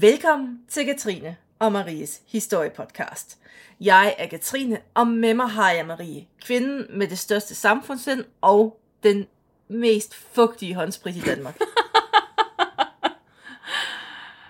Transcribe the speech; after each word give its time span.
Velkommen 0.00 0.60
til 0.68 0.84
Katrine 0.84 1.36
og 1.58 1.72
Maries 1.72 2.22
historiepodcast. 2.26 3.38
Jeg 3.80 4.14
er 4.18 4.26
Katrine, 4.26 4.80
og 4.94 5.06
med 5.06 5.34
mig 5.34 5.50
har 5.50 5.72
jeg 5.72 5.86
Marie, 5.86 6.26
kvinden 6.44 6.86
med 6.98 7.08
det 7.08 7.18
største 7.18 7.54
samfundssind 7.54 8.24
og 8.40 8.80
den 9.02 9.26
mest 9.68 10.14
fugtige 10.14 10.74
håndsprit 10.74 11.16
i 11.16 11.20
Danmark. 11.20 11.58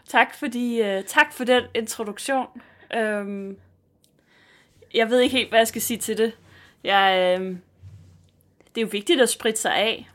Tak, 0.08 0.34
fordi, 0.34 0.80
uh, 0.80 1.04
tak 1.04 1.32
for 1.32 1.44
den 1.44 1.62
introduktion. 1.74 2.46
Um, 2.96 3.56
jeg 4.94 5.10
ved 5.10 5.20
ikke 5.20 5.36
helt, 5.36 5.48
hvad 5.48 5.60
jeg 5.60 5.68
skal 5.68 5.82
sige 5.82 5.98
til 5.98 6.18
det. 6.18 6.32
Jeg, 6.84 7.36
uh, 7.40 7.46
det 8.74 8.76
er 8.76 8.80
jo 8.80 8.88
vigtigt 8.92 9.20
at 9.20 9.28
spritte 9.28 9.60
sig 9.60 9.74
af. 9.74 10.10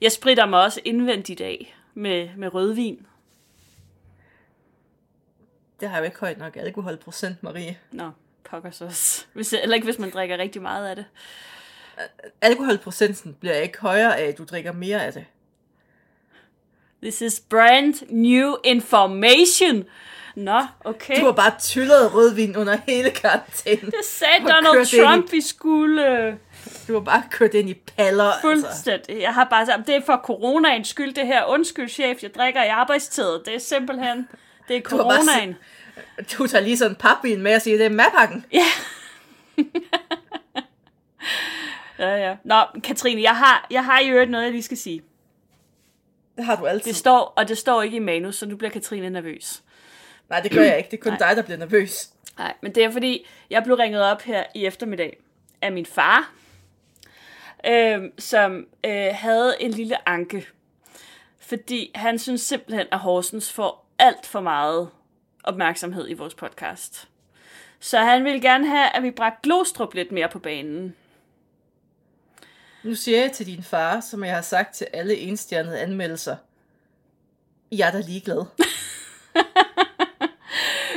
Jeg 0.00 0.12
spritter 0.12 0.46
mig 0.46 0.62
også 0.62 0.80
indvendigt 0.84 1.40
af 1.40 1.74
med, 1.94 2.28
med 2.36 2.54
rødvin. 2.54 3.06
Det 5.80 5.88
har 5.90 5.98
jo 5.98 6.04
ikke 6.04 6.20
højt 6.20 6.38
nok 6.38 6.56
alkoholprocent, 6.56 7.42
Marie. 7.42 7.78
Nå, 7.92 8.10
pokkers 8.50 8.80
også. 8.80 9.24
Hvis, 9.32 9.52
eller 9.52 9.74
ikke, 9.74 9.84
hvis 9.84 9.98
man 9.98 10.10
drikker 10.10 10.38
rigtig 10.38 10.62
meget 10.62 10.88
af 10.88 10.96
det. 10.96 11.04
Alkoholprocenten 12.40 13.34
bliver 13.40 13.54
ikke 13.54 13.78
højere 13.80 14.18
af, 14.18 14.28
at 14.28 14.38
du 14.38 14.44
drikker 14.44 14.72
mere 14.72 15.04
af 15.06 15.12
det. 15.12 15.24
This 17.02 17.20
is 17.20 17.40
brand 17.50 17.94
new 18.10 18.54
information. 18.64 19.84
Nå, 20.36 20.60
okay. 20.84 21.20
Du 21.20 21.24
har 21.24 21.32
bare 21.32 21.52
tyllet 21.60 22.14
rødvin 22.14 22.56
under 22.56 22.76
hele 22.88 23.10
karantænen. 23.10 23.86
Det 23.86 24.04
sagde 24.04 24.40
Donald 24.40 24.76
ind 24.76 24.92
i- 24.92 25.04
Trump, 25.04 25.32
vi 25.32 25.40
skulle... 25.40 26.38
Du 26.88 26.92
har 26.92 27.00
bare 27.00 27.22
kørt 27.30 27.54
ind 27.54 27.70
i 27.70 27.74
paller. 27.74 28.24
Altså. 28.24 28.40
Fuldstændig. 28.40 29.20
Jeg 29.20 29.34
har 29.34 29.44
bare 29.50 29.66
sagt, 29.66 29.86
det 29.86 29.96
er 29.96 30.00
for 30.06 30.20
coronaens 30.24 30.88
skyld, 30.88 31.14
det 31.14 31.26
her. 31.26 31.44
Undskyld, 31.44 31.88
chef, 31.88 32.22
jeg 32.22 32.34
drikker 32.34 32.64
i 32.64 32.68
arbejdstid. 32.68 33.38
Det 33.44 33.54
er 33.54 33.58
simpelthen... 33.58 34.28
Det 34.70 34.76
er 34.76 34.80
Du 34.80 34.96
har 34.96 35.04
bare 35.04 35.24
coronaen. 35.24 35.56
Du 36.38 36.46
tager 36.46 36.64
lige 36.64 36.76
sådan 36.78 36.92
en 36.92 36.96
papvin 36.96 37.42
med 37.42 37.54
og 37.54 37.62
siger, 37.62 37.76
det 37.76 37.86
er 37.86 37.90
madpakken. 37.90 38.46
Ja. 38.52 38.66
ja, 41.98 42.16
ja. 42.16 42.36
Nå, 42.44 42.64
Katrine, 42.84 43.22
jeg 43.22 43.36
har, 43.36 43.66
jeg 43.70 43.84
har 43.84 44.00
i 44.00 44.08
øvrigt 44.08 44.30
noget, 44.30 44.44
jeg 44.44 44.52
lige 44.52 44.62
skal 44.62 44.76
sige. 44.76 45.02
Det 46.36 46.44
har 46.44 46.56
du 46.56 46.66
altid. 46.66 46.92
Det 46.92 46.96
står, 46.96 47.32
og 47.36 47.48
det 47.48 47.58
står 47.58 47.82
ikke 47.82 47.96
i 47.96 48.00
manus, 48.00 48.36
så 48.36 48.46
nu 48.46 48.56
bliver 48.56 48.70
Katrine 48.70 49.10
nervøs. 49.10 49.62
Nej, 50.28 50.40
det 50.40 50.50
gør 50.50 50.62
jeg 50.62 50.78
ikke. 50.78 50.90
Det 50.90 50.98
er 50.98 51.10
kun 51.10 51.18
dig, 51.18 51.36
der 51.36 51.42
bliver 51.42 51.58
nervøs. 51.58 52.10
Nej, 52.38 52.54
men 52.62 52.74
det 52.74 52.84
er 52.84 52.90
fordi, 52.90 53.26
jeg 53.50 53.64
blev 53.64 53.76
ringet 53.76 54.02
op 54.02 54.22
her 54.22 54.44
i 54.54 54.66
eftermiddag 54.66 55.16
af 55.62 55.72
min 55.72 55.86
far, 55.86 56.32
øh, 57.66 58.02
som 58.18 58.66
øh, 58.86 59.08
havde 59.12 59.54
en 59.60 59.70
lille 59.70 60.08
anke. 60.08 60.46
Fordi 61.40 61.90
han 61.94 62.18
synes 62.18 62.40
simpelthen, 62.40 62.86
at 62.92 62.98
Horsens 62.98 63.52
får 63.52 63.89
alt 64.00 64.26
for 64.26 64.40
meget 64.40 64.90
opmærksomhed 65.44 66.10
i 66.10 66.14
vores 66.14 66.34
podcast. 66.34 67.08
Så 67.80 67.98
han 67.98 68.24
ville 68.24 68.40
gerne 68.40 68.66
have, 68.66 68.96
at 68.96 69.02
vi 69.02 69.10
bragte 69.10 69.38
Glostrup 69.42 69.94
lidt 69.94 70.12
mere 70.12 70.28
på 70.28 70.38
banen. 70.38 70.96
Nu 72.84 72.94
siger 72.94 73.20
jeg 73.20 73.32
til 73.32 73.46
din 73.46 73.62
far, 73.62 74.00
som 74.00 74.24
jeg 74.24 74.34
har 74.34 74.42
sagt 74.42 74.74
til 74.74 74.86
alle 74.92 75.16
enstjernede 75.16 75.80
anmeldelser. 75.80 76.36
Jeg 77.72 77.88
er 77.88 77.92
da 77.92 78.00
ligeglad. 78.00 78.44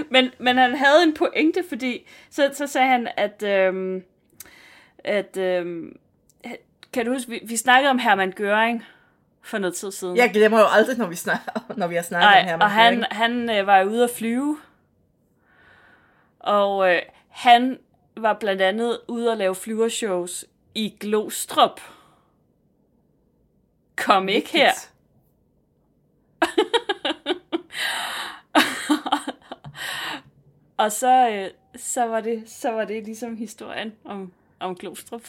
Men, 0.10 0.32
men 0.40 0.58
han 0.58 0.76
havde 0.76 1.04
en 1.04 1.14
pointe, 1.14 1.64
fordi 1.70 2.08
så, 2.30 2.50
så 2.54 2.68
sagde 2.68 2.88
han, 2.88 3.08
at, 3.18 3.44
øhm, 3.44 4.04
at 5.04 5.38
øhm, 5.38 6.00
kan 6.94 7.06
du 7.06 7.14
huske, 7.14 7.32
vi, 7.32 7.40
vi 7.44 7.58
snakkede 7.58 7.90
om 7.90 8.00
Hermann 8.00 8.34
Göring 8.40 8.84
for 9.44 9.58
noget 9.58 9.76
tid 9.76 9.92
siden. 9.92 10.18
Jeg 10.18 10.32
glemmer 10.34 10.60
jo 10.60 10.66
aldrig, 10.70 10.98
når 10.98 11.08
vi, 11.08 11.16
snakker, 11.16 11.52
når 11.78 11.88
vi 11.88 11.96
har 11.96 12.02
snakket 12.02 12.28
om 12.28 12.34
Nej, 12.34 12.44
her. 12.44 12.58
og 12.58 12.72
han, 12.72 13.06
han 13.12 13.50
øh, 13.50 13.68
var 13.68 13.84
ude 13.84 14.04
at 14.04 14.10
flyve. 14.10 14.60
Og 16.40 16.94
øh, 16.94 17.02
han 17.30 17.80
var 18.18 18.34
blandt 18.34 18.62
andet 18.62 19.00
ude 19.08 19.32
at 19.32 19.38
lave 19.38 19.56
flyvershows 19.56 20.46
i 20.76 20.96
Glostrup. 21.00 21.82
Kom 23.96 24.30
ikke 24.30 24.50
her. 24.52 24.72
Og 30.78 30.92
så, 30.92 31.30
øh, 31.30 31.50
så, 31.76 32.06
var 32.06 32.22
det, 32.22 32.44
så 32.46 32.72
var 32.72 32.86
det 32.86 33.04
ligesom 33.04 33.36
historien 33.36 33.94
om, 34.06 34.34
om 34.60 34.76
Glostrup. 34.76 35.22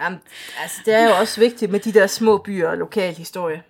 Jamen, 0.00 0.20
altså, 0.62 0.80
det 0.84 0.94
er 0.94 1.04
jo 1.08 1.14
også 1.16 1.40
vigtigt 1.40 1.70
med 1.70 1.80
de 1.80 1.92
der 1.92 2.06
små 2.06 2.38
byer 2.38 2.68
og 2.68 2.76
lokal 2.78 3.14
historie. 3.14 3.62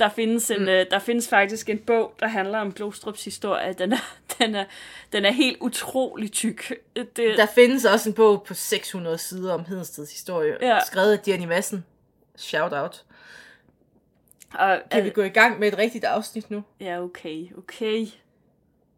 Der 0.00 0.08
findes, 0.08 0.50
en, 0.50 0.60
mm. 0.62 0.68
øh, 0.68 0.86
der 0.90 0.98
findes 0.98 1.28
faktisk 1.28 1.68
en 1.68 1.78
bog, 1.78 2.14
der 2.20 2.26
handler 2.26 2.58
om 2.58 2.72
Glostrups 2.72 3.24
historie. 3.24 3.72
Den 3.72 3.92
er, 3.92 4.14
den 4.38 4.54
er, 4.54 4.64
den 5.12 5.24
er 5.24 5.30
helt 5.30 5.56
utrolig 5.60 6.32
tyk. 6.32 6.72
Det, 6.96 7.16
Der 7.16 7.46
findes 7.54 7.84
også 7.84 8.08
en 8.08 8.14
bog 8.14 8.42
på 8.42 8.54
600 8.54 9.18
sider 9.18 9.52
om 9.54 9.64
Hedensteds 9.64 10.12
historie, 10.12 10.56
Ja. 10.60 10.78
skrevet 10.86 11.12
af 11.18 11.28
Jenny 11.28 11.44
Madsen. 11.46 11.84
Shout 12.36 12.72
out. 12.72 13.04
og, 14.54 14.78
Kan 14.90 15.04
vi 15.04 15.10
gå 15.10 15.22
i 15.22 15.28
gang 15.28 15.58
med 15.60 15.68
et 15.68 15.78
rigtigt 15.78 16.04
afsnit 16.04 16.50
nu? 16.50 16.64
Ja, 16.80 17.02
okay, 17.02 17.46
okay. 17.58 18.06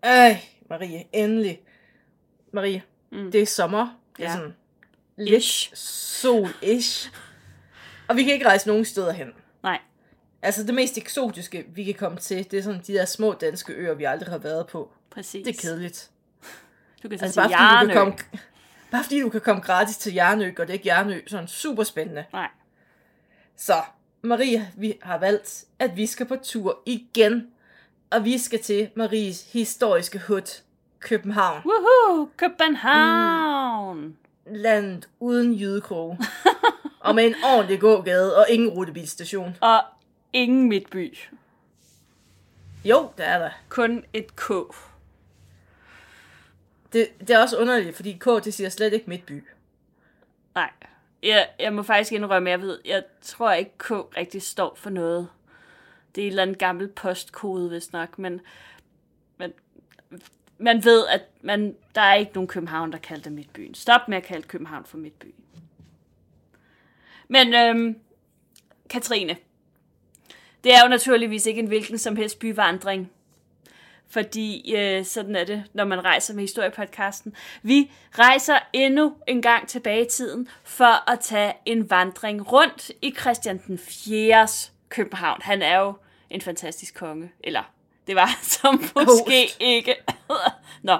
Ej, 0.02 0.40
Marie, 0.70 1.04
endelig. 1.12 1.60
Marie, 2.52 2.82
mm. 3.10 3.32
det 3.32 3.42
er 3.42 3.46
sommer. 3.46 3.98
Det 4.16 4.24
er 4.24 4.28
Ja. 4.30 4.36
sådan 4.36 4.54
lidt 5.16 5.44
sol-ish. 5.78 7.10
Og 8.08 8.16
vi 8.16 8.22
kan 8.24 8.32
ikke 8.32 8.46
rejse 8.46 8.68
nogen 8.68 8.84
steder 8.84 9.12
hen. 9.12 9.32
Nej, 9.62 9.78
Altså 10.42 10.62
det 10.64 10.74
mest 10.74 10.98
eksotiske, 10.98 11.64
vi 11.74 11.84
kan 11.84 11.94
komme 11.94 12.18
til, 12.18 12.50
det 12.50 12.58
er 12.58 12.62
sådan 12.62 12.82
de 12.86 12.92
der 12.92 13.04
små 13.04 13.32
danske 13.32 13.72
øer, 13.72 13.94
vi 13.94 14.04
aldrig 14.04 14.28
har 14.30 14.38
været 14.38 14.66
på. 14.66 14.92
præcis. 15.10 15.44
Det 15.46 15.56
er 15.56 15.60
kedeligt. 15.60 16.10
Du 17.02 17.08
kan 17.08 17.18
så 17.18 17.24
Altså 17.24 17.40
bare 17.40 17.48
fordi, 17.50 17.54
du 17.54 17.58
kan 17.58 17.88
Jarnø. 17.88 17.94
komme, 17.94 18.14
bare 18.90 19.02
fordi 19.04 19.20
du 19.20 19.28
kan 19.28 19.40
komme 19.40 19.62
gratis 19.62 19.96
til 19.96 20.12
Jarnø, 20.14 20.48
og 20.58 20.66
det 20.66 20.68
er 20.68 20.72
ikke 20.74 20.86
Jarnø 20.88 21.20
sådan 21.26 21.48
super 21.48 21.82
spændende. 21.84 22.24
Nej, 22.32 22.48
Så, 23.56 23.82
Maria, 24.22 24.66
vi 24.76 24.98
har 25.02 25.18
valgt, 25.18 25.64
at 25.78 25.96
vi 25.96 26.06
skal 26.06 26.26
på 26.26 26.36
tur 26.42 26.82
igen. 26.86 27.46
Og 28.10 28.24
vi 28.24 28.38
skal 28.38 28.62
til 28.62 28.90
Maries 28.96 29.52
historiske 29.52 30.18
hud, 30.18 30.60
København. 31.00 31.62
Woohoo! 31.64 32.28
København! 32.36 34.00
Mm. 34.00 34.16
Landet 34.46 35.08
uden 35.20 35.54
jydekrog. 35.54 36.18
og 37.00 37.14
med 37.14 37.26
en 37.26 37.34
ordentlig 37.44 37.80
gågade 37.80 38.36
og 38.36 38.46
ingen 38.50 38.70
rutebilstation. 38.70 39.56
Og 39.60 39.80
ingen 40.32 40.68
midtby. 40.68 41.18
Jo, 42.84 43.10
der 43.18 43.24
er 43.24 43.38
der. 43.38 43.50
Kun 43.68 44.04
et 44.12 44.36
K. 44.36 44.48
Det, 46.92 47.08
det 47.20 47.30
er 47.30 47.38
også 47.38 47.56
underligt, 47.56 47.96
fordi 47.96 48.12
K, 48.12 48.24
det 48.44 48.54
siger 48.54 48.68
slet 48.68 48.92
ikke 48.92 49.10
midtby. 49.10 49.44
Nej, 50.54 50.70
jeg, 51.22 51.48
jeg 51.58 51.72
må 51.72 51.82
faktisk 51.82 52.12
indrømme, 52.12 52.50
jeg 52.50 52.60
ved, 52.60 52.78
jeg 52.84 53.04
tror 53.22 53.52
ikke 53.52 53.78
K 53.78 53.90
rigtig 53.90 54.42
står 54.42 54.74
for 54.74 54.90
noget. 54.90 55.28
Det 56.14 56.22
er 56.22 56.26
en 56.26 56.30
eller 56.30 56.42
anden 56.42 56.58
gammel 56.58 56.88
postkode, 56.88 57.68
hvis 57.68 57.92
nok, 57.92 58.18
men, 58.18 58.40
men 59.36 59.52
man 60.62 60.84
ved, 60.84 61.06
at 61.06 61.22
man, 61.42 61.76
der 61.94 62.00
er 62.00 62.14
ikke 62.14 62.32
nogen 62.34 62.48
København, 62.48 62.92
der 62.92 62.98
kalder 62.98 63.22
det 63.22 63.32
Midtbyen. 63.32 63.74
Stop 63.74 64.08
med 64.08 64.16
at 64.16 64.22
kalde 64.22 64.48
København 64.48 64.84
for 64.84 64.98
Midtbyen. 64.98 65.34
Men 67.28 67.54
øhm, 67.54 67.98
Katrine, 68.90 69.36
det 70.64 70.74
er 70.74 70.82
jo 70.82 70.88
naturligvis 70.88 71.46
ikke 71.46 71.60
en 71.60 71.66
hvilken 71.66 71.98
som 71.98 72.16
helst 72.16 72.38
byvandring. 72.38 73.10
Fordi 74.08 74.74
øh, 74.76 75.04
sådan 75.04 75.36
er 75.36 75.44
det, 75.44 75.64
når 75.72 75.84
man 75.84 76.04
rejser 76.04 76.34
med 76.34 76.42
historiepodcasten. 76.42 77.34
Vi 77.62 77.90
rejser 78.12 78.58
endnu 78.72 79.14
en 79.28 79.42
gang 79.42 79.68
tilbage 79.68 80.06
i 80.06 80.08
tiden 80.08 80.48
for 80.64 81.10
at 81.10 81.20
tage 81.20 81.52
en 81.64 81.90
vandring 81.90 82.52
rundt 82.52 82.90
i 83.02 83.14
Christian 83.20 83.62
den 83.66 83.78
4. 83.78 84.48
København. 84.88 85.42
Han 85.42 85.62
er 85.62 85.78
jo 85.78 85.94
en 86.30 86.40
fantastisk 86.40 86.94
konge. 86.94 87.32
Eller 87.40 87.62
det 88.06 88.16
var 88.16 88.38
som 88.60 88.74
måske 88.74 89.42
Host. 89.42 89.56
ikke. 89.60 89.94
Nå. 90.82 90.98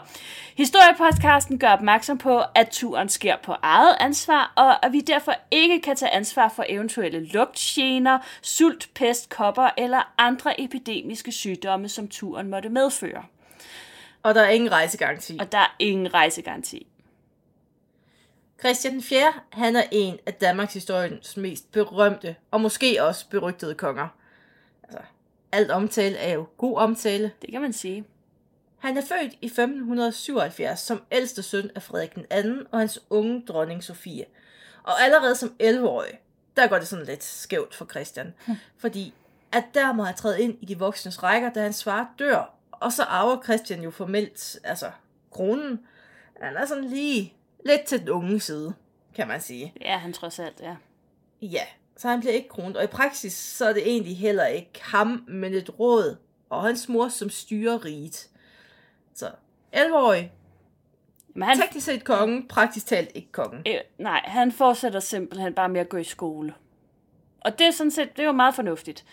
Historiepodcasten 0.57 1.59
gør 1.59 1.69
opmærksom 1.69 2.19
på, 2.19 2.43
at 2.55 2.69
turen 2.71 3.09
sker 3.09 3.37
på 3.43 3.55
eget 3.63 3.97
ansvar, 4.01 4.53
og 4.57 4.87
at 4.87 4.93
vi 4.93 5.01
derfor 5.01 5.35
ikke 5.51 5.81
kan 5.81 5.97
tage 5.97 6.11
ansvar 6.11 6.53
for 6.57 6.65
eventuelle 6.69 7.27
lugtgener, 7.27 8.19
sult, 8.43 8.89
pest, 8.95 9.31
kopper 9.31 9.71
eller 9.79 10.13
andre 10.19 10.61
epidemiske 10.61 11.33
sygdomme, 11.33 11.89
som 11.89 12.09
turen 12.09 12.49
måtte 12.49 12.69
medføre. 12.69 13.25
Og 14.23 14.35
der 14.35 14.43
er 14.43 14.49
ingen 14.49 14.73
rejsegaranti. 14.73 15.39
Og 15.41 15.53
der 15.53 15.59
er 15.59 15.77
ingen 15.79 16.15
rejsegaranti. 16.15 16.87
Christian 18.61 18.93
den 18.93 19.03
4. 19.03 19.33
han 19.53 19.77
er 19.77 19.83
en 19.93 20.19
af 20.27 20.35
Danmarks 20.35 20.75
historiens 20.75 21.37
mest 21.37 21.73
berømte 21.73 22.37
og 22.51 22.61
måske 22.61 23.05
også 23.05 23.29
berygtede 23.29 23.75
konger. 23.75 24.09
Altså, 24.83 24.99
alt 25.53 25.71
omtale 25.71 26.17
er 26.17 26.35
jo 26.35 26.47
god 26.57 26.79
omtale. 26.79 27.33
Det 27.43 27.51
kan 27.53 27.61
man 27.61 27.73
sige. 27.73 28.05
Han 28.79 28.97
er 28.97 29.03
født 29.03 29.33
i 29.41 29.47
1577 29.47 30.81
som 30.81 31.03
ældste 31.13 31.43
søn 31.43 31.71
af 31.75 31.83
Frederik 31.83 32.15
den 32.15 32.25
2. 32.63 32.69
og 32.73 32.79
hans 32.79 33.01
unge 33.11 33.45
dronning 33.49 33.85
Sofie. 33.85 34.25
Og 34.83 35.01
allerede 35.01 35.35
som 35.35 35.55
11-årig, 35.63 36.21
der 36.57 36.67
går 36.67 36.79
det 36.79 36.89
sådan 36.89 37.05
lidt 37.07 37.25
skævt 37.25 37.75
for 37.75 37.87
Christian. 37.87 38.35
Fordi 38.79 39.15
at 39.53 39.65
der 39.75 39.93
må 39.93 40.03
han 40.03 40.15
træde 40.15 40.43
ind 40.43 40.59
i 40.61 40.65
de 40.65 40.79
voksnes 40.79 41.23
rækker, 41.23 41.53
da 41.53 41.63
hans 41.63 41.85
far 41.85 42.15
dør. 42.19 42.55
Og 42.71 42.93
så 42.93 43.03
arver 43.03 43.43
Christian 43.43 43.83
jo 43.83 43.91
formelt, 43.91 44.59
altså 44.65 44.91
kronen. 45.31 45.81
Han 46.41 46.57
er 46.57 46.67
sådan 46.67 46.85
lige 46.85 47.35
lidt 47.67 47.85
til 47.85 48.01
den 48.01 48.09
unge 48.09 48.41
side, 48.41 48.75
kan 49.15 49.29
man 49.29 49.41
sige. 49.41 49.75
Ja, 49.81 49.99
han 49.99 50.13
trods 50.13 50.39
alt, 50.39 50.61
ja. 50.61 50.77
Ja, 51.43 51.65
så 52.03 52.09
han 52.09 52.21
bliver 52.21 52.33
ikke 52.33 52.49
kronet. 52.49 52.77
Og 52.77 52.85
i 52.85 52.87
praksis, 52.87 53.33
så 53.33 53.67
er 53.67 53.73
det 53.73 53.89
egentlig 53.89 54.17
heller 54.17 54.47
ikke 54.47 54.71
ham, 54.83 55.25
men 55.29 55.55
et 55.55 55.79
råd 55.79 56.17
og 56.51 56.63
hans 56.63 56.89
mor, 56.89 57.09
som 57.09 57.31
styrer 57.31 57.85
riget. 57.85 58.29
Så 59.15 59.31
11-årig, 59.77 60.33
Men 61.35 61.43
han, 61.43 61.59
teknisk 61.59 61.87
set 61.87 62.05
kongen, 62.05 62.49
praktisk 62.49 62.87
talt 62.87 63.11
ikke 63.15 63.33
kongen. 63.33 63.63
øh, 63.67 63.81
nej, 63.99 64.21
han 64.25 64.53
fortsætter 64.53 65.01
simpelthen 65.01 65.55
bare 65.55 65.69
med 65.69 65.81
at 65.81 65.89
gå 65.89 65.97
i 65.97 66.05
skole. 66.05 66.55
Og 67.41 67.59
det 67.59 67.67
er 67.67 67.71
sådan 67.71 67.91
set, 67.91 68.17
det 68.17 68.23
er 68.23 68.27
jo 68.27 68.33
meget 68.33 68.55
fornuftigt. 68.55 69.05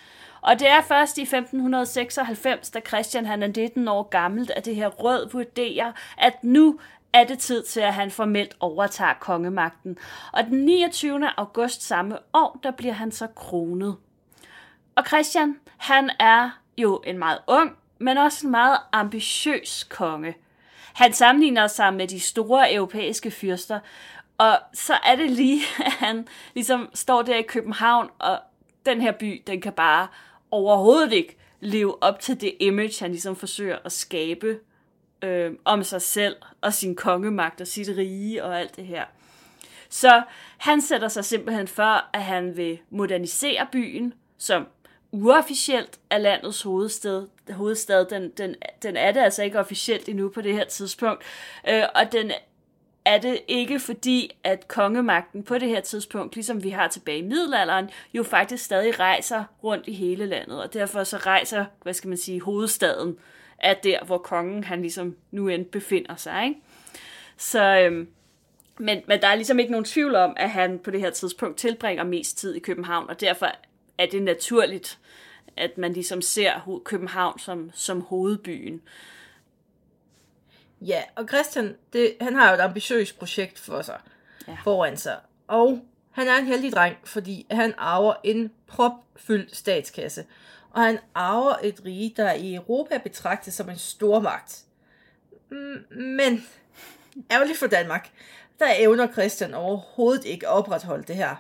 Og 0.42 0.60
det 0.60 0.68
er 0.68 0.82
først 0.82 1.18
i 1.18 1.22
1596, 1.22 2.70
da 2.70 2.80
Christian 2.88 3.26
han 3.26 3.44
er 3.44 3.48
19 3.48 3.88
år 3.88 4.04
gammelt, 4.04 4.52
at 4.52 4.66
det 4.66 4.76
her 4.76 4.88
rød 4.88 5.30
vurderer, 5.32 5.92
at 6.18 6.44
nu 6.44 6.80
er 7.14 7.24
det 7.24 7.40
tid 7.40 7.64
til, 7.64 7.80
at 7.80 7.94
han 7.94 8.12
formelt 8.12 8.56
overtager 8.60 9.14
kongemagten. 9.20 9.98
Og 10.34 10.44
den 10.44 10.66
29. 10.66 11.30
august 11.38 11.84
samme 11.84 12.18
år, 12.34 12.60
der 12.64 12.72
bliver 12.72 12.94
han 12.94 13.12
så 13.12 13.28
kronet. 13.28 13.98
Og 14.96 15.06
Christian, 15.08 15.56
han 15.78 16.12
er 16.20 16.50
jo 16.78 17.02
en 17.06 17.18
meget 17.18 17.40
ung, 17.48 17.76
men 18.00 18.18
også 18.18 18.48
en 18.48 18.52
meget 18.52 18.78
ambitiøs 18.92 19.84
konge. 19.84 20.36
Han 20.94 21.14
sammenligner 21.14 21.68
sig 21.68 21.94
med 21.94 22.08
de 22.08 22.20
store 22.20 22.74
europæiske 22.74 23.32
fyrster, 23.32 23.80
og 24.38 24.60
så 24.74 24.94
er 24.94 25.16
det 25.16 25.32
lige, 25.32 25.62
at 25.86 25.92
han 25.92 26.28
ligesom 26.54 26.90
står 26.94 27.22
der 27.22 27.36
i 27.36 27.42
København, 27.42 28.10
og 28.20 28.40
den 28.86 29.02
her 29.02 29.12
by, 29.12 29.44
den 29.48 29.62
kan 29.62 29.74
bare 29.74 30.08
overhovedet 30.52 31.14
ikke 31.14 31.38
leve 31.60 32.04
op 32.04 32.20
til 32.20 32.42
det 32.42 32.54
image, 32.60 32.94
han 33.00 33.12
ligesom 33.12 33.36
forsøger 33.36 33.78
at 33.86 33.92
skabe 33.92 34.60
øh, 35.22 35.52
om 35.66 35.84
sig 35.84 36.02
selv 36.02 36.36
og 36.62 36.74
sin 36.74 36.96
kongemagt 36.96 37.62
og 37.62 37.68
sit 37.68 37.98
rige 37.98 38.44
og 38.44 38.60
alt 38.60 38.76
det 38.76 38.86
her. 38.86 39.06
Så 39.90 40.22
han 40.58 40.82
sætter 40.82 41.08
sig 41.08 41.26
simpelthen 41.26 41.68
for, 41.68 42.06
at 42.14 42.24
han 42.24 42.58
vil 42.58 42.80
modernisere 42.90 43.68
byen, 43.72 44.14
som 44.38 44.68
uofficielt 45.12 46.00
er 46.10 46.18
landets 46.18 46.62
hovedstad. 46.62 47.28
hovedstad. 47.52 48.06
Den, 48.06 48.30
den, 48.30 48.56
den 48.84 48.98
er 48.98 49.12
det 49.12 49.20
altså 49.20 49.44
ikke 49.44 49.60
officielt 49.60 50.10
endnu 50.10 50.30
på 50.30 50.42
det 50.42 50.54
her 50.54 50.66
tidspunkt. 50.66 51.24
Øh, 51.70 51.84
og 51.96 52.12
den 52.12 52.32
er 53.06 53.18
det 53.18 53.40
ikke 53.48 53.80
fordi, 53.80 54.38
at 54.44 54.68
kongemagten 54.68 55.44
på 55.44 55.58
det 55.58 55.70
her 55.70 55.82
tidspunkt, 55.82 56.36
ligesom 56.36 56.64
vi 56.64 56.70
har 56.70 56.88
tilbage 56.88 57.20
i 57.20 57.28
middelalderen, 57.28 57.90
jo 58.14 58.24
faktisk 58.24 58.66
stadig 58.66 59.00
rejser 59.00 59.44
rundt 59.64 59.88
i 59.88 59.94
hele 59.94 60.26
landet. 60.26 60.62
Og 60.62 60.74
derfor 60.74 61.04
så 61.04 61.18
rejser, 61.18 61.66
hvad 61.84 61.94
skal 61.94 62.08
man 62.08 62.18
sige, 62.18 62.42
hovedstaden 62.42 63.18
er 63.62 63.74
der, 63.74 64.04
hvor 64.06 64.18
kongen 64.18 64.64
han 64.64 64.82
ligesom 64.82 65.16
nu 65.32 65.48
end 65.48 65.66
befinder 65.66 66.16
sig. 66.16 66.46
Ikke? 66.46 66.62
Så, 67.38 67.80
øhm, 67.80 68.10
men, 68.78 69.02
men 69.08 69.22
der 69.22 69.28
er 69.28 69.36
ligesom 69.36 69.60
ikke 69.60 69.72
nogen 69.72 69.86
tvivl 69.86 70.16
om, 70.16 70.34
at 70.38 70.50
han 70.50 70.80
på 70.80 70.92
det 70.92 71.00
her 71.00 71.10
tidspunkt 71.10 71.58
tilbringer 71.58 72.04
mest 72.04 72.38
tid 72.38 72.56
i 72.56 72.60
København, 72.60 73.10
og 73.10 73.22
derfor 73.22 73.52
er 73.98 74.06
det 74.06 74.24
naturligt, 74.24 75.00
at 75.58 75.78
man 75.78 75.94
ligesom 75.94 76.22
ser 76.22 76.82
København 76.86 77.40
som, 77.40 77.72
som 77.74 78.02
hovedbyen. 78.02 78.82
Ja, 80.82 81.04
og 81.16 81.28
Christian, 81.28 81.76
det, 81.94 82.16
han 82.22 82.36
har 82.36 82.50
jo 82.50 82.56
et 82.56 82.62
ambitiøst 82.62 83.20
projekt 83.20 83.60
for 83.60 83.82
sig, 83.82 84.00
ja. 84.48 84.58
foran 84.64 84.98
sig. 84.98 85.18
Og 85.48 85.82
han 86.12 86.28
er 86.28 86.38
en 86.38 86.46
heldig 86.46 86.72
dreng, 86.72 86.98
fordi 87.04 87.46
han 87.52 87.74
arver 87.78 88.14
en 88.24 88.52
propfyldt 88.68 89.56
statskasse. 89.56 90.26
Og 90.72 90.82
han 90.82 91.00
arver 91.16 91.56
et 91.64 91.82
rige, 91.86 92.14
der 92.18 92.34
i 92.34 92.56
Europa 92.56 92.98
betragtes 92.98 93.54
som 93.54 93.70
en 93.70 93.78
stormagt. 93.78 94.64
Men, 95.92 96.46
ærgerligt 97.32 97.58
for 97.60 97.68
Danmark, 97.68 98.12
der 98.60 98.66
evner 98.78 99.12
Christian 99.12 99.54
overhovedet 99.54 100.26
ikke 100.26 100.48
at 100.48 100.54
opretholde 100.54 101.04
det 101.04 101.16
her. 101.16 101.36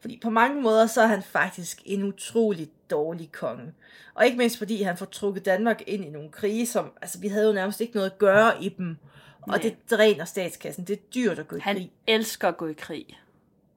Fordi 0.00 0.20
på 0.22 0.30
mange 0.30 0.62
måder, 0.62 0.86
så 0.86 1.02
er 1.02 1.06
han 1.06 1.22
faktisk 1.22 1.82
en 1.84 2.02
utrolig 2.02 2.70
dårlig 2.90 3.32
konge. 3.32 3.72
Og 4.14 4.24
ikke 4.24 4.38
mindst 4.38 4.58
fordi 4.58 4.82
han 4.82 4.96
får 4.96 5.06
trukket 5.06 5.44
Danmark 5.44 5.82
ind 5.86 6.04
i 6.04 6.08
nogle 6.08 6.30
krige, 6.30 6.66
som, 6.66 6.92
altså 7.02 7.18
vi 7.18 7.28
havde 7.28 7.46
jo 7.46 7.52
nærmest 7.52 7.80
ikke 7.80 7.94
noget 7.94 8.10
at 8.10 8.18
gøre 8.18 8.64
i 8.64 8.68
dem. 8.68 8.96
Og 9.40 9.48
Nej. 9.48 9.58
det 9.58 9.76
dræner 9.90 10.24
statskassen. 10.24 10.84
Det 10.84 10.92
er 10.92 11.02
dyrt 11.14 11.38
at 11.38 11.48
gå 11.48 11.56
i 11.56 11.60
Han 11.60 11.76
krig. 11.76 11.92
elsker 12.06 12.48
at 12.48 12.56
gå 12.56 12.66
i 12.66 12.72
krig. 12.72 13.20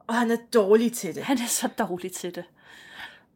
Og 0.08 0.16
han 0.16 0.32
er 0.32 0.38
dårlig 0.54 0.94
til 0.94 1.16
det. 1.16 1.24
Han 1.24 1.38
er 1.38 1.48
så 1.48 1.70
dårlig 1.78 2.12
til 2.12 2.36
det. 2.36 2.44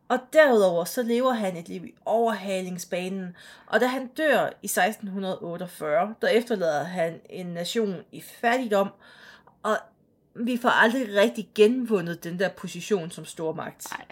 Og 0.07 0.19
derudover 0.33 0.85
så 0.85 1.03
lever 1.03 1.33
han 1.33 1.57
et 1.57 1.69
liv 1.69 1.85
i 1.85 1.93
overhalingsbanen, 2.05 3.35
og 3.65 3.79
da 3.79 3.85
han 3.87 4.07
dør 4.07 4.49
i 4.61 4.65
1648, 4.65 6.15
der 6.21 6.27
efterlader 6.27 6.83
han 6.83 7.19
en 7.29 7.45
nation 7.45 7.95
i 8.11 8.21
fattigdom, 8.21 8.89
og 9.63 9.77
vi 10.35 10.57
får 10.57 10.69
aldrig 10.69 11.15
rigtig 11.15 11.49
genvundet 11.55 12.23
den 12.23 12.39
der 12.39 12.49
position 12.49 13.11
som 13.11 13.25
stormagt. 13.25 13.87
Nej, 13.91 14.05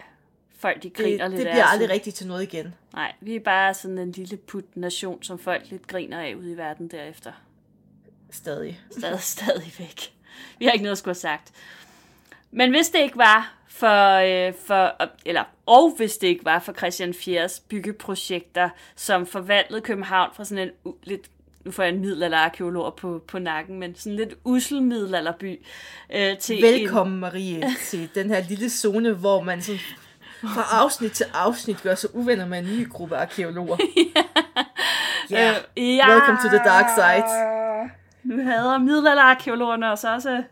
folk 0.58 0.82
de 0.82 0.88
det, 0.88 0.96
griner 0.96 1.28
det 1.28 1.36
lidt 1.38 1.48
af 1.48 1.52
bliver 1.52 1.64
os. 1.64 1.72
aldrig 1.72 1.90
rigtigt 1.90 2.16
til 2.16 2.26
noget 2.26 2.42
igen. 2.42 2.74
Nej, 2.92 3.12
vi 3.20 3.36
er 3.36 3.40
bare 3.40 3.74
sådan 3.74 3.98
en 3.98 4.12
lille 4.12 4.36
put 4.36 4.76
nation, 4.76 5.22
som 5.22 5.38
folk 5.38 5.70
lidt 5.70 5.86
griner 5.86 6.20
af 6.20 6.34
ude 6.34 6.52
i 6.52 6.56
verden 6.56 6.88
derefter. 6.88 7.32
Stadig. 8.30 8.80
Stadig, 8.90 9.20
stadigvæk. 9.20 10.14
Vi 10.58 10.64
har 10.64 10.72
ikke 10.72 10.82
noget 10.82 10.92
at 10.92 10.98
skulle 10.98 11.14
have 11.14 11.20
sagt. 11.20 11.52
Men 12.56 12.70
hvis 12.70 12.88
det 12.88 12.98
ikke 12.98 13.16
var 13.18 13.52
for, 13.68 14.14
øh, 14.48 14.52
for 14.66 14.92
eller, 15.26 15.42
og 15.66 15.94
hvis 15.96 16.16
det 16.16 16.26
ikke 16.26 16.44
var 16.44 16.58
for 16.58 16.72
Christian 16.72 17.10
4's 17.10 17.62
byggeprojekter, 17.68 18.68
som 18.96 19.26
forvandlede 19.26 19.80
København 19.82 20.30
fra 20.34 20.44
sådan 20.44 20.64
en 20.64 20.70
u- 20.92 20.98
lidt 21.02 21.26
nu 21.64 21.70
får 21.70 21.82
jeg 21.82 21.92
en 21.92 22.00
middelalderarkeolog 22.00 22.94
på, 22.94 23.22
på 23.28 23.38
nakken, 23.38 23.78
men 23.80 23.94
sådan 23.94 24.16
lidt 24.16 24.34
usel 24.44 24.82
middelalderby. 24.82 25.60
Øh, 26.14 26.38
til 26.38 26.62
Velkommen, 26.62 27.20
Marie, 27.20 27.62
til 27.86 28.10
den 28.14 28.30
her 28.30 28.42
lille 28.48 28.70
zone, 28.70 29.12
hvor 29.12 29.42
man 29.42 29.62
sådan 29.62 29.80
fra 30.54 30.82
afsnit 30.82 31.12
til 31.12 31.26
afsnit 31.34 31.82
gør 31.82 31.94
sig 31.94 32.14
uvenner 32.14 32.46
med 32.46 32.58
en 32.58 32.64
ny 32.64 32.88
gruppe 32.90 33.16
arkeologer. 33.16 33.76
Ja, 35.30 35.54
En, 35.76 35.90
øh, 35.92 35.96
ja, 35.96 36.10
welcome 36.10 36.38
to 36.42 36.48
the 36.48 36.58
dark 36.64 36.86
side. 36.94 37.24
Nu 38.22 38.42
hader 38.44 38.78
middelalderarkeologerne 38.78 39.92
os 39.92 40.04
også 40.04 40.42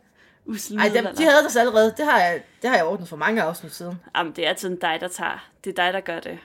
usel 0.52 0.78
Ej, 0.78 0.88
dem, 0.88 1.04
de 1.16 1.25
havde 1.25 1.43
deres 1.43 1.56
allerede. 1.56 1.94
Det 1.97 2.04
har, 2.04 2.21
jeg, 2.21 2.42
det 2.62 2.71
har 2.71 2.76
jeg 2.76 2.87
ordnet 2.87 3.09
for 3.09 3.16
mange 3.16 3.42
afsnit 3.42 3.75
siden. 3.75 4.00
Jamen, 4.16 4.32
det 4.32 4.44
er 4.44 4.49
altid 4.49 4.76
dig, 4.76 4.99
der 5.00 5.09
tager. 5.09 5.49
Det 5.64 5.78
er 5.78 5.85
dig, 5.85 5.92
der 5.92 6.00
gør 6.00 6.21
det. 6.21 6.38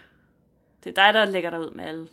Det 0.83 0.97
er 0.97 1.03
dig, 1.05 1.13
der 1.13 1.25
lægger 1.25 1.49
dig 1.49 1.59
ud 1.59 1.71
med 1.71 1.85
alle. 1.85 2.07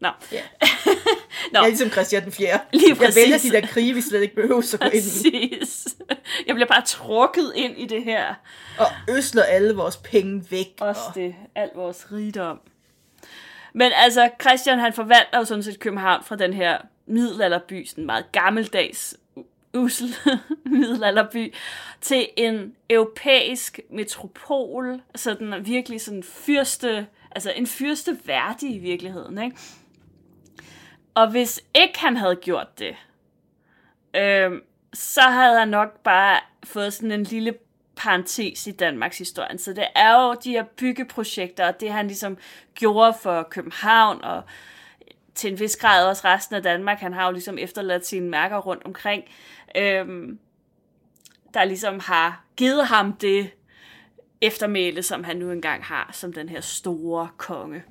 Nå. 0.00 0.08
Ja. 0.32 0.42
Nå, 1.52 1.58
Jeg 1.58 1.62
er 1.62 1.68
ligesom 1.68 1.90
Christian 1.90 2.24
den 2.24 2.32
4. 2.32 2.60
Lige 2.72 2.88
Jeg 2.88 2.96
præcis. 2.96 3.16
vælger 3.16 3.38
de 3.38 3.50
der 3.50 3.66
krige, 3.66 3.94
vi 3.94 4.00
slet 4.00 4.22
ikke 4.22 4.34
behøver 4.34 4.62
at 4.74 4.80
gå 4.80 4.86
ind 4.86 4.94
i. 4.94 4.98
præcis. 4.98 5.86
Jeg 6.46 6.54
bliver 6.54 6.68
bare 6.68 6.82
trukket 6.86 7.52
ind 7.54 7.78
i 7.78 7.86
det 7.86 8.04
her. 8.04 8.34
Og 8.78 8.86
øsler 9.10 9.42
alle 9.42 9.74
vores 9.74 9.96
penge 9.96 10.44
væk. 10.50 10.66
Også 10.80 11.00
og, 11.08 11.14
det, 11.14 11.34
al 11.54 11.70
vores 11.74 12.06
rigdom. 12.12 12.60
Men 13.74 13.92
altså, 13.94 14.30
Christian 14.40 14.78
han 14.78 14.92
forvandler 14.92 15.38
jo 15.38 15.44
sådan 15.44 15.62
set 15.62 15.80
København 15.80 16.24
fra 16.24 16.36
den 16.36 16.52
her 16.52 16.78
middelalderby, 17.06 17.86
sådan 17.86 18.06
meget 18.06 18.24
gammeldags, 18.32 19.16
usel 19.74 20.08
middelalderby, 20.64 21.54
til 22.00 22.28
en 22.36 22.74
europæisk 22.90 23.80
metropol, 23.90 25.00
sådan 25.14 25.66
virkelig 25.66 26.00
sådan 26.00 26.22
fyrste, 26.22 27.06
altså 27.30 27.52
en 27.56 27.66
fyrste 27.66 28.18
værdig 28.24 28.74
i 28.74 28.78
virkeligheden, 28.78 29.42
ikke? 29.42 29.56
Og 31.14 31.30
hvis 31.30 31.60
ikke 31.74 32.00
han 32.00 32.16
havde 32.16 32.36
gjort 32.36 32.78
det, 32.78 32.96
øh, 34.16 34.50
så 34.94 35.20
havde 35.20 35.58
han 35.58 35.68
nok 35.68 36.00
bare 36.00 36.40
fået 36.64 36.92
sådan 36.92 37.12
en 37.12 37.24
lille 37.24 37.54
parentes 37.96 38.66
i 38.66 38.70
Danmarks 38.70 39.18
historie. 39.18 39.58
Så 39.58 39.72
det 39.72 39.86
er 39.94 40.22
jo 40.22 40.34
de 40.44 40.50
her 40.50 40.64
byggeprojekter, 40.64 41.66
og 41.66 41.80
det 41.80 41.92
han 41.92 42.06
ligesom 42.06 42.38
gjorde 42.74 43.14
for 43.22 43.42
København, 43.42 44.24
og 44.24 44.42
til 45.34 45.52
en 45.52 45.58
vis 45.58 45.76
grad 45.76 46.06
også 46.06 46.22
resten 46.24 46.56
af 46.56 46.62
Danmark. 46.62 46.98
Han 46.98 47.12
har 47.12 47.26
jo 47.26 47.32
ligesom 47.32 47.58
efterladt 47.58 48.06
sine 48.06 48.28
mærker 48.28 48.58
rundt 48.58 48.84
omkring, 48.84 49.24
øhm, 49.76 50.38
der 51.54 51.64
ligesom 51.64 52.00
har 52.00 52.44
givet 52.56 52.86
ham 52.86 53.12
det 53.12 53.50
eftermæle, 54.40 55.02
som 55.02 55.24
han 55.24 55.36
nu 55.36 55.50
engang 55.50 55.84
har, 55.84 56.10
som 56.12 56.32
den 56.32 56.48
her 56.48 56.60
store 56.60 57.28
konge. 57.36 57.84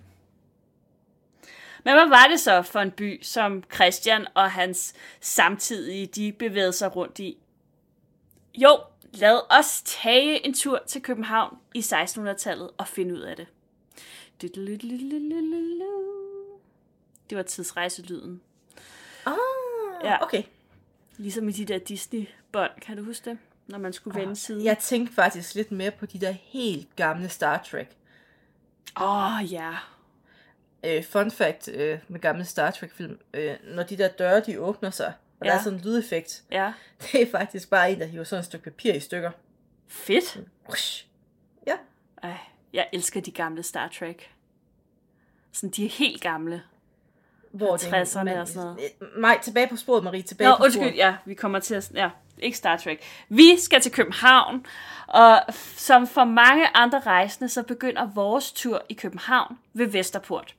Men 1.83 1.93
hvad 1.93 2.10
var 2.10 2.27
det 2.29 2.39
så 2.39 2.62
for 2.62 2.79
en 2.79 2.91
by, 2.91 3.24
som 3.24 3.63
Christian 3.74 4.27
og 4.33 4.51
hans 4.51 4.93
samtidige, 5.21 6.05
de 6.05 6.31
bevægede 6.31 6.74
sig 6.74 6.95
rundt 6.95 7.19
i? 7.19 7.38
Jo, 8.55 8.79
lad 9.13 9.39
os 9.60 9.81
tage 9.81 10.45
en 10.45 10.53
tur 10.53 10.79
til 10.88 11.01
København 11.01 11.57
i 11.74 11.79
1600-tallet 11.79 12.69
og 12.77 12.88
finde 12.88 13.13
ud 13.13 13.19
af 13.19 13.36
det. 13.36 13.48
Det 17.32 17.38
var 17.38 17.44
tidsrejselyden. 17.44 18.42
Ah, 19.26 19.34
Ja. 20.04 20.24
okay. 20.24 20.44
Ligesom 21.18 21.50
i 21.50 21.52
de 21.52 21.66
der 21.66 21.78
Disney-bånd, 21.80 22.72
kan 22.82 22.98
du 22.98 23.04
huske 23.04 23.30
det? 23.30 23.38
Når 23.68 23.78
man 23.78 23.94
skulle 23.94 24.20
vende 24.20 24.36
side. 24.36 24.64
Jeg 24.64 24.78
tænkte 24.78 25.14
faktisk 25.16 25.56
lidt 25.56 25.72
mere 25.72 25.92
på 25.92 26.06
de 26.06 26.20
der 26.20 26.32
helt 26.32 26.96
gamle 26.96 27.30
Star 27.30 27.58
Trek. 27.72 27.98
Åh, 29.02 29.36
oh, 29.38 29.52
ja. 29.54 29.74
Øh, 30.86 31.04
fun 31.04 31.32
fact 31.32 31.68
øh, 31.68 32.00
med 32.08 32.20
gamle 32.20 32.46
Star 32.46 32.72
Trek-film. 32.72 33.20
Øh, 33.34 33.56
når 33.64 33.84
de 33.84 33.98
der 33.98 34.08
døre, 34.08 34.40
de 34.40 34.60
åbner 34.60 34.90
sig, 34.90 35.14
og 35.40 35.46
ja. 35.46 35.52
der 35.52 35.58
er 35.58 35.62
sådan 35.64 35.80
en 35.80 35.86
lydeffekt, 35.86 36.44
Ja. 36.52 36.74
det 37.12 37.22
er 37.22 37.32
faktisk 37.32 37.70
bare 37.70 37.92
en, 37.92 38.00
der 38.00 38.06
hiver 38.06 38.24
sådan 38.24 38.40
et 38.40 38.46
stykke 38.46 38.64
papir 38.64 38.94
i 38.94 39.00
stykker. 39.00 39.32
Fedt. 39.88 40.40
Ja. 41.68 41.76
Ej, 42.24 42.38
jeg 42.74 42.90
elsker 42.94 43.22
de 43.22 43.32
gamle 43.32 43.64
Star 43.64 43.88
Trek. 43.88 44.32
Sådan, 45.52 45.70
de 45.70 45.86
er 45.86 45.90
helt 45.90 46.22
gamle. 46.22 46.64
Hvor 47.53 47.77
50'erne 47.77 48.24
men- 48.24 48.38
og 48.38 48.48
sådan 48.48 48.62
noget. 48.62 48.77
Øh, 49.01 49.08
Nej, 49.22 49.39
tilbage 49.41 49.67
på 49.67 49.75
sporet, 49.77 50.03
Marie. 50.03 50.22
Tilbage 50.22 50.50
Nå, 50.50 50.55
på 50.58 50.63
undskyld, 50.63 50.84
sporet. 50.84 50.98
ja, 50.98 51.15
vi 51.25 51.34
kommer 51.34 51.60
til 51.60 51.75
at... 51.75 51.91
Ja, 51.96 52.10
ikke 52.39 52.58
Star 52.58 52.77
Trek. 52.77 53.01
Vi 53.29 53.60
skal 53.60 53.81
til 53.81 53.91
København, 53.91 54.65
og 55.08 55.39
som 55.75 56.08
for 56.08 56.24
mange 56.24 56.67
andre 56.74 57.00
rejsende, 57.00 57.50
så 57.50 57.63
begynder 57.63 58.10
vores 58.15 58.51
tur 58.51 58.81
i 58.89 58.93
København 58.93 59.58
ved 59.74 59.86
Vesterport. 59.88 60.55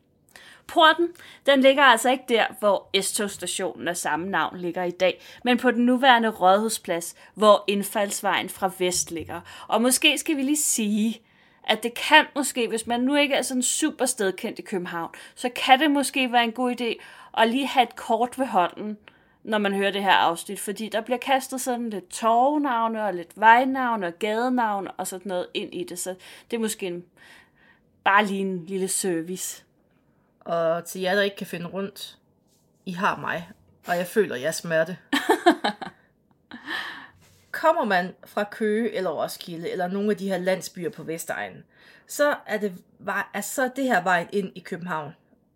Porten, 0.66 1.08
den 1.46 1.61
ligger 1.61 1.82
altså 1.82 2.11
ikke 2.11 2.25
der, 2.28 2.46
hvor 2.58 2.88
S-togstationen 3.02 3.88
af 3.88 3.96
samme 3.96 4.26
navn 4.30 4.58
ligger 4.58 4.84
i 4.84 4.90
dag, 4.90 5.22
men 5.44 5.58
på 5.58 5.70
den 5.70 5.87
nuværende 5.87 6.28
Rådhusplads, 6.28 7.14
hvor 7.34 7.64
indfaldsvejen 7.66 8.49
fra 8.49 8.70
vest 8.78 9.11
ligger. 9.11 9.40
Og 9.68 9.82
måske 9.82 10.18
skal 10.18 10.37
vi 10.37 10.42
lige 10.42 10.56
sige, 10.56 11.20
at 11.64 11.83
det 11.83 11.95
kan 11.95 12.26
måske, 12.35 12.69
hvis 12.69 12.87
man 12.87 13.00
nu 13.00 13.16
ikke 13.16 13.35
er 13.35 13.42
sådan 13.42 13.62
super 13.62 14.07
stedkendt 14.07 14.59
i 14.59 14.62
København, 14.62 15.11
så 15.35 15.49
kan 15.57 15.81
det 15.81 15.90
måske 15.90 16.33
være 16.33 16.45
en 16.45 16.52
god 16.52 16.81
idé 16.81 17.04
at 17.38 17.49
lige 17.49 17.66
have 17.66 17.83
et 17.83 17.97
kort 17.97 18.38
ved 18.38 18.47
hånden, 18.47 18.99
når 19.45 19.59
man 19.59 19.75
hører 19.75 19.90
det 19.90 20.02
her 20.02 20.12
afsnit, 20.12 20.61
fordi 20.61 20.88
der 20.88 21.00
bliver 21.00 21.19
kastet 21.19 21.61
sådan 21.61 21.90
lidt 21.90 22.11
torvenavne 22.11 23.04
og 23.04 23.14
lidt 23.14 23.40
vejnavne 23.40 24.07
og 24.07 24.19
gadenavne 24.19 24.90
og 24.90 25.07
sådan 25.07 25.28
noget 25.28 25.47
ind 25.54 25.75
i 25.75 25.85
det, 25.85 25.99
så 25.99 26.14
det 26.50 26.57
er 26.57 26.61
måske 26.61 26.87
en, 26.87 27.04
bare 28.04 28.26
lige 28.26 28.40
en 28.40 28.66
lille 28.66 28.88
service. 28.88 29.64
Og 30.40 30.85
til 30.85 31.00
jer, 31.00 31.14
der 31.14 31.23
ikke 31.23 31.37
kan 31.37 31.47
finde 31.47 31.66
rundt, 31.66 32.19
I 32.87 32.92
har 32.92 33.16
mig, 33.16 33.49
og 33.87 33.97
jeg 33.97 34.07
føler 34.07 34.37
jeres 34.37 34.57
smerte. 34.57 34.97
Kommer 37.62 37.85
man 37.85 38.14
fra 38.26 38.45
Køge 38.50 38.92
eller 38.97 39.11
Roskilde, 39.11 39.71
eller 39.71 39.88
nogle 39.88 40.11
af 40.11 40.16
de 40.16 40.28
her 40.28 40.38
landsbyer 40.38 40.90
på 40.90 41.02
Vestegnen, 41.02 41.64
så 42.07 42.35
er 42.47 42.59
det, 42.59 42.73
er 43.35 43.40
så 43.40 43.71
det 43.76 43.85
her 43.85 44.02
vejen 44.02 44.28
ind 44.33 44.52
i 44.54 44.61
København. 44.61 45.11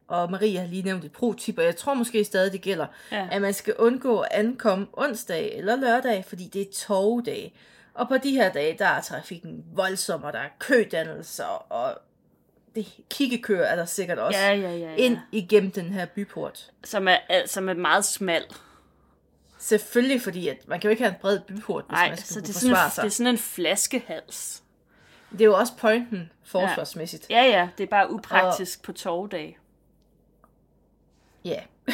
Og 0.09 0.31
Marie 0.31 0.59
har 0.59 0.67
lige 0.67 0.83
nævnt 0.83 1.05
et 1.05 1.13
pro-tip, 1.13 1.59
og 1.59 1.65
jeg 1.65 1.77
tror 1.77 1.95
måske 1.95 2.25
stadig 2.25 2.53
det 2.53 2.61
gælder, 2.63 2.87
Ja. 3.13 3.29
at 3.33 3.43
man 3.43 3.55
skal 3.55 3.75
undgå 3.79 4.19
at 4.21 4.29
ankomme 4.33 4.87
onsdag 4.93 5.57
eller 5.59 5.77
lørdag, 5.77 6.25
fordi 6.25 6.45
det 6.53 6.63
er 6.63 6.73
togdage. 6.73 7.55
Og 7.95 8.09
på 8.09 8.17
de 8.19 8.31
her 8.31 8.53
dage, 8.53 8.77
der 8.79 8.87
er 8.87 9.01
trafikken 9.01 9.65
voldsom, 9.75 10.25
og 10.25 10.33
der 10.33 10.39
er 10.39 10.49
kødannelser, 10.59 11.73
og 11.73 11.99
det 12.75 12.87
kiggekører 13.11 13.67
er 13.67 13.77
der 13.77 13.85
sikkert 13.85 14.19
også 14.19 14.39
Ja, 14.41 14.53
ja, 14.55 14.71
ja, 14.71 14.77
ja. 14.77 14.95
ind 14.95 15.19
igennem 15.33 15.71
den 15.71 15.85
her 15.93 16.07
byport. 16.07 16.71
Som 16.85 17.09
er, 17.09 17.17
som 17.47 17.69
er 17.69 17.75
meget 17.75 18.05
smal. 18.05 18.43
Selvfølgelig, 19.67 20.23
fordi 20.23 20.49
at 20.49 20.69
man 20.69 20.81
kan 20.81 20.89
jo 20.89 20.91
ikke 20.91 21.03
have 21.03 21.15
en 21.15 21.21
bred 21.21 21.41
byport, 21.41 21.85
hvis 21.85 21.93
Nej, 21.93 22.09
man 22.09 22.19
skal 22.19 22.35
så 22.35 22.41
det 22.41 22.49
er, 22.49 22.53
sådan 22.53 22.71
forsvare 22.71 22.87
en, 22.87 22.91
sig. 22.91 23.03
det 23.03 23.11
er 23.11 23.15
sådan 23.15 23.33
en 23.33 23.39
flaskehals. 23.39 24.63
Det 25.33 25.41
er 25.41 25.45
jo 25.45 25.57
også 25.57 25.73
pointen 25.79 26.31
forsvarsmæssigt. 26.45 27.27
Ja, 27.31 27.43
ja, 27.43 27.69
det 27.79 27.85
er 27.85 27.89
bare 27.89 28.13
upraktisk 28.13 28.79
og... 28.79 28.83
på 28.83 28.93
torvdag. 28.93 29.59
Ja. 31.45 31.61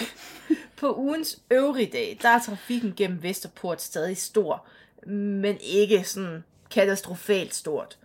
På 0.77 0.95
ugens 0.97 1.43
øvrige 1.51 1.91
dag, 1.93 2.19
der 2.23 2.29
er 2.29 2.39
trafikken 2.39 2.95
gennem 2.97 3.23
Vesterport 3.23 3.83
stadig 3.83 4.17
stor, 4.17 4.67
men 5.07 5.57
ikke 5.61 6.05
sådan 6.05 6.45
katastrofalt 6.71 7.55
stort. 7.55 7.99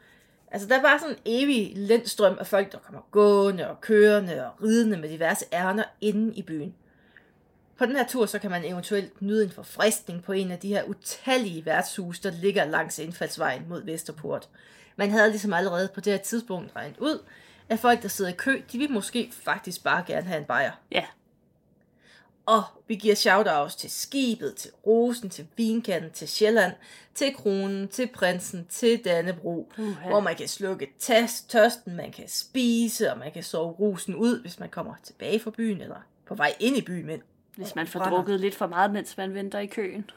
Altså, 0.52 0.68
der 0.68 0.78
er 0.78 0.82
bare 0.82 1.00
sådan 1.00 1.16
en 1.16 1.22
evig 1.26 1.74
lindstrøm 1.76 2.38
af 2.40 2.48
folk, 2.48 2.72
der 2.72 2.78
kommer 2.78 3.02
gående 3.12 3.70
og 3.70 3.82
kørende 3.82 4.46
og 4.46 4.64
ridende 4.64 4.98
med 4.98 5.10
diverse 5.10 5.46
ærner 5.54 5.84
inde 6.02 6.36
i 6.36 6.42
byen. 6.42 6.76
På 7.78 7.86
den 7.86 7.96
her 7.96 8.08
tur, 8.08 8.26
så 8.26 8.40
kan 8.40 8.52
man 8.52 8.66
eventuelt 8.66 9.22
nyde 9.22 9.44
en 9.44 9.52
forfriskning 9.52 10.24
på 10.24 10.32
en 10.32 10.52
af 10.52 10.60
de 10.60 10.68
her 10.68 10.84
utallige 10.84 11.66
værtshuse, 11.66 12.24
der 12.24 12.32
ligger 12.32 12.66
langs 12.66 13.00
indfaldsvejen 13.00 13.66
mod 13.70 13.84
Vesterport. 13.86 14.50
Man 14.96 15.12
havde 15.12 15.30
ligesom 15.30 15.54
allerede 15.54 15.90
på 15.94 16.02
det 16.02 16.14
her 16.14 16.20
tidspunkt 16.20 16.76
regnet 16.76 16.98
ud, 17.00 17.24
at 17.70 17.80
folk, 17.80 18.02
der 18.02 18.08
sidder 18.08 18.32
i 18.32 18.36
kø, 18.38 18.62
de 18.72 18.78
vil 18.78 18.92
måske 18.92 19.32
faktisk 19.44 19.84
bare 19.84 20.04
gerne 20.08 20.28
have 20.28 20.40
en 20.40 20.46
bajer. 20.46 20.72
Ja, 20.92 21.06
Og 22.46 22.64
vi 22.88 22.96
giver 22.96 23.16
shoutouts 23.16 23.76
til 23.76 23.92
Skibet, 23.92 24.56
til 24.56 24.72
Rosen, 24.88 25.30
til 25.30 25.48
Vinkanden, 25.58 26.12
til 26.12 26.28
Sjælland, 26.28 26.74
til 27.16 27.36
Kronen, 27.36 27.88
til 27.88 28.08
Prinsen, 28.08 28.66
til 28.70 29.06
Dannebro, 29.06 29.72
Uha. 29.78 30.10
hvor 30.10 30.20
man 30.20 30.36
kan 30.36 30.48
slukke 30.48 30.88
tas, 31.00 31.42
tørsten, 31.42 31.96
man 31.96 32.12
kan 32.12 32.28
spise, 32.28 33.12
og 33.12 33.18
man 33.18 33.32
kan 33.32 33.44
sove 33.44 33.72
rosen 33.72 34.16
ud, 34.16 34.42
hvis 34.42 34.60
man 34.60 34.70
kommer 34.70 34.94
tilbage 35.04 35.40
fra 35.40 35.52
byen, 35.52 35.82
eller 35.82 36.06
på 36.28 36.36
vej 36.36 36.56
ind 36.60 36.78
i 36.78 36.82
byen. 36.82 37.06
Men 37.06 37.22
hvis 37.58 37.76
man 37.76 37.88
får 37.88 38.00
Brænder. 38.00 38.18
drukket 38.18 38.40
lidt 38.40 38.56
for 38.56 38.68
meget, 38.68 38.92
mens 38.92 39.18
man 39.18 39.34
venter 39.34 39.60
i 39.60 39.66
køen. 39.66 40.10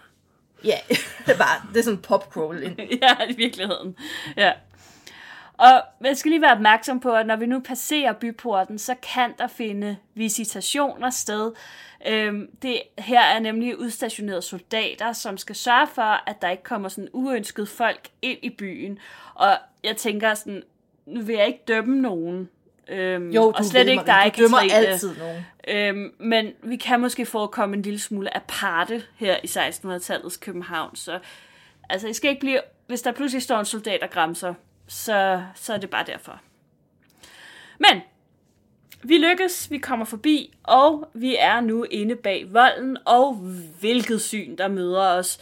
ja, 0.64 0.76
det 1.26 1.32
er 1.34 1.38
bare, 1.38 1.68
det 1.72 1.78
er 1.78 1.82
sådan 1.82 1.98
en 1.98 2.02
popcrawl 2.02 2.62
ind. 2.62 2.80
ja, 3.02 3.24
i 3.28 3.36
virkeligheden. 3.36 3.96
Ja. 4.36 4.52
Og 5.58 5.82
man 6.00 6.16
skal 6.16 6.30
lige 6.30 6.42
være 6.42 6.52
opmærksom 6.52 7.00
på, 7.00 7.12
at 7.12 7.26
når 7.26 7.36
vi 7.36 7.46
nu 7.46 7.60
passerer 7.60 8.12
byporten, 8.12 8.78
så 8.78 8.94
kan 9.14 9.34
der 9.38 9.46
finde 9.46 9.96
visitationer 10.14 11.10
sted. 11.10 11.52
Øhm, 12.06 12.50
det 12.62 12.82
her 12.98 13.20
er 13.20 13.38
nemlig 13.38 13.78
udstationerede 13.78 14.42
soldater, 14.42 15.12
som 15.12 15.38
skal 15.38 15.56
sørge 15.56 15.86
for, 15.86 16.28
at 16.30 16.42
der 16.42 16.50
ikke 16.50 16.62
kommer 16.62 16.88
sådan 16.88 17.08
uønskede 17.12 17.66
folk 17.66 18.08
ind 18.22 18.38
i 18.42 18.50
byen. 18.50 18.98
Og 19.34 19.58
jeg 19.84 19.96
tænker 19.96 20.34
sådan, 20.34 20.62
nu 21.06 21.20
vil 21.22 21.36
jeg 21.36 21.46
ikke 21.46 21.64
dømme 21.68 22.00
nogen. 22.00 22.48
Øhm, 22.90 23.30
Jo, 23.30 23.42
du 23.42 23.56
og 23.56 23.64
slet 23.64 23.86
vil, 23.86 23.92
ikke 23.92 24.06
dig, 24.06 24.32
Du 24.36 24.42
dømmer 24.42 24.58
Katrine. 24.58 24.86
altid 24.86 25.14
nogen. 25.18 25.46
Øhm, 25.68 26.12
men 26.18 26.52
vi 26.62 26.76
kan 26.76 27.00
måske 27.00 27.26
forekomme 27.26 27.76
en 27.76 27.82
lille 27.82 27.98
smule 27.98 28.36
aparte 28.36 29.02
her 29.16 29.36
i 29.42 29.46
1600-tallets 29.46 30.36
København. 30.40 30.96
Så 30.96 31.18
altså, 31.88 32.08
I 32.08 32.12
skal 32.12 32.30
ikke 32.30 32.40
blive, 32.40 32.60
hvis 32.86 33.02
der 33.02 33.12
pludselig 33.12 33.42
står 33.42 33.58
en 33.58 33.64
soldat 33.64 34.02
og 34.02 34.10
græmser, 34.10 34.54
så, 34.88 35.42
så 35.54 35.72
er 35.74 35.78
det 35.78 35.90
bare 35.90 36.04
derfor. 36.06 36.40
Men 37.78 38.00
vi 39.02 39.18
lykkes, 39.18 39.70
vi 39.70 39.78
kommer 39.78 40.04
forbi, 40.04 40.54
og 40.62 41.10
vi 41.14 41.36
er 41.38 41.60
nu 41.60 41.84
inde 41.90 42.16
bag 42.16 42.52
volden, 42.52 42.96
og 43.06 43.34
hvilket 43.80 44.20
syn, 44.20 44.56
der 44.56 44.68
møder 44.68 45.02
os. 45.08 45.38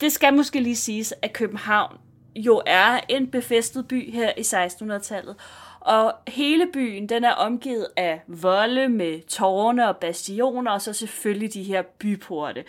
Det 0.00 0.12
skal 0.12 0.34
måske 0.34 0.60
lige 0.60 0.76
siges, 0.76 1.14
at 1.22 1.32
København 1.32 1.96
jo 2.36 2.62
er 2.66 3.00
en 3.08 3.30
befæstet 3.30 3.88
by 3.88 4.12
her 4.12 4.32
i 4.36 4.40
1600-tallet, 4.40 5.36
og 5.80 6.14
hele 6.28 6.66
byen, 6.72 7.08
den 7.08 7.24
er 7.24 7.32
omgivet 7.32 7.86
af 7.96 8.20
volde 8.26 8.88
med 8.88 9.20
tårne 9.28 9.88
og 9.88 9.96
bastioner, 9.96 10.70
og 10.70 10.82
så 10.82 10.92
selvfølgelig 10.92 11.54
de 11.54 11.62
her 11.62 11.82
byporte. 11.82 12.64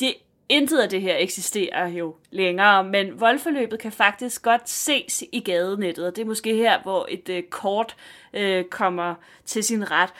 De, 0.00 0.14
intet 0.48 0.78
af 0.78 0.88
det 0.88 1.00
her 1.00 1.16
eksisterer 1.16 1.88
jo 1.88 2.14
længere, 2.30 2.84
men 2.84 3.20
voldforløbet 3.20 3.78
kan 3.78 3.92
faktisk 3.92 4.42
godt 4.42 4.68
ses 4.68 5.24
i 5.32 5.40
gadenettet, 5.40 6.06
og 6.06 6.16
det 6.16 6.22
er 6.22 6.26
måske 6.26 6.54
her, 6.54 6.82
hvor 6.82 7.06
et 7.08 7.28
øh, 7.28 7.42
kort 7.42 7.96
øh, 8.34 8.64
kommer 8.64 9.14
til 9.44 9.64
sin 9.64 9.90
ret. 9.90 10.10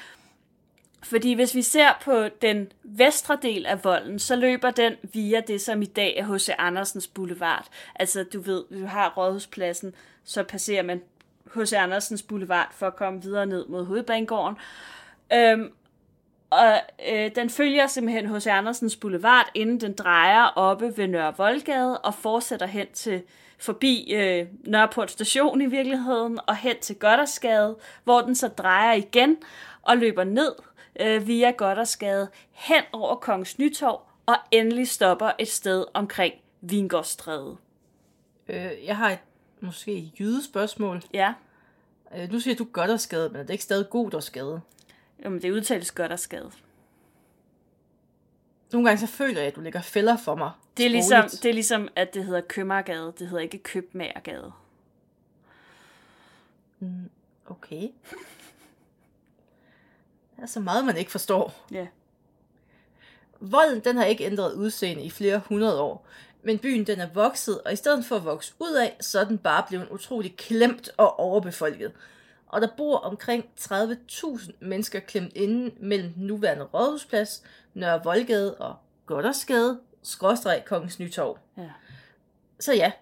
Fordi 1.02 1.32
hvis 1.32 1.54
vi 1.54 1.62
ser 1.62 1.88
på 2.04 2.28
den 2.42 2.73
vestre 2.82 3.38
del 3.42 3.66
af 3.66 3.85
volden, 3.85 4.18
så 4.18 4.37
løber 4.37 4.70
den 4.70 4.92
via 5.02 5.40
det, 5.40 5.61
som 5.61 5.82
i 5.82 5.87
dag 5.87 6.16
er 6.16 6.35
H.C. 6.35 6.49
Andersens 6.59 7.06
Boulevard. 7.06 7.66
Altså, 7.94 8.25
du 8.25 8.40
ved, 8.40 8.64
du 8.70 8.87
har 8.87 9.12
Rådhuspladsen, 9.16 9.94
så 10.25 10.42
passerer 10.42 10.82
man 10.82 11.02
H.C. 11.54 11.73
Andersens 11.73 12.23
Boulevard 12.23 12.68
for 12.73 12.87
at 12.87 12.97
komme 12.97 13.23
videre 13.23 13.47
ned 13.47 13.66
mod 13.66 13.85
Hovedbanegården. 13.85 14.56
Øhm, 15.32 15.73
og 16.50 16.80
øh, 17.12 17.30
den 17.35 17.50
følger 17.50 17.87
simpelthen 17.87 18.35
H.C. 18.35 18.47
Andersens 18.47 18.97
Boulevard, 18.97 19.50
inden 19.54 19.80
den 19.80 19.92
drejer 19.92 20.44
oppe 20.44 20.97
ved 20.97 21.06
Nørre 21.06 21.35
Voldgade 21.37 21.99
og 21.99 22.14
fortsætter 22.14 22.66
hen 22.66 22.87
til 22.92 23.23
forbi 23.59 24.12
øh, 24.14 24.47
Nørreport 24.66 25.11
station 25.11 25.61
i 25.61 25.66
virkeligheden 25.66 26.38
og 26.47 26.56
hen 26.56 26.76
til 26.80 26.97
Goddersgade, 26.99 27.76
hvor 28.04 28.20
den 28.20 28.35
så 28.35 28.49
drejer 28.49 28.92
igen 28.92 29.37
og 29.82 29.97
løber 29.97 30.25
ned 30.25 30.52
øh, 31.00 31.26
via 31.26 31.50
Goddersgade 31.50 32.28
hen 32.50 32.82
over 32.92 33.14
Kongens 33.14 33.59
Nytorv 33.59 34.02
og 34.26 34.37
endelig 34.50 34.88
stopper 34.88 35.30
et 35.38 35.49
sted 35.49 35.85
omkring 35.94 36.35
Vingårdstræde. 36.61 37.56
Øh, 38.49 38.70
jeg 38.87 38.97
har 38.97 39.11
et 39.11 39.18
måske 39.62 40.12
jydespørgsmål. 40.18 41.02
Ja, 41.14 41.34
Øh, 42.16 42.32
nu 42.32 42.40
siger 42.40 42.56
du 42.56 42.66
godt 42.72 42.90
og 42.90 43.00
skade, 43.00 43.28
men 43.28 43.36
er 43.36 43.42
det 43.42 43.50
ikke 43.50 43.64
stadig 43.64 43.90
god 43.90 44.14
og 44.14 44.22
skade? 44.22 44.60
Jamen, 45.24 45.42
det 45.42 45.50
udtales 45.50 45.90
Goddersgade. 45.90 46.50
Nogle 48.72 48.88
gange 48.88 49.00
så 49.00 49.06
føler 49.06 49.40
jeg, 49.40 49.48
at 49.48 49.56
du 49.56 49.60
lægger 49.60 49.80
fælder 49.80 50.16
for 50.16 50.34
mig. 50.34 50.50
Det 50.76 50.86
er, 50.86 50.90
ligesom, 50.90 51.28
det 51.28 51.44
er 51.44 51.52
ligesom, 51.52 51.88
at 51.96 52.14
det 52.14 52.24
hedder 52.24 52.40
Købmagergade. 52.40 53.12
Det 53.18 53.28
hedder 53.28 53.42
ikke 53.42 53.58
Købmagergade. 53.58 54.52
Okay. 57.46 57.80
Der 60.36 60.42
er 60.42 60.46
så 60.46 60.60
meget, 60.60 60.84
man 60.84 60.96
ikke 60.96 61.10
forstår. 61.10 61.66
Ja. 61.70 61.86
Volden, 63.40 63.80
den 63.80 63.96
har 63.96 64.04
ikke 64.04 64.24
ændret 64.24 64.54
udseende 64.54 65.02
i 65.02 65.10
flere 65.10 65.38
hundrede 65.48 65.80
år. 65.80 66.06
Men 66.42 66.59
byen, 66.59 66.87
den 66.87 67.00
er 67.00 67.09
vokset, 67.14 67.61
og 67.61 67.73
i 67.73 67.76
stedet 67.76 68.04
for 68.04 68.16
at 68.16 68.25
vokse 68.25 68.54
ud 68.59 68.75
af, 68.75 68.97
så 69.00 69.20
er 69.20 69.25
den 69.25 69.38
bare 69.38 69.64
blevet 69.68 69.88
utrolig 69.88 70.37
klemt 70.37 70.90
og 70.97 71.18
overbefolket. 71.18 71.92
og 72.47 72.61
der 72.61 72.68
bor 72.76 72.97
omkring 72.97 73.44
30.000 73.61 74.50
mennesker 74.61 75.00
klemt 75.00 75.32
inde 75.37 75.75
mellem 75.80 76.12
den 76.12 76.26
nuværende 76.26 76.64
Rådhusplads, 76.64 77.42
Nørre 77.75 78.04
Voldgade 78.04 78.54
og 78.54 78.76
Goddersgade, 79.06 79.80
skråstreg 80.02 80.62
Kongens 80.66 80.99
Nytorv. 80.99 81.38
Ja. 81.56 81.70
Så 82.61 82.73
ja, 82.75 82.92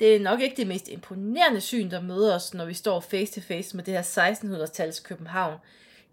det 0.00 0.16
er 0.16 0.20
nok 0.20 0.40
ikke 0.40 0.56
det 0.56 0.66
mest 0.66 0.88
imponerende 0.88 1.60
syn, 1.60 1.90
der 1.90 2.00
møder 2.00 2.34
os, 2.34 2.54
når 2.54 2.64
vi 2.64 2.74
står 2.74 3.00
face 3.00 3.40
to 3.40 3.40
face 3.46 3.76
med 3.76 3.84
det 3.84 3.94
her 3.94 4.02
1600-tals 4.02 5.00
København. 5.00 5.58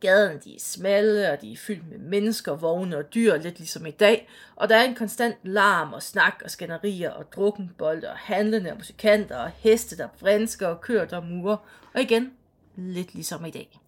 Gaderne 0.04 0.40
de 0.40 0.56
er 0.56 0.60
smalle, 0.60 1.32
og 1.32 1.42
de 1.42 1.52
er 1.52 1.58
fyldt 1.58 1.90
med 1.90 1.98
mennesker, 1.98 2.56
vogne 2.56 2.98
og 2.98 3.14
dyr, 3.14 3.38
lidt 3.38 3.58
ligesom 3.58 3.86
i 3.86 3.92
dag. 3.92 4.30
Og 4.56 4.70
der 4.70 4.76
er 4.76 4.84
en 4.84 4.96
konstant 4.96 5.36
larm 5.44 5.94
og 5.94 6.04
snak 6.04 6.42
og 6.44 6.52
skænderier 6.52 7.12
og 7.12 7.32
drukkenbolde 7.32 8.10
og 8.10 8.18
handlende 8.18 8.72
og 8.72 8.78
musikanter 8.78 9.38
og 9.38 9.52
heste, 9.58 9.98
der 9.98 10.08
vrinsker 10.20 10.68
og 10.68 10.82
kører, 10.82 11.06
der 11.06 11.22
murer. 11.22 11.58
Og 11.94 12.02
igen, 12.02 12.34
lidt 12.76 13.14
ligesom 13.14 13.46
i 13.46 13.52
dag. 13.52 13.80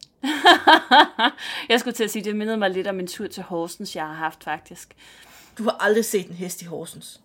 jeg 1.69 1.79
skulle 1.79 1.93
til 1.93 2.03
at 2.03 2.11
sige, 2.11 2.23
det 2.23 2.35
mindede 2.35 2.57
mig 2.57 2.69
lidt 2.69 2.87
om 2.87 2.99
en 2.99 3.07
tur 3.07 3.27
til 3.27 3.43
Horsens, 3.43 3.95
jeg 3.95 4.07
har 4.07 4.13
haft 4.13 4.43
faktisk. 4.43 4.95
Du 5.57 5.63
har 5.63 5.77
aldrig 5.79 6.05
set 6.05 6.29
en 6.29 6.35
hest 6.35 6.61
i 6.61 6.65
Horsens. 6.65 7.21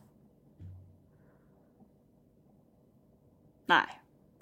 Nej, 3.68 3.86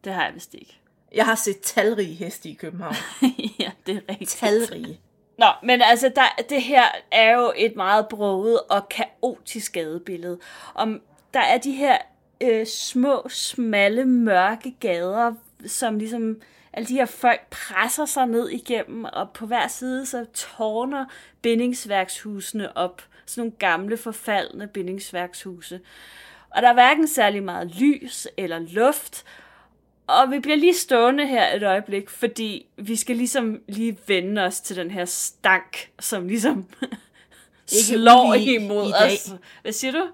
det 0.05 0.12
har 0.12 0.25
jeg 0.25 0.35
vist 0.35 0.55
ikke. 0.55 0.81
Jeg 1.15 1.25
har 1.25 1.35
set 1.35 1.61
talrige 1.61 2.15
heste 2.15 2.49
i 2.49 2.55
København. 2.55 2.95
ja, 3.61 3.71
det 3.87 3.97
er 3.97 4.00
rigtigt. 4.09 4.31
Talrige. 4.31 5.00
Nå, 5.38 5.47
men 5.62 5.83
altså, 5.83 6.12
der, 6.17 6.43
det 6.49 6.62
her 6.62 6.85
er 7.12 7.35
jo 7.35 7.53
et 7.57 7.77
meget 7.77 8.09
broget 8.09 8.61
og 8.71 8.88
kaotisk 8.88 9.73
gadebillede. 9.73 10.38
Om 10.75 11.00
der 11.35 11.41
er 11.41 11.59
de 11.59 11.73
her 11.73 11.99
øh, 12.41 12.67
små, 12.67 13.27
smalle, 13.29 14.05
mørke 14.05 14.75
gader, 14.81 15.35
som 15.67 15.99
ligesom 15.99 16.41
alle 16.73 16.88
de 16.88 16.95
her 16.95 17.07
folk 17.07 17.41
presser 17.50 18.07
sig 18.07 18.27
ned 18.27 18.49
igennem, 18.49 19.05
og 19.05 19.31
på 19.31 19.47
hver 19.47 19.69
side 19.69 20.07
så 20.07 20.25
tårner 20.35 21.05
bindingsværkshusene 21.43 22.77
op. 22.77 23.03
Sådan 23.27 23.41
nogle 23.43 23.53
gamle, 23.59 23.97
forfaldende 23.97 24.67
bindingsværkshuse. 24.67 25.81
Og 26.50 26.62
der 26.62 26.69
er 26.69 26.73
hverken 26.73 27.09
særlig 27.09 27.43
meget 27.43 27.75
lys 27.75 28.29
eller 28.37 28.59
luft, 28.59 29.25
og 30.09 30.31
vi 30.31 30.38
bliver 30.38 30.57
lige 30.57 30.75
stående 30.75 31.27
her 31.27 31.57
et 31.57 31.62
øjeblik, 31.62 32.11
fordi 32.11 32.67
vi 32.77 32.97
skal 32.97 33.17
ligesom 33.17 33.61
lige 33.69 33.99
vende 34.07 34.43
os 34.43 34.61
til 34.61 34.77
den 34.77 34.91
her 34.91 35.05
stank, 35.05 35.91
som 36.00 36.29
ligesom 36.29 36.67
Ikke 37.73 37.85
slår 37.95 38.29
ulige 38.29 38.55
imod 38.55 38.88
i 38.88 38.93
dag. 38.93 39.12
os. 39.12 39.33
Hvad 39.62 39.73
siger 39.73 39.93
du? 39.93 40.07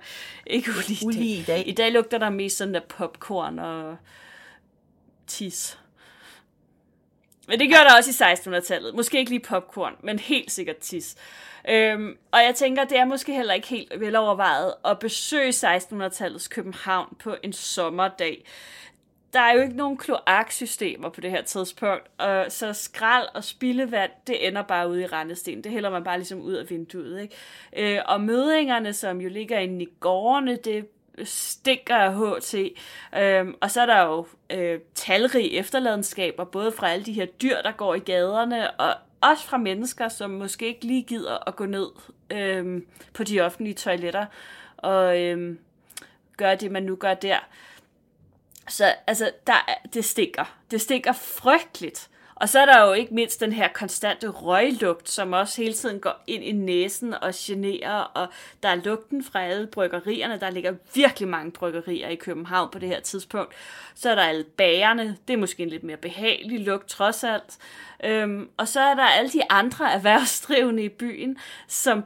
Ikke 0.47 0.71
ulige, 0.71 0.99
i 1.03 1.07
Ulige 1.07 1.45
dag. 1.47 1.59
i 1.59 1.63
dag. 1.63 1.69
I 1.69 1.73
dag 1.73 1.93
lugter 1.93 2.19
der 2.19 2.31
mest 2.31 2.57
sådan 2.57 2.75
der 2.75 2.81
popcorn 2.81 3.59
og 3.59 3.97
tis. 5.27 5.79
Men 7.49 7.59
det 7.61 7.69
gjorde 7.69 7.85
der 7.85 7.97
også 7.97 8.25
i 8.25 8.33
1600-tallet. 8.33 8.95
Måske 8.95 9.19
ikke 9.19 9.31
lige 9.31 9.41
popcorn, 9.41 9.93
men 10.03 10.19
helt 10.19 10.51
sikkert 10.53 10.77
tis. 10.77 11.17
Øhm, 11.69 12.17
og 12.31 12.39
jeg 12.43 12.55
tænker, 12.55 12.85
det 12.85 12.99
er 12.99 13.05
måske 13.05 13.33
heller 13.35 13.55
ikke 13.55 13.69
helt 13.69 13.93
velovervejet 14.01 14.75
at 14.85 14.99
besøge 14.99 15.49
1600-tallets 15.51 16.49
København 16.49 17.17
på 17.19 17.37
en 17.43 17.53
sommerdag. 17.53 18.45
Der 19.35 19.41
er 19.41 19.55
jo 19.55 19.61
ikke 19.61 19.77
nogen 19.77 19.97
kloaksystemer 19.97 21.09
på 21.09 21.21
det 21.21 21.31
her 21.31 21.43
tidspunkt, 21.43 22.11
og 22.19 22.47
så 22.49 22.73
skrald 22.73 23.29
og 23.35 23.45
spildevand, 23.45 24.11
det 24.27 24.47
ender 24.49 24.63
bare 24.63 24.91
ude 24.91 25.03
i 25.03 25.07
rendesten. 25.07 25.65
Det 25.65 25.73
hælder 25.73 25.91
man 25.91 26.05
bare 26.05 26.19
ligesom 26.19 26.41
ud 26.41 26.53
af 26.53 26.71
vinduet. 26.71 27.21
Ikke? 27.21 27.97
Øh, 27.97 28.03
og 28.07 28.21
mødingerne, 28.21 28.93
som 28.93 29.21
jo 29.21 29.29
ligger 29.29 29.59
inde 29.59 29.83
i 29.85 29.89
gårdene, 30.01 30.57
det 30.57 30.87
stinker 31.25 31.97
af 31.97 32.15
HT. 32.15 32.55
Øhm, 33.19 33.55
og 33.61 33.71
så 33.71 33.81
er 33.81 33.87
der 33.87 34.03
jo 34.03 34.27
øh, 34.51 34.81
talrige 34.95 35.53
efterladenskaber, 35.53 36.45
både 36.45 36.73
fra 36.73 36.91
alle 36.91 37.05
de 37.05 37.13
her 37.13 37.27
dyr, 37.27 37.63
der 37.63 37.73
går 37.73 37.95
i 37.95 37.99
gaderne, 37.99 38.71
og 38.71 38.95
også 39.21 39.45
fra 39.45 39.57
mennesker, 39.57 40.09
som 40.09 40.31
måske 40.31 40.67
ikke 40.67 40.85
lige 40.85 41.03
gider 41.03 41.49
at 41.49 41.57
gå 41.57 41.67
ned 41.67 41.87
øhm, 42.31 42.87
på 43.13 43.25
de 43.25 43.41
offentlige 43.41 43.75
toiletter 43.75 44.27
og 44.77 45.21
øhm, 45.23 45.59
gøre 46.37 46.57
det, 46.57 46.71
man 46.71 46.83
nu 46.83 46.97
gør 46.97 47.15
der. 47.15 47.39
Så 48.69 48.95
altså, 49.07 49.31
der, 49.47 49.53
er- 49.69 49.89
det 49.95 50.05
stinker. 50.05 50.57
Det 50.71 50.81
stinker 50.81 51.13
frygteligt. 51.13 52.09
Og 52.37 52.49
så 52.49 52.59
er 52.61 52.67
der 52.67 52.87
jo 52.87 52.93
ikke 52.93 53.15
mindst 53.15 53.41
den 53.41 53.53
her 53.53 53.69
konstante 53.69 54.29
røglugt, 54.29 55.11
som 55.11 55.33
også 55.33 55.63
hele 55.63 55.75
tiden 55.75 56.01
går 56.01 56.23
ind 56.27 56.45
i 56.45 56.53
næsen 56.53 57.15
og 57.15 57.33
generer, 57.37 57.93
og 58.01 58.27
der 58.63 58.69
er 58.69 58.75
lugten 58.75 59.25
fra 59.25 59.43
alle 59.43 59.67
bryggerierne. 59.67 60.41
Der 60.41 60.51
ligger 60.51 60.75
virkelig 60.95 61.29
mange 61.29 61.51
bryggerier 61.53 62.09
i 62.09 62.15
København 62.15 62.69
på 62.73 62.79
det 62.79 62.89
her 62.89 63.01
tidspunkt. 63.01 63.55
Så 63.95 64.11
er 64.11 64.15
der 64.15 64.23
alle 64.23 64.45
bagerne. 64.45 65.17
Det 65.29 65.35
er 65.35 65.39
måske 65.39 65.63
en 65.63 65.69
lidt 65.69 65.83
mere 65.85 65.97
behagelig 65.97 66.61
lugt, 66.61 66.89
trods 66.89 67.25
alt. 67.25 67.57
Øhm, 68.05 68.49
og 68.57 68.69
så 68.69 68.81
er 68.81 68.95
der 68.95 69.05
alle 69.05 69.31
de 69.31 69.43
andre 69.51 69.93
erhvervsdrivende 69.97 70.83
i 70.85 70.89
byen, 70.89 71.39
som 71.69 72.05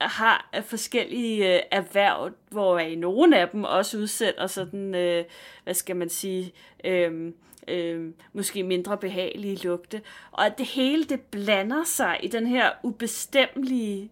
har 0.00 0.48
af 0.52 0.64
forskellige 0.64 1.54
øh, 1.54 1.62
erhverv, 1.70 2.30
hvor 2.50 2.78
i 2.78 2.94
nogle 2.94 3.38
af 3.38 3.48
dem 3.48 3.64
også 3.64 3.98
udsætter 3.98 4.46
sådan, 4.46 4.94
øh, 4.94 5.24
hvad 5.64 5.74
skal 5.74 5.96
man 5.96 6.08
sige, 6.08 6.52
øh, 6.84 7.32
øh, 7.68 8.12
måske 8.32 8.62
mindre 8.62 8.98
behagelige 8.98 9.56
lugte. 9.64 10.02
Og 10.30 10.46
at 10.46 10.58
det 10.58 10.66
hele, 10.66 11.04
det 11.04 11.20
blander 11.20 11.84
sig 11.84 12.18
i 12.22 12.28
den 12.28 12.46
her 12.46 12.70
ubestemmelige 12.82 14.10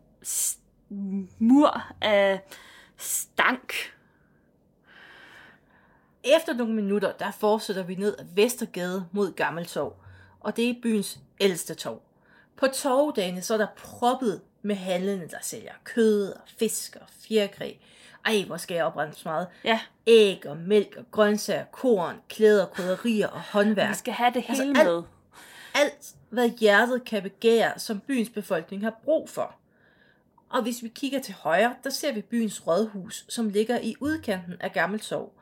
mur 1.38 1.82
af 2.00 2.40
stank. 2.96 3.72
Efter 6.24 6.54
nogle 6.54 6.74
minutter, 6.74 7.12
der 7.12 7.30
fortsætter 7.30 7.82
vi 7.82 7.94
ned 7.94 8.16
ad 8.18 8.24
Vestergade 8.34 9.06
mod 9.12 9.32
Gammeltorv, 9.32 9.94
og 10.40 10.56
det 10.56 10.70
er 10.70 10.74
byens 10.82 11.20
ældste 11.40 11.74
torv. 11.74 12.02
På 12.56 12.66
torvdagene 12.66 13.42
så 13.42 13.54
er 13.54 13.58
der 13.58 13.66
proppet 13.76 14.40
med 14.62 14.76
handlende, 14.76 15.28
der 15.28 15.36
sælger 15.42 15.72
kød 15.84 16.32
og 16.32 16.40
fisk 16.58 16.96
og 17.00 17.06
fjerkræ. 17.28 17.72
Ej, 18.24 18.44
hvor 18.46 18.56
skal 18.56 18.74
jeg 18.74 18.84
oprette 18.84 19.14
så 19.16 19.28
meget. 19.28 19.46
Ja, 19.64 19.80
Æg 20.06 20.46
og 20.46 20.56
mælk 20.56 20.96
og 20.98 21.04
grøntsager, 21.10 21.64
korn, 21.64 22.16
klæder, 22.28 22.66
krydderier 22.66 23.28
og 23.28 23.40
håndværk. 23.40 23.90
vi 23.90 23.94
skal 23.94 24.14
have 24.14 24.30
det 24.34 24.44
Altså, 24.48 24.64
hele 24.64 24.78
alt- 24.80 24.88
med. 24.88 25.02
alt, 25.74 26.14
hvad 26.30 26.48
hjertet 26.48 27.04
kan 27.04 27.22
begære, 27.22 27.78
som 27.78 28.00
byens 28.00 28.28
befolkning 28.30 28.82
har 28.82 29.00
brug 29.04 29.28
for. 29.30 29.54
Og 30.48 30.62
hvis 30.62 30.82
vi 30.82 30.88
kigger 30.88 31.20
til 31.20 31.34
højre, 31.34 31.74
der 31.84 31.90
ser 31.90 32.12
vi 32.12 32.20
byens 32.22 32.66
rådhus, 32.66 33.24
som 33.28 33.48
ligger 33.48 33.78
i 33.80 33.94
udkanten 34.00 34.54
af 34.60 34.72
Gammeltorv. 34.72 35.32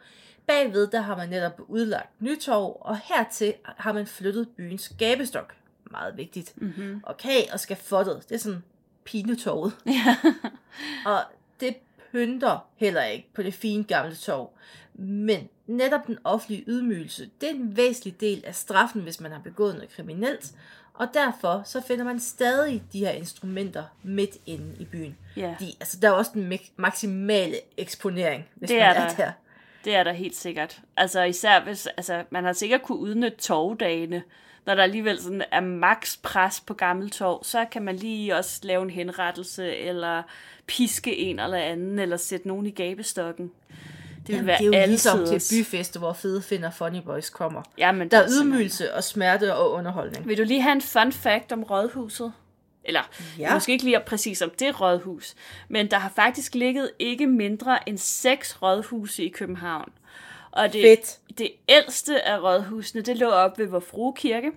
Bagved 0.46 0.86
der 0.86 1.00
har 1.00 1.16
man 1.16 1.28
netop 1.28 1.60
udlagt 1.68 2.22
Nytorv, 2.22 2.76
og 2.80 2.98
hertil 3.04 3.54
har 3.64 3.92
man 3.92 4.06
flyttet 4.06 4.48
byens 4.56 4.92
gabestok. 4.98 5.54
Meget 5.90 6.16
vigtigt. 6.16 6.52
Mm-hmm. 6.56 7.00
Og 7.02 7.16
kag 7.16 7.48
og 7.52 7.60
skafottet, 7.60 8.24
det 8.28 8.34
er 8.34 8.38
sådan 8.38 8.62
pinetorvet. 9.10 9.72
og 11.06 11.20
det 11.60 11.76
pynter 12.12 12.66
heller 12.76 13.02
ikke 13.04 13.28
på 13.34 13.42
det 13.42 13.54
fine 13.54 13.84
gamle 13.84 14.14
torv. 14.14 14.50
Men 14.94 15.48
netop 15.66 16.06
den 16.06 16.18
offentlige 16.24 16.64
ydmygelse, 16.66 17.30
det 17.40 17.46
er 17.50 17.54
en 17.54 17.76
væsentlig 17.76 18.20
del 18.20 18.42
af 18.46 18.54
straffen, 18.54 19.02
hvis 19.02 19.20
man 19.20 19.32
har 19.32 19.38
begået 19.38 19.74
noget 19.74 19.90
kriminelt. 19.90 20.52
Og 20.94 21.08
derfor 21.14 21.62
så 21.64 21.80
finder 21.80 22.04
man 22.04 22.20
stadig 22.20 22.82
de 22.92 22.98
her 22.98 23.10
instrumenter 23.10 23.84
midt 24.02 24.36
inde 24.46 24.76
i 24.80 24.84
byen. 24.84 25.16
Ja. 25.36 25.54
De, 25.60 25.66
altså, 25.80 25.98
der 26.02 26.08
er 26.08 26.12
også 26.12 26.30
den 26.34 26.48
mak- 26.52 26.70
maksimale 26.76 27.56
eksponering, 27.76 28.48
hvis 28.54 28.68
Det 28.70 28.76
man 28.78 28.86
er 28.86 28.90
er, 28.94 29.08
der. 29.08 29.14
der. 29.16 29.32
Det 29.84 29.94
er 29.94 30.04
der 30.04 30.12
helt 30.12 30.36
sikkert. 30.36 30.80
Altså 30.96 31.22
især 31.22 31.60
hvis, 31.64 31.86
altså 31.86 32.24
man 32.30 32.44
har 32.44 32.52
sikkert 32.52 32.82
kunne 32.82 32.98
udnytte 32.98 33.38
torvdagene, 33.38 34.22
når 34.66 34.74
der 34.74 34.82
alligevel 34.82 35.20
sådan 35.22 35.42
er 35.52 35.60
maks 35.60 36.16
pres 36.16 36.60
på 36.60 36.74
gammel 36.74 37.10
torv, 37.10 37.44
så 37.44 37.64
kan 37.72 37.82
man 37.82 37.96
lige 37.96 38.36
også 38.36 38.60
lave 38.62 38.82
en 38.82 38.90
henrettelse, 38.90 39.76
eller 39.76 40.22
piske 40.66 41.16
en 41.16 41.38
eller 41.38 41.58
anden, 41.58 41.98
eller 41.98 42.16
sætte 42.16 42.48
nogen 42.48 42.66
i 42.66 42.70
gabestokken. 42.70 43.50
Det 44.26 44.28
vil 44.28 44.34
Jamen, 44.34 44.46
være 44.46 44.58
det 44.58 44.64
er 44.64 44.66
jo 44.66 44.72
alle 44.72 44.90
ligesom 44.90 45.26
til 45.26 45.42
byfester, 45.50 46.00
hvor 46.00 46.12
fede 46.12 46.42
finder 46.42 46.70
Funny 46.70 47.00
Boys 47.00 47.30
kommer. 47.30 47.62
Jamen, 47.78 48.08
Der 48.08 48.18
er 48.18 48.28
ydmygelse 48.30 48.94
og 48.94 49.04
smerte 49.04 49.54
og 49.54 49.72
underholdning. 49.72 50.28
Vil 50.28 50.38
du 50.38 50.42
lige 50.42 50.62
have 50.62 50.72
en 50.72 50.82
fun 50.82 51.12
fact 51.12 51.52
om 51.52 51.62
rådhuset? 51.62 52.32
Eller 52.84 53.00
ja. 53.38 53.54
måske 53.54 53.72
ikke 53.72 53.84
lige 53.84 54.00
præcis 54.06 54.42
om 54.42 54.50
det 54.58 54.80
rådhus, 54.80 55.34
men 55.68 55.90
der 55.90 55.98
har 55.98 56.12
faktisk 56.16 56.54
ligget 56.54 56.90
ikke 56.98 57.26
mindre 57.26 57.88
end 57.88 57.98
seks 57.98 58.62
rådhuse 58.62 59.24
i 59.24 59.28
København. 59.28 59.92
Og 60.52 60.72
det, 60.72 60.82
Fedt. 60.82 61.38
det 61.38 61.52
ældste 61.68 62.22
af 62.22 62.42
rådhusene, 62.42 63.02
det 63.02 63.16
lå 63.16 63.28
op 63.30 63.58
ved 63.58 63.66
Vor 63.66 63.80
Frue 63.80 64.14
Kirke. 64.16 64.52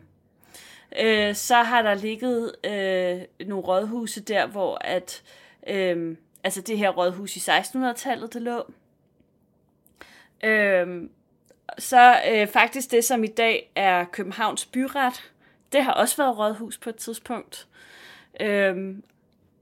Øh, 1.02 1.36
så 1.36 1.56
har 1.56 1.82
der 1.82 1.94
ligget 1.94 2.56
øh, 2.64 3.48
nogle 3.48 3.64
rådhuse 3.64 4.22
der, 4.22 4.48
hvor 4.48 4.78
at, 4.82 5.24
øh, 5.68 6.18
altså 6.44 6.62
det 6.62 6.78
her 6.78 6.90
rådhus 6.90 7.36
i 7.36 7.40
1600-tallet, 7.40 8.34
det 8.34 8.42
lå. 8.42 8.72
Øh, 10.44 11.10
så 11.78 12.16
øh, 12.32 12.48
faktisk 12.48 12.92
det, 12.92 13.04
som 13.04 13.24
i 13.24 13.28
dag 13.28 13.72
er 13.76 14.06
Københavns 14.06 14.66
byret, 14.66 15.32
det 15.72 15.84
har 15.84 15.94
også 15.94 16.18
været 16.18 16.38
rådhus 16.38 16.78
på 16.78 16.90
et 16.90 16.96
tidspunkt. 16.96 17.68
Øhm, 18.40 19.04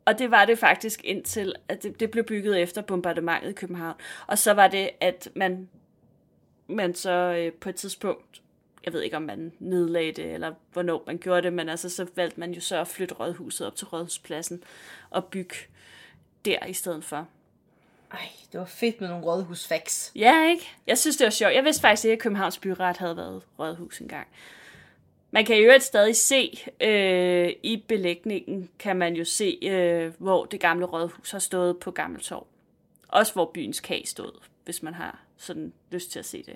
og 0.05 0.19
det 0.19 0.31
var 0.31 0.45
det 0.45 0.59
faktisk 0.59 1.03
indtil, 1.03 1.55
at 1.67 1.83
det, 1.83 1.99
det 1.99 2.11
blev 2.11 2.23
bygget 2.23 2.61
efter 2.61 2.81
bombardementet 2.81 3.49
i 3.49 3.53
København. 3.53 3.95
Og 4.27 4.37
så 4.37 4.53
var 4.53 4.67
det, 4.67 4.89
at 5.01 5.29
man, 5.35 5.69
man 6.71 6.95
så 6.95 7.11
øh, 7.11 7.53
på 7.53 7.69
et 7.69 7.75
tidspunkt 7.75 8.41
jeg 8.85 8.93
ved 8.93 9.01
ikke, 9.01 9.17
om 9.17 9.23
man 9.23 9.51
nedlagde 9.59 10.11
det, 10.11 10.33
eller 10.33 10.53
hvornår 10.73 11.03
man 11.07 11.17
gjorde 11.17 11.41
det, 11.41 11.53
men 11.53 11.69
altså, 11.69 11.89
så 11.89 12.07
valgte 12.15 12.39
man 12.39 12.51
jo 12.51 12.61
så 12.61 12.77
at 12.77 12.87
flytte 12.87 13.15
rådhuset 13.15 13.67
op 13.67 13.75
til 13.75 13.87
rådhuspladsen 13.87 14.63
og 15.09 15.25
bygge 15.25 15.55
der 16.45 16.65
i 16.65 16.73
stedet 16.73 17.03
for. 17.03 17.27
Ej, 18.11 18.29
det 18.51 18.59
var 18.59 18.65
fedt 18.65 19.01
med 19.01 19.09
nogle 19.09 19.25
rådhusfacts. 19.25 20.11
Ja, 20.15 20.49
ikke? 20.49 20.69
Jeg 20.87 20.97
synes, 20.97 21.17
det 21.17 21.25
var 21.25 21.31
sjovt. 21.31 21.53
Jeg 21.53 21.63
vidste 21.63 21.81
faktisk 21.81 22.05
ikke, 22.05 22.13
at 22.13 22.19
Københavns 22.19 22.57
Byret 22.57 22.97
havde 22.97 23.17
været 23.17 23.43
rådhus 23.59 23.99
engang. 23.99 24.27
Man 25.31 25.45
kan 25.45 25.57
jo 25.57 25.71
et 25.71 25.83
stadig 25.83 26.15
se, 26.15 26.59
øh, 26.81 27.53
i 27.63 27.83
belægningen 27.87 28.69
kan 28.79 28.95
man 28.95 29.15
jo 29.15 29.25
se, 29.25 29.59
øh, 29.61 30.13
hvor 30.17 30.45
det 30.45 30.59
gamle 30.59 30.85
rådhus 30.85 31.31
har 31.31 31.39
stået 31.39 31.79
på 31.79 31.91
Gammeltorv. 31.91 32.47
Også 33.07 33.33
hvor 33.33 33.51
byens 33.53 33.79
kage 33.79 34.07
stod, 34.07 34.31
hvis 34.71 34.83
man 34.83 34.93
har 34.93 35.19
sådan 35.37 35.73
lyst 35.91 36.11
til 36.11 36.19
at 36.19 36.25
se 36.25 36.43
det. 36.43 36.55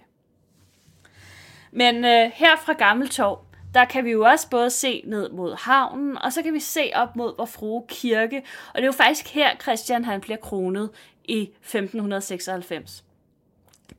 Men 1.71 1.95
øh, 1.95 2.32
her 2.34 2.58
fra 2.65 2.73
Gammeltorv, 2.73 3.45
der 3.73 3.86
kan 3.86 4.06
vi 4.06 4.12
jo 4.12 4.23
også 4.23 4.49
både 4.49 4.69
se 4.69 5.01
ned 5.06 5.30
mod 5.30 5.56
havnen, 5.56 6.17
og 6.17 6.34
så 6.34 6.43
kan 6.43 6.54
vi 6.54 6.60
se 6.60 6.91
op 6.93 7.15
mod 7.15 7.38
Vor 7.38 7.45
Frue 7.45 7.84
Kirke. 7.88 8.43
Og 8.67 8.75
det 8.75 8.82
er 8.82 8.86
jo 8.86 8.91
faktisk 8.91 9.28
her, 9.28 9.56
Christian 9.62 10.06
han 10.06 10.21
bliver 10.21 10.38
kronet 10.38 10.89
i 11.25 11.41
1596. 11.41 13.04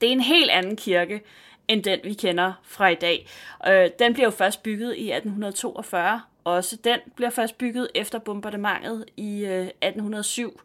Det 0.00 0.08
er 0.08 0.12
en 0.12 0.20
helt 0.20 0.50
anden 0.50 0.76
kirke, 0.76 1.22
end 1.68 1.84
den 1.84 2.00
vi 2.04 2.14
kender 2.14 2.52
fra 2.62 2.88
i 2.88 2.94
dag. 2.94 3.26
Øh, 3.68 3.90
den 3.98 4.12
bliver 4.12 4.26
jo 4.26 4.30
først 4.30 4.62
bygget 4.62 4.96
i 4.96 5.10
1842. 5.12 6.20
Også 6.44 6.76
den 6.76 6.98
bliver 7.16 7.30
først 7.30 7.58
bygget 7.58 7.88
efter 7.94 8.18
bombardementet 8.18 9.04
i 9.16 9.44
øh, 9.44 9.66
1807. 9.66 10.60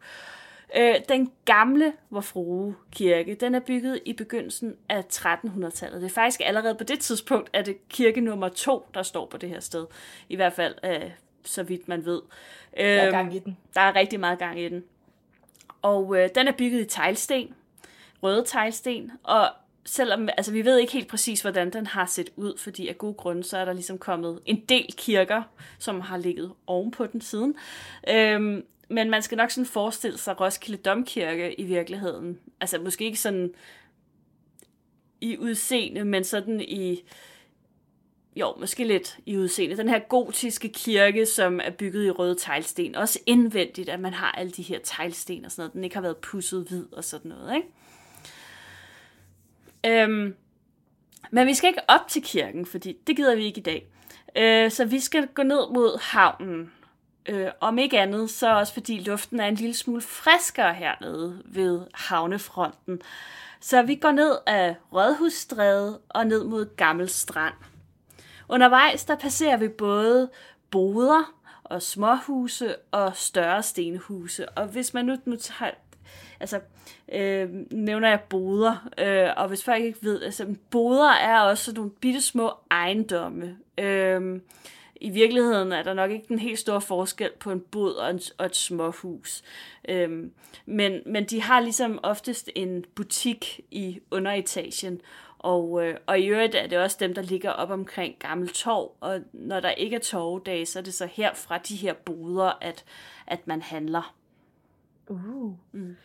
Øh, 0.76 0.94
den 1.08 1.32
gamle 1.44 1.92
Vor 2.10 2.74
kirke, 2.92 3.34
den 3.34 3.54
er 3.54 3.60
bygget 3.60 4.00
i 4.04 4.12
begyndelsen 4.12 4.76
af 4.88 5.04
1300-tallet. 5.12 6.00
Det 6.00 6.04
er 6.04 6.14
faktisk 6.14 6.40
allerede 6.44 6.74
på 6.74 6.84
det 6.84 7.00
tidspunkt, 7.00 7.50
at 7.52 7.66
det 7.66 7.88
kirke 7.88 8.20
nummer 8.20 8.48
to, 8.48 8.86
der 8.94 9.02
står 9.02 9.26
på 9.26 9.36
det 9.36 9.48
her 9.48 9.60
sted. 9.60 9.86
I 10.28 10.36
hvert 10.36 10.52
fald, 10.52 10.74
øh, 10.84 11.10
så 11.44 11.62
vidt 11.62 11.88
man 11.88 12.04
ved. 12.04 12.22
Der 12.76 12.84
er 12.84 13.10
gang 13.10 13.34
i 13.34 13.38
den. 13.38 13.56
Der 13.74 13.80
er 13.80 13.96
rigtig 13.96 14.20
meget 14.20 14.38
gang 14.38 14.60
i 14.60 14.68
den. 14.68 14.84
Og 15.82 16.16
øh, 16.16 16.28
den 16.34 16.48
er 16.48 16.52
bygget 16.52 16.80
i 16.80 16.84
teglsten, 16.84 17.54
røde 18.22 18.44
teglsten, 18.46 19.12
og 19.22 19.48
selvom, 19.84 20.28
altså 20.36 20.52
vi 20.52 20.64
ved 20.64 20.78
ikke 20.78 20.92
helt 20.92 21.08
præcis, 21.08 21.40
hvordan 21.40 21.70
den 21.70 21.86
har 21.86 22.06
set 22.06 22.30
ud, 22.36 22.58
fordi 22.58 22.88
af 22.88 22.98
gode 22.98 23.14
grunde, 23.14 23.44
så 23.44 23.58
er 23.58 23.64
der 23.64 23.72
ligesom 23.72 23.98
kommet 23.98 24.40
en 24.46 24.60
del 24.68 24.94
kirker, 24.96 25.42
som 25.78 26.00
har 26.00 26.16
ligget 26.16 26.52
ovenpå 26.66 27.06
den 27.06 27.20
siden. 27.20 27.54
Øhm, 28.08 28.64
men 28.92 29.10
man 29.10 29.22
skal 29.22 29.36
nok 29.36 29.50
sådan 29.50 29.66
forestille 29.66 30.18
sig 30.18 30.40
Roskilde 30.40 30.82
Domkirke 30.82 31.60
i 31.60 31.64
virkeligheden. 31.64 32.38
Altså 32.60 32.78
måske 32.78 33.04
ikke 33.04 33.20
sådan 33.20 33.54
i 35.20 35.38
udseende, 35.38 36.04
men 36.04 36.24
sådan 36.24 36.60
i, 36.60 37.02
jo, 38.36 38.54
måske 38.60 38.84
lidt 38.84 39.18
i 39.26 39.38
udseende. 39.38 39.76
Den 39.76 39.88
her 39.88 39.98
gotiske 39.98 40.68
kirke, 40.68 41.26
som 41.26 41.60
er 41.64 41.70
bygget 41.70 42.06
i 42.06 42.10
røde 42.10 42.34
teglsten. 42.34 42.94
Også 42.94 43.18
indvendigt, 43.26 43.88
at 43.88 44.00
man 44.00 44.12
har 44.12 44.32
alle 44.32 44.52
de 44.52 44.62
her 44.62 44.78
teglsten 44.84 45.44
og 45.44 45.50
sådan 45.50 45.62
noget. 45.62 45.72
Den 45.72 45.84
ikke 45.84 45.96
har 45.96 46.02
været 46.02 46.16
pudset 46.16 46.66
hvid 46.68 46.92
og 46.92 47.04
sådan 47.04 47.28
noget, 47.28 47.56
ikke? 47.56 47.68
Øhm, 50.02 50.34
men 51.30 51.46
vi 51.46 51.54
skal 51.54 51.68
ikke 51.68 51.82
op 51.88 52.08
til 52.08 52.22
kirken, 52.22 52.66
fordi 52.66 52.96
det 53.06 53.16
gider 53.16 53.34
vi 53.34 53.44
ikke 53.44 53.60
i 53.60 53.62
dag. 53.62 53.86
Øh, 54.36 54.70
så 54.70 54.84
vi 54.84 55.00
skal 55.00 55.26
gå 55.26 55.42
ned 55.42 55.72
mod 55.74 56.00
havnen. 56.00 56.72
Øh, 57.28 57.48
om 57.60 57.78
ikke 57.78 58.00
andet, 58.00 58.30
så 58.30 58.54
også 58.54 58.72
fordi 58.72 58.98
luften 59.00 59.40
er 59.40 59.46
en 59.46 59.54
lille 59.54 59.74
smule 59.74 60.00
friskere 60.02 60.74
hernede 60.74 61.42
ved 61.44 61.80
havnefronten. 61.94 63.00
Så 63.60 63.82
vi 63.82 63.94
går 63.94 64.10
ned 64.10 64.36
af 64.46 64.76
Rådhusstræde 64.92 66.00
og 66.08 66.26
ned 66.26 66.44
mod 66.44 66.76
Gammel 66.76 67.08
Strand. 67.08 67.54
Undervejs 68.48 69.04
der 69.04 69.16
passerer 69.16 69.56
vi 69.56 69.68
både 69.68 70.30
boder 70.70 71.34
og 71.64 71.82
småhuse 71.82 72.76
og 72.90 73.16
større 73.16 73.62
stenhuse. 73.62 74.48
Og 74.48 74.66
hvis 74.66 74.94
man 74.94 75.04
nu, 75.04 75.16
nu 75.24 75.36
tager, 75.36 75.70
altså, 76.40 76.60
øh, 77.12 77.48
nævner 77.70 78.08
jeg 78.08 78.20
boder, 78.20 78.88
øh, 78.98 79.28
og 79.36 79.48
hvis 79.48 79.64
folk 79.64 79.84
ikke 79.84 79.98
ved, 80.02 80.22
altså 80.22 80.54
boder 80.70 81.10
er 81.10 81.40
også 81.40 81.72
nogle 81.72 81.90
bitte 81.90 82.20
små 82.20 82.52
ejendomme. 82.70 83.56
Øh, 83.78 84.40
i 85.02 85.10
virkeligheden 85.10 85.72
er 85.72 85.82
der 85.82 85.94
nok 85.94 86.10
ikke 86.10 86.28
den 86.28 86.38
helt 86.38 86.58
store 86.58 86.80
forskel 86.80 87.30
på 87.40 87.50
en 87.50 87.60
bod 87.60 87.94
og, 87.94 88.10
en, 88.10 88.20
og 88.38 88.46
et 88.46 88.56
småhus. 88.56 89.42
Øhm, 89.88 90.32
men, 90.66 91.02
men 91.06 91.24
de 91.24 91.42
har 91.42 91.60
ligesom 91.60 92.00
oftest 92.02 92.50
en 92.54 92.84
butik 92.94 93.60
i 93.70 94.00
underetagen, 94.10 95.00
og, 95.38 95.86
øh, 95.86 95.96
og 96.06 96.20
i 96.20 96.26
øvrigt 96.26 96.54
er 96.54 96.66
det 96.66 96.78
også 96.78 96.96
dem, 97.00 97.14
der 97.14 97.22
ligger 97.22 97.50
op 97.50 97.70
omkring 97.70 98.16
Gammel 98.18 98.48
Torv, 98.48 98.92
og 99.00 99.20
når 99.32 99.60
der 99.60 99.70
ikke 99.70 99.96
er 99.96 100.00
torvedage, 100.00 100.66
så 100.66 100.78
er 100.78 100.82
det 100.82 100.94
så 100.94 101.06
her 101.06 101.34
fra 101.34 101.58
de 101.58 101.76
her 101.76 101.92
boder, 101.92 102.58
at, 102.60 102.84
at 103.26 103.46
man 103.46 103.62
handler. 103.62 104.14
Uh. 105.08 105.52
Mm. 105.72 105.96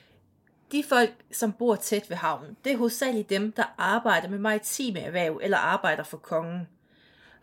De 0.72 0.84
folk, 0.84 1.14
som 1.32 1.54
bor 1.54 1.76
tæt 1.76 2.10
ved 2.10 2.18
havnen, 2.18 2.58
det 2.64 2.74
er 2.74 2.78
hovedsageligt 2.78 3.30
dem, 3.30 3.52
der 3.52 3.64
arbejder 3.78 4.30
med 4.30 4.40
maritime 4.40 5.00
erhverv 5.00 5.40
eller 5.44 5.58
arbejder 5.58 6.04
for 6.04 6.18
kongen. 6.18 6.68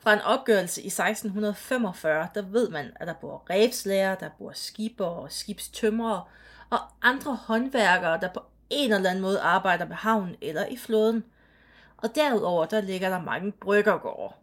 Fra 0.05 0.13
en 0.13 0.21
opgørelse 0.21 0.83
i 0.83 0.87
1645, 0.87 2.29
der 2.35 2.43
ved 2.43 2.69
man, 2.69 2.93
at 2.97 3.07
der 3.07 3.15
bor 3.15 3.47
rebslæger, 3.51 4.15
der 4.15 4.29
bor 4.39 4.53
skibere 4.55 5.09
og 5.09 5.33
skibstømrere 5.33 6.25
og 6.71 6.79
andre 7.03 7.35
håndværkere, 7.35 8.21
der 8.21 8.29
på 8.29 8.41
en 8.71 8.93
eller 8.93 9.11
anden 9.11 9.23
måde 9.23 9.41
arbejder 9.41 9.87
med 9.87 9.97
havnen 9.97 10.37
eller 10.41 10.67
i 10.67 10.77
floden. 10.77 11.25
Og 11.97 12.15
derudover, 12.15 12.67
der 12.67 12.81
ligger 12.81 13.09
der 13.09 13.23
mange 13.23 13.53
bryggergårde. 13.53 14.35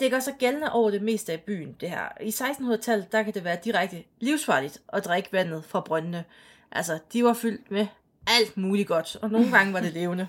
Det 0.00 0.10
gør 0.10 0.20
sig 0.20 0.34
gældende 0.38 0.72
over 0.72 0.90
det 0.90 1.02
meste 1.02 1.32
af 1.32 1.40
byen, 1.40 1.76
det 1.80 1.90
her. 1.90 2.08
I 2.20 2.28
1600-tallet, 2.28 3.12
der 3.12 3.22
kan 3.22 3.34
det 3.34 3.44
være 3.44 3.58
direkte 3.64 4.04
livsfarligt 4.20 4.82
at 4.88 5.04
drikke 5.04 5.32
vandet 5.32 5.64
fra 5.64 5.80
brøndene. 5.80 6.24
Altså, 6.72 6.98
de 7.12 7.24
var 7.24 7.34
fyldt 7.34 7.70
med 7.70 7.86
alt 8.26 8.56
muligt 8.56 8.88
godt, 8.88 9.16
og 9.22 9.30
nogle 9.30 9.50
gange 9.50 9.72
var 9.72 9.80
det 9.80 9.92
levende. 9.92 10.28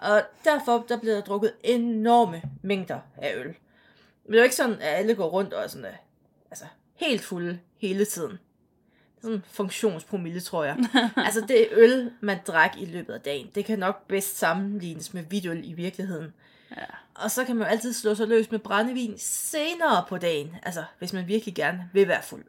Og 0.00 0.22
derfor 0.44 0.84
der 0.88 0.96
bliver 0.96 1.14
der 1.14 1.22
drukket 1.22 1.52
enorme 1.64 2.42
mængder 2.62 3.00
af 3.16 3.34
øl. 3.36 3.46
Men 3.46 4.32
det 4.32 4.34
er 4.34 4.38
jo 4.38 4.44
ikke 4.44 4.56
sådan, 4.56 4.74
at 4.74 4.94
alle 4.94 5.14
går 5.14 5.28
rundt 5.28 5.54
og 5.54 5.62
er 5.62 5.68
sådan, 5.68 5.86
altså, 6.50 6.64
helt 6.94 7.22
fulde 7.22 7.58
hele 7.76 8.04
tiden. 8.04 8.38
Sådan 9.20 9.36
en 9.36 9.44
funktionspromille, 9.46 10.40
tror 10.40 10.64
jeg. 10.64 10.76
altså 11.16 11.40
det 11.40 11.68
øl, 11.70 12.12
man 12.20 12.38
drak 12.46 12.76
i 12.78 12.84
løbet 12.84 13.14
af 13.14 13.20
dagen, 13.20 13.50
det 13.54 13.64
kan 13.64 13.78
nok 13.78 14.06
bedst 14.06 14.38
sammenlignes 14.38 15.14
med 15.14 15.22
hvidt 15.22 15.46
øl 15.46 15.70
i 15.70 15.72
virkeligheden. 15.72 16.34
Ja. 16.76 16.84
Og 17.14 17.30
så 17.30 17.44
kan 17.44 17.56
man 17.56 17.66
jo 17.66 17.70
altid 17.70 17.92
slå 17.92 18.14
sig 18.14 18.28
løs 18.28 18.50
med 18.50 18.58
brændevin 18.58 19.14
senere 19.18 20.04
på 20.08 20.18
dagen, 20.18 20.56
altså 20.62 20.84
hvis 20.98 21.12
man 21.12 21.28
virkelig 21.28 21.54
gerne 21.54 21.90
vil 21.92 22.08
være 22.08 22.22
fuld. 22.22 22.44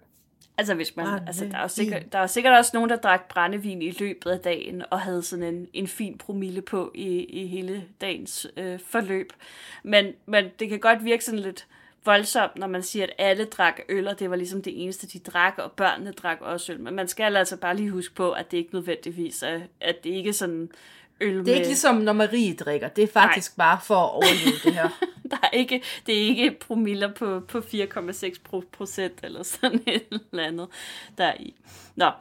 Altså, 0.61 0.73
hvis 0.73 0.95
man, 0.95 1.07
altså 1.27 1.45
der, 1.45 1.57
er 1.57 1.61
jo 1.61 1.67
sikkert, 1.67 2.11
der 2.11 2.19
er 2.19 2.27
sikkert 2.27 2.57
også 2.57 2.71
nogen, 2.73 2.89
der 2.89 2.95
drak 2.95 3.27
brændevin 3.27 3.81
i 3.81 3.91
løbet 3.91 4.31
af 4.31 4.39
dagen, 4.39 4.83
og 4.89 5.01
havde 5.01 5.23
sådan 5.23 5.53
en, 5.53 5.67
en 5.73 5.87
fin 5.87 6.17
promille 6.17 6.61
på 6.61 6.91
i, 6.95 7.23
i 7.23 7.47
hele 7.47 7.83
dagens 8.01 8.47
øh, 8.57 8.79
forløb. 8.85 9.33
Men, 9.83 10.13
men 10.25 10.45
det 10.59 10.69
kan 10.69 10.79
godt 10.79 11.05
virke 11.05 11.25
sådan 11.25 11.39
lidt 11.39 11.67
voldsomt, 12.05 12.57
når 12.57 12.67
man 12.67 12.83
siger, 12.83 13.03
at 13.03 13.13
alle 13.17 13.45
drak 13.45 13.79
øl, 13.89 14.07
og 14.07 14.19
det 14.19 14.29
var 14.29 14.35
ligesom 14.35 14.61
det 14.61 14.83
eneste, 14.83 15.07
de 15.07 15.19
drak, 15.19 15.53
og 15.57 15.71
børnene 15.71 16.11
drak 16.11 16.37
også 16.41 16.73
øl. 16.73 16.79
Men 16.79 16.95
man 16.95 17.07
skal 17.07 17.37
altså 17.37 17.57
bare 17.57 17.75
lige 17.75 17.89
huske 17.89 18.15
på, 18.15 18.31
at 18.31 18.51
det 18.51 18.57
ikke 18.57 18.73
nødvendigvis 18.73 19.43
er, 19.43 19.59
at 19.79 20.03
det 20.03 20.09
ikke 20.09 20.33
sådan 20.33 20.69
øl 21.21 21.37
Det 21.37 21.49
er 21.49 21.55
ikke 21.55 21.67
ligesom, 21.67 21.95
når 21.95 22.13
Marie 22.13 22.53
drikker. 22.53 22.87
Det 22.87 23.03
er 23.03 23.07
faktisk 23.07 23.57
Nej. 23.57 23.65
bare 23.65 23.79
for 23.83 23.95
at 23.95 24.11
overleve 24.11 24.57
det 24.63 24.73
her. 24.73 24.89
der 25.31 25.37
er 25.43 25.49
ikke, 25.49 25.83
det 26.05 26.17
er 26.17 26.27
ikke 26.27 26.57
promiller 26.59 27.13
på, 27.13 27.39
på 27.39 27.57
4,6 27.57 28.61
procent 28.71 29.19
eller 29.23 29.43
sådan 29.43 29.83
et 29.87 30.03
eller 30.31 30.43
andet 30.43 30.67
der 31.17 31.25
er 31.25 31.35
i. 31.39 31.55
Nå, 31.95 32.11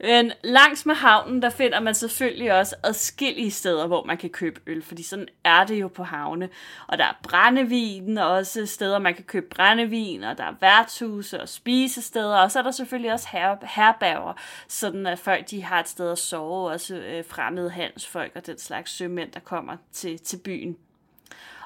men 0.00 0.32
langs 0.44 0.86
med 0.86 0.94
havnen, 0.94 1.42
der 1.42 1.50
finder 1.50 1.80
man 1.80 1.94
selvfølgelig 1.94 2.52
også 2.52 2.76
adskillige 2.82 3.50
steder, 3.50 3.86
hvor 3.86 4.04
man 4.04 4.16
kan 4.16 4.30
købe 4.30 4.60
øl, 4.66 4.82
fordi 4.82 5.02
sådan 5.02 5.28
er 5.44 5.64
det 5.64 5.80
jo 5.80 5.88
på 5.88 6.02
havne. 6.02 6.48
Og 6.86 6.98
der 6.98 7.04
er 7.04 7.18
brændevin, 7.22 8.18
og 8.18 8.30
også 8.30 8.66
steder, 8.66 8.98
man 8.98 9.14
kan 9.14 9.24
købe 9.24 9.46
brændevin, 9.54 10.24
og 10.24 10.38
der 10.38 10.44
er 10.44 10.54
værtshuse 10.60 11.40
og 11.40 11.48
spisesteder, 11.48 12.36
og 12.36 12.50
så 12.50 12.58
er 12.58 12.62
der 12.62 12.70
selvfølgelig 12.70 13.12
også 13.12 13.28
her, 13.32 13.56
herberger, 13.62 14.32
sådan 14.68 15.06
at 15.06 15.18
folk 15.18 15.50
de 15.50 15.62
har 15.62 15.80
et 15.80 15.88
sted 15.88 16.10
at 16.10 16.18
sove, 16.18 16.70
også 16.70 16.96
øh, 16.96 17.24
fremmede 17.24 17.70
handelsfolk 17.70 18.36
og 18.42 18.46
den 18.46 18.58
slags 18.58 18.90
sømænd, 18.90 19.32
der 19.32 19.40
kommer 19.40 19.76
til, 19.92 20.18
til 20.18 20.36
byen. 20.36 20.76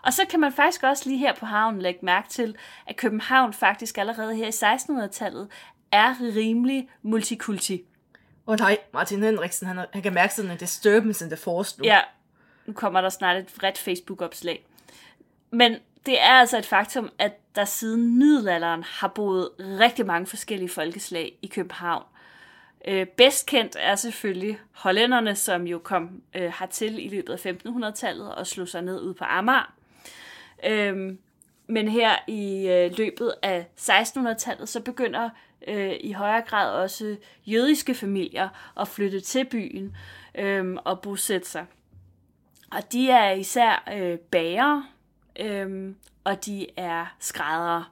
Og 0.03 0.13
så 0.13 0.25
kan 0.31 0.41
man 0.41 0.53
faktisk 0.53 0.83
også 0.83 1.09
lige 1.09 1.19
her 1.19 1.35
på 1.35 1.47
havnen 1.47 1.83
lægge 1.83 2.01
mærke 2.03 2.29
til, 2.29 2.57
at 2.87 2.97
København 2.97 3.53
faktisk 3.53 3.99
allerede 3.99 4.37
her 4.37 4.47
i 4.47 4.75
1600-tallet 4.75 5.49
er 5.93 6.15
rimelig 6.21 6.89
multikulti. 7.03 7.85
Åh 8.47 8.53
oh, 8.53 8.59
nej, 8.59 8.79
Martin 8.93 9.23
Henriksen, 9.23 9.67
han, 9.67 9.87
han 9.93 10.03
kan 10.03 10.15
mærke 10.15 10.35
sådan 10.35 10.51
en 10.51 10.57
disturbance 10.57 11.25
in 11.25 11.31
the 11.31 11.37
force 11.37 11.79
nu. 11.79 11.85
Ja, 11.85 12.01
nu 12.67 12.73
kommer 12.73 13.01
der 13.01 13.09
snart 13.09 13.37
et 13.37 13.59
vredt 13.59 13.79
Facebook-opslag. 13.79 14.67
Men 15.51 15.77
det 16.07 16.21
er 16.21 16.33
altså 16.33 16.59
et 16.59 16.67
faktum, 16.67 17.11
at 17.19 17.33
der 17.55 17.65
siden 17.65 18.19
middelalderen 18.19 18.83
har 18.83 19.09
boet 19.09 19.51
rigtig 19.59 20.07
mange 20.07 20.27
forskellige 20.27 20.69
folkeslag 20.69 21.39
i 21.43 21.47
København. 21.47 22.05
Øh, 22.89 23.07
bedst 23.07 23.47
kendt 23.47 23.77
er 23.81 23.95
selvfølgelig 23.95 24.59
hollænderne, 24.73 25.37
som 25.37 25.67
jo 25.67 25.79
kom 25.79 26.23
øh, 26.35 26.53
hertil 26.59 27.07
i 27.07 27.09
løbet 27.09 27.33
af 27.33 27.47
1500-tallet 27.47 28.35
og 28.35 28.47
slog 28.47 28.69
sig 28.69 28.83
ned 28.83 29.01
ud 29.01 29.15
på 29.15 29.25
Amager. 29.25 29.75
Øh, 30.67 31.17
men 31.67 31.89
her 31.89 32.17
i 32.27 32.69
øh, 32.69 32.99
løbet 32.99 33.35
af 33.43 33.67
1600-tallet, 33.81 34.69
så 34.69 34.81
begynder 34.81 35.31
øh, 35.69 35.95
i 36.01 36.13
højere 36.13 36.43
grad 36.43 36.73
også 36.73 37.17
jødiske 37.47 37.95
familier 37.95 38.49
at 38.81 38.89
flytte 38.89 39.21
til 39.21 39.45
byen 39.45 39.97
øh, 40.35 40.77
og 40.85 41.01
bosætte 41.01 41.49
sig. 41.49 41.67
Og 42.73 42.93
de 42.93 43.11
er 43.11 43.31
især 43.31 43.91
øh, 43.97 44.19
bager, 44.19 44.83
øh, 45.41 45.95
og 46.25 46.47
de 46.47 46.67
er 46.77 47.17
skræddere. 47.19 47.85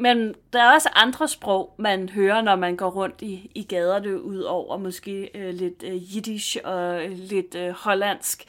Men 0.00 0.34
der 0.52 0.62
er 0.62 0.74
også 0.74 0.88
andre 0.94 1.28
sprog, 1.28 1.74
man 1.78 2.08
hører, 2.08 2.42
når 2.42 2.56
man 2.56 2.76
går 2.76 2.90
rundt 2.90 3.22
i, 3.22 3.50
i 3.54 3.62
gaderne, 3.62 4.22
ud 4.22 4.40
over 4.40 4.76
måske 4.76 5.30
øh, 5.34 5.54
lidt 5.54 5.82
øh, 5.82 6.14
jiddisch 6.16 6.58
og 6.64 7.04
øh, 7.04 7.10
lidt 7.10 7.54
øh, 7.54 7.70
hollandsk. 7.70 8.44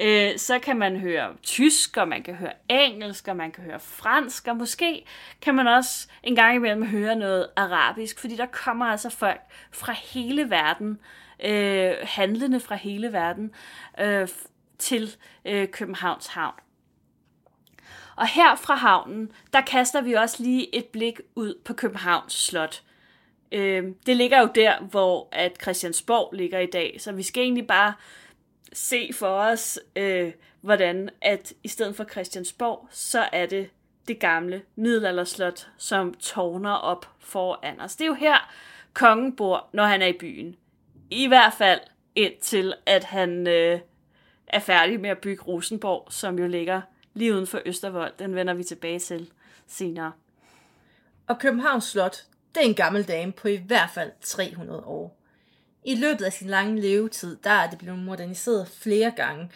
Øh, 0.00 0.38
så 0.38 0.58
kan 0.58 0.76
man 0.76 0.96
høre 0.96 1.32
tysk, 1.42 1.96
og 1.96 2.08
man 2.08 2.22
kan 2.22 2.34
høre 2.34 2.52
engelsk, 2.68 3.28
og 3.28 3.36
man 3.36 3.52
kan 3.52 3.64
høre 3.64 3.80
fransk, 3.80 4.46
og 4.48 4.56
måske 4.56 5.04
kan 5.40 5.54
man 5.54 5.68
også 5.68 6.08
en 6.22 6.36
gang 6.36 6.56
imellem 6.56 6.86
høre 6.86 7.16
noget 7.16 7.48
arabisk, 7.56 8.18
fordi 8.20 8.36
der 8.36 8.46
kommer 8.46 8.86
altså 8.86 9.10
folk 9.10 9.40
fra 9.72 9.92
hele 9.92 10.50
verden, 10.50 10.98
øh, 11.44 11.92
handlende 12.02 12.60
fra 12.60 12.74
hele 12.74 13.12
verden, 13.12 13.50
øh, 14.00 14.28
til 14.78 15.16
øh, 15.44 15.68
Københavns 15.68 16.26
Havn. 16.26 16.63
Og 18.16 18.26
her 18.26 18.56
fra 18.56 18.74
havnen, 18.74 19.32
der 19.52 19.60
kaster 19.60 20.00
vi 20.00 20.12
også 20.12 20.42
lige 20.42 20.74
et 20.74 20.86
blik 20.86 21.20
ud 21.34 21.54
på 21.64 21.72
Københavns 21.72 22.32
Slot. 22.32 22.82
Øh, 23.52 23.84
det 24.06 24.16
ligger 24.16 24.40
jo 24.40 24.48
der, 24.54 24.80
hvor 24.80 25.28
at 25.32 25.56
Christiansborg 25.62 26.34
ligger 26.34 26.58
i 26.58 26.66
dag, 26.66 26.96
så 26.98 27.12
vi 27.12 27.22
skal 27.22 27.42
egentlig 27.42 27.66
bare 27.66 27.94
se 28.72 29.10
for 29.12 29.28
os, 29.28 29.78
øh, 29.96 30.32
hvordan 30.60 31.10
at 31.20 31.52
i 31.62 31.68
stedet 31.68 31.96
for 31.96 32.04
Christiansborg, 32.04 32.88
så 32.90 33.28
er 33.32 33.46
det 33.46 33.70
det 34.08 34.18
gamle 34.18 34.62
middelalderslot, 34.76 35.68
som 35.78 36.14
tårner 36.14 36.70
op 36.70 37.10
foran 37.18 37.80
os. 37.80 37.96
Det 37.96 38.04
er 38.04 38.08
jo 38.08 38.14
her, 38.14 38.52
kongen 38.92 39.36
bor, 39.36 39.68
når 39.72 39.84
han 39.84 40.02
er 40.02 40.06
i 40.06 40.18
byen. 40.20 40.56
I 41.10 41.26
hvert 41.26 41.52
fald 41.52 41.80
indtil, 42.14 42.74
at 42.86 43.04
han 43.04 43.46
øh, 43.46 43.80
er 44.46 44.58
færdig 44.58 45.00
med 45.00 45.10
at 45.10 45.18
bygge 45.18 45.42
Rosenborg, 45.42 46.06
som 46.10 46.38
jo 46.38 46.46
ligger 46.46 46.80
lige 47.14 47.34
uden 47.34 47.46
for 47.46 47.60
Østervold. 47.66 48.12
Den 48.18 48.34
vender 48.34 48.54
vi 48.54 48.64
tilbage 48.64 48.98
til 48.98 49.30
senere. 49.66 50.12
Og 51.26 51.38
Københavns 51.38 51.84
Slot, 51.84 52.24
det 52.54 52.60
er 52.60 52.66
en 52.66 52.74
gammel 52.74 53.08
dame 53.08 53.32
på 53.32 53.48
i 53.48 53.56
hvert 53.56 53.90
fald 53.94 54.10
300 54.20 54.80
år. 54.80 55.20
I 55.84 55.94
løbet 55.94 56.24
af 56.24 56.32
sin 56.32 56.48
lange 56.48 56.80
levetid, 56.80 57.36
der 57.44 57.50
er 57.50 57.70
det 57.70 57.78
blevet 57.78 57.98
moderniseret 57.98 58.68
flere 58.68 59.10
gange. 59.10 59.50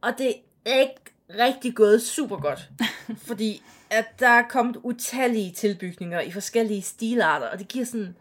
Og 0.00 0.14
det 0.18 0.34
er 0.64 0.80
ikke 0.80 1.00
rigtig 1.38 1.74
gået 1.74 2.02
super 2.02 2.36
godt. 2.36 2.70
fordi 3.28 3.62
at 3.90 4.20
der 4.20 4.28
er 4.28 4.48
kommet 4.48 4.76
utallige 4.82 5.52
tilbygninger 5.52 6.20
i 6.20 6.30
forskellige 6.30 6.82
stilarter, 6.82 7.46
og 7.46 7.58
det 7.58 7.68
giver 7.68 7.84
sådan 7.84 8.16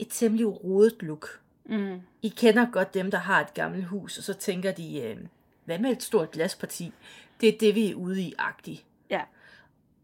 et 0.00 0.08
temmelig 0.10 0.64
rodet 0.64 0.96
look. 1.00 1.40
Mm. 1.64 2.00
I 2.22 2.28
kender 2.28 2.66
godt 2.70 2.94
dem, 2.94 3.10
der 3.10 3.18
har 3.18 3.40
et 3.40 3.54
gammelt 3.54 3.84
hus, 3.84 4.18
og 4.18 4.24
så 4.24 4.34
tænker 4.34 4.72
de, 4.72 5.00
øh, 5.00 5.16
hvad 5.64 5.78
med 5.78 5.90
et 5.90 6.02
stort 6.02 6.30
glasparti? 6.30 6.92
Det 7.40 7.48
er 7.48 7.58
det, 7.58 7.74
vi 7.74 7.90
er 7.90 7.94
ude 7.94 8.22
i, 8.22 8.34
agtigt. 8.38 8.84
Ja. 9.10 9.20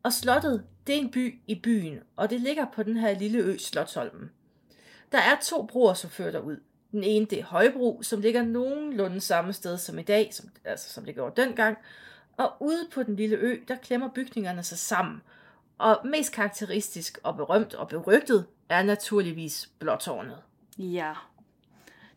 Og 0.02 0.12
slottet, 0.12 0.64
det 0.86 0.94
er 0.94 1.00
en 1.00 1.10
by 1.10 1.40
i 1.46 1.54
byen, 1.54 1.98
og 2.16 2.30
det 2.30 2.40
ligger 2.40 2.66
på 2.74 2.82
den 2.82 2.96
her 2.96 3.18
lille 3.18 3.38
ø, 3.38 3.58
Slotsholmen. 3.58 4.30
Der 5.12 5.18
er 5.18 5.36
to 5.42 5.66
broer, 5.66 5.94
som 5.94 6.10
fører 6.10 6.30
derud. 6.30 6.56
Den 6.92 7.04
ene, 7.04 7.26
det 7.26 7.38
er 7.38 7.44
Højbro, 7.44 8.02
som 8.02 8.20
ligger 8.20 8.42
nogenlunde 8.42 9.20
samme 9.20 9.52
sted 9.52 9.78
som 9.78 9.98
i 9.98 10.02
dag, 10.02 10.34
som, 10.34 10.50
altså 10.64 10.92
som 10.92 11.04
det 11.04 11.14
gjorde 11.14 11.42
dengang. 11.42 11.76
Og 12.36 12.52
ude 12.60 12.88
på 12.92 13.02
den 13.02 13.16
lille 13.16 13.36
ø, 13.36 13.56
der 13.68 13.76
klemmer 13.76 14.08
bygningerne 14.08 14.62
sig 14.62 14.78
sammen. 14.78 15.22
Og 15.78 16.00
mest 16.04 16.32
karakteristisk 16.32 17.18
og 17.22 17.36
berømt 17.36 17.74
og 17.74 17.88
berygtet 17.88 18.46
er 18.68 18.82
naturligvis 18.82 19.70
Blåtårnet. 19.78 20.38
Ja. 20.78 21.12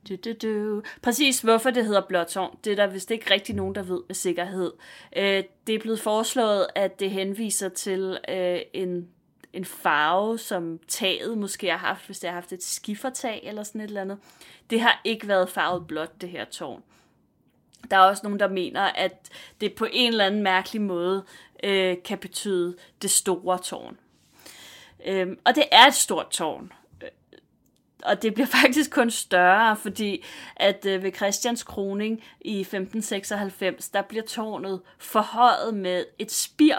Du, 0.09 0.15
du, 0.15 0.33
du. 0.41 0.81
Præcis 1.01 1.41
hvorfor 1.41 1.69
det 1.69 1.85
hedder 1.85 2.01
Blåtårn, 2.01 2.57
det 2.63 2.71
er 2.71 2.75
der 2.75 2.87
vist 2.87 3.11
ikke 3.11 3.33
rigtig 3.33 3.55
nogen, 3.55 3.75
der 3.75 3.83
ved 3.83 4.01
med 4.07 4.15
sikkerhed. 4.15 4.73
Øh, 5.15 5.43
det 5.67 5.75
er 5.75 5.79
blevet 5.79 5.99
foreslået, 5.99 6.67
at 6.75 6.99
det 6.99 7.11
henviser 7.11 7.69
til 7.69 8.17
øh, 8.29 8.59
en, 8.73 9.07
en 9.53 9.65
farve, 9.65 10.37
som 10.37 10.79
taget 10.87 11.37
måske 11.37 11.69
har 11.69 11.77
haft, 11.77 12.05
hvis 12.05 12.19
det 12.19 12.29
har 12.29 12.35
haft 12.35 12.53
et 12.53 12.63
skiffertag 12.63 13.41
eller 13.43 13.63
sådan 13.63 13.81
et 13.81 13.87
eller 13.87 14.01
andet. 14.01 14.17
Det 14.69 14.81
har 14.81 15.01
ikke 15.03 15.27
været 15.27 15.49
farvet 15.49 15.87
blåt, 15.87 16.21
det 16.21 16.29
her 16.29 16.45
tårn. 16.45 16.83
Der 17.91 17.97
er 17.97 18.01
også 18.01 18.23
nogen, 18.23 18.39
der 18.39 18.47
mener, 18.47 18.81
at 18.81 19.29
det 19.61 19.73
på 19.73 19.87
en 19.91 20.11
eller 20.11 20.25
anden 20.25 20.43
mærkelig 20.43 20.81
måde 20.81 21.23
øh, 21.63 21.97
kan 22.05 22.17
betyde 22.17 22.77
det 23.01 23.11
store 23.11 23.57
tårn. 23.57 23.97
Øh, 25.05 25.27
og 25.45 25.55
det 25.55 25.63
er 25.71 25.85
et 25.87 25.93
stort 25.93 26.29
tårn 26.29 26.71
og 28.03 28.21
det 28.21 28.33
bliver 28.33 28.47
faktisk 28.61 28.91
kun 28.91 29.11
større, 29.11 29.75
fordi 29.75 30.23
at 30.55 30.85
øh, 30.85 31.03
ved 31.03 31.11
Christians 31.11 31.63
kroning 31.63 32.23
i 32.41 32.59
1596, 32.59 33.89
der 33.89 34.01
bliver 34.01 34.23
tårnet 34.23 34.81
forhøjet 34.97 35.73
med 35.73 36.05
et 36.19 36.31
spir, 36.31 36.75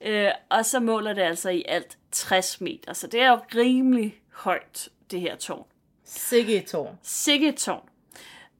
øh, 0.00 0.28
og 0.48 0.66
så 0.66 0.80
måler 0.80 1.12
det 1.12 1.22
altså 1.22 1.50
i 1.50 1.64
alt 1.68 1.98
60 2.12 2.60
meter. 2.60 2.92
Så 2.92 3.06
det 3.06 3.22
er 3.22 3.30
jo 3.30 3.38
rimelig 3.54 4.20
højt, 4.32 4.88
det 5.10 5.20
her 5.20 5.36
tårn. 5.36 5.66
Sikke 6.04 6.60
tårn. 6.60 6.98
Sikke 7.02 7.52
tårn. 7.52 7.88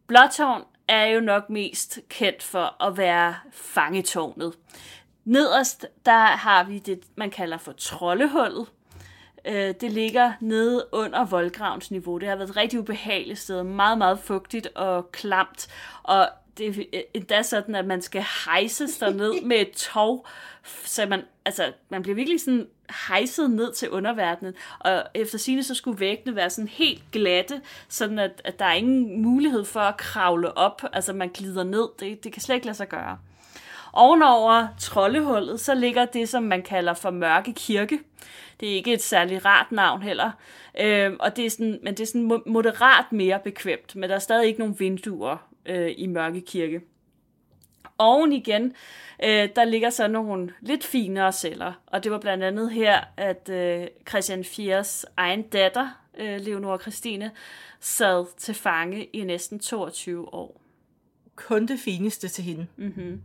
Blåtårn 0.07 0.63
er 0.89 1.05
jo 1.05 1.21
nok 1.21 1.51
mest 1.51 1.99
kendt 2.09 2.43
for 2.43 2.83
at 2.85 2.97
være 2.97 3.35
fangetårnet. 3.53 4.55
Nederst, 5.25 5.87
der 6.07 6.27
har 6.27 6.65
vi 6.65 6.79
det, 6.79 7.01
man 7.17 7.31
kalder 7.31 7.59
for 7.59 7.73
troldehullet, 7.73 8.67
Øh, 9.45 9.75
det 9.81 9.93
ligger 9.93 10.33
nede 10.41 10.87
under 10.93 11.25
voldgravens 11.25 11.91
niveau. 11.91 12.19
Det 12.19 12.29
har 12.29 12.37
været 12.37 12.51
et 12.51 12.57
rigtig 12.57 12.79
ubehageligt 12.81 13.39
sted. 13.39 13.63
Meget, 13.63 13.99
meget 13.99 14.19
fugtigt 14.19 14.69
og 14.75 15.13
klamt. 15.13 15.69
Og 16.03 16.29
det 16.59 16.89
er 16.93 17.01
endda 17.15 17.43
sådan, 17.43 17.75
at 17.75 17.87
man 17.87 18.03
skal 18.03 18.25
hejses 18.47 19.01
ned 19.01 19.43
med 19.49 19.57
et 19.57 19.73
tog, 19.73 20.27
så 20.85 21.07
man, 21.07 21.23
altså, 21.45 21.73
man 21.89 22.03
bliver 22.03 22.15
virkelig 22.15 22.41
sådan 22.41 22.67
hejset 23.09 23.51
ned 23.51 23.73
til 23.73 23.91
underverdenen, 23.91 24.55
og 24.79 25.03
efter 25.15 25.39
sine 25.39 25.63
så 25.63 25.75
skulle 25.75 26.01
væggene 26.01 26.37
være 26.37 26.51
sådan 26.51 26.69
helt 26.69 27.03
glatte, 27.13 27.61
sådan 27.89 28.19
at, 28.19 28.43
at 28.45 28.59
der 28.59 28.65
er 28.65 28.73
ingen 28.73 29.23
mulighed 29.23 29.65
for 29.65 29.81
at 29.81 29.97
kravle 29.97 30.57
op, 30.57 30.83
altså 30.93 31.13
man 31.13 31.29
glider 31.29 31.65
ned, 31.65 31.89
det, 32.01 32.25
det 32.25 32.33
kan 32.33 32.43
slet 32.43 32.55
ikke 32.55 32.67
lade 32.67 32.77
sig 32.77 32.89
gøre. 32.89 33.19
Ovenover 33.93 34.67
troldehullet, 34.81 35.61
så 35.61 35.75
ligger 35.75 36.05
det, 36.05 36.29
som 36.29 36.43
man 36.43 36.63
kalder 36.63 36.95
for 36.95 37.11
Mørke 37.11 37.53
Kirke. 37.53 37.99
Det 38.63 38.71
er 38.71 38.75
ikke 38.75 38.93
et 38.93 39.03
særligt 39.03 39.45
rart 39.45 39.73
navn 39.73 40.03
heller. 40.03 40.31
Øh, 40.81 41.13
og 41.21 41.37
det 41.37 41.47
er 41.47 41.51
sådan, 41.51 41.79
men 41.83 41.95
det 41.95 42.01
er 42.01 42.07
sådan 42.07 42.43
moderat 42.47 43.13
mere 43.13 43.41
bekvemt, 43.45 43.97
men 43.97 44.11
der 44.11 44.15
er 44.15 44.19
stadig 44.19 44.47
ikke 44.47 44.59
nogen 44.59 44.81
vinduer 44.81 45.49
øh, 45.67 45.95
i 45.97 46.07
Mørke 46.07 46.41
Kirke. 46.41 46.81
Oven 47.99 48.33
igen, 48.33 48.75
øh, 49.25 49.49
der 49.57 49.65
ligger 49.65 49.91
så 49.91 50.09
nogle 50.09 50.53
lidt 50.61 50.85
finere 50.85 51.33
celler, 51.33 51.73
og 51.87 52.05
det 52.05 52.13
var 52.13 52.19
blandt 52.19 52.45
andet 52.45 52.71
her, 52.71 53.01
at 53.17 53.49
øh, 53.49 53.87
Christian 54.09 54.45
Fiers 54.45 55.07
egen 55.17 55.43
datter, 55.43 55.89
øh, 56.19 56.41
Leonora 56.41 56.79
Christine, 56.79 57.31
sad 57.81 58.27
til 58.37 58.55
fange 58.55 59.05
i 59.05 59.25
næsten 59.25 59.59
22 59.59 60.35
år. 60.35 60.61
Kun 61.37 61.67
det 61.67 61.79
fineste 61.79 62.29
til 62.29 62.45
hende. 62.45 62.67
Mm-hmm. 62.77 63.23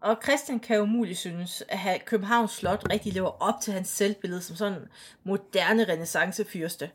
Og 0.00 0.16
Christian 0.22 0.60
kan 0.60 0.76
jo 0.76 0.84
muligt 0.84 1.18
synes, 1.18 1.62
at 1.68 2.04
Københavns 2.04 2.50
Slot 2.50 2.84
rigtig 2.90 3.12
lever 3.12 3.42
op 3.42 3.60
til 3.60 3.72
hans 3.72 3.88
selvbillede 3.88 4.42
som 4.42 4.56
sådan 4.56 4.78
en 4.78 4.88
moderne 5.24 5.84
renaissancefyrste. 5.84 6.90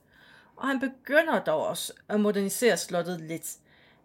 Og 0.55 0.67
han 0.67 0.79
begynder 0.79 1.39
dog 1.39 1.67
også 1.67 1.93
at 2.09 2.19
modernisere 2.19 2.77
slottet 2.77 3.21
lidt. 3.21 3.47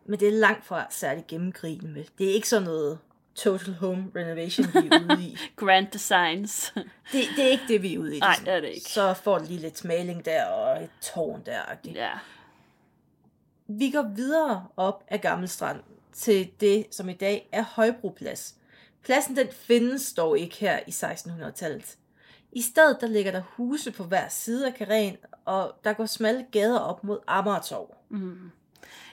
Men 0.07 0.21
det 0.21 0.29
er 0.29 0.33
langt 0.33 0.67
fra 0.67 0.87
særlig 0.91 1.25
gennemgribende. 1.29 2.05
Det 2.19 2.31
er 2.31 2.35
ikke 2.35 2.49
sådan 2.49 2.67
noget 2.67 2.99
total 3.35 3.75
home 3.75 4.05
renovation, 4.17 4.67
vi 4.67 4.89
er 4.89 5.01
ude 5.01 5.23
i. 5.23 5.39
Grand 5.57 5.87
designs. 5.93 6.73
det, 7.13 7.25
det 7.37 7.45
er 7.45 7.49
ikke 7.49 7.65
det, 7.69 7.83
vi 7.83 7.95
er 7.95 7.99
ude 7.99 8.17
i. 8.17 8.21
Nej, 8.21 8.37
det 8.45 8.49
er 8.49 8.61
det 8.61 8.69
ikke. 8.69 8.91
Så 8.91 9.15
får 9.15 9.39
det 9.39 9.49
lige 9.49 9.61
lidt 9.61 9.85
maling 9.85 10.25
der 10.25 10.45
og 10.45 10.83
et 10.83 10.91
tårn 11.01 11.43
der. 11.47 11.61
Ja. 11.85 12.11
Vi 13.67 13.91
går 13.91 14.03
videre 14.03 14.67
op 14.77 15.05
ad 15.09 15.19
Gammelstrand 15.19 15.81
til 16.13 16.51
det, 16.61 16.87
som 16.91 17.09
i 17.09 17.13
dag 17.13 17.49
er 17.53 17.63
Højbroplads. 17.63 18.55
Pladsen 19.03 19.37
den 19.37 19.49
findes 19.53 20.13
dog 20.13 20.39
ikke 20.39 20.57
her 20.57 20.79
i 20.87 20.91
1600-tallet. 20.91 21.97
I 22.53 22.63
stedet 22.63 22.99
der 23.01 23.07
ligger 23.07 23.33
der 23.33 23.43
huse 23.57 23.93
på 23.93 24.05
hver 24.05 24.29
side 24.29 24.67
af 24.67 24.75
karen, 24.75 25.17
og 25.45 25.75
der 25.85 25.93
går 25.93 26.07
smalle 26.07 26.47
gader 26.53 26.79
op 26.79 27.05
mod 27.05 27.19
Amagertorv. 27.27 27.97
Mm. 28.09 28.51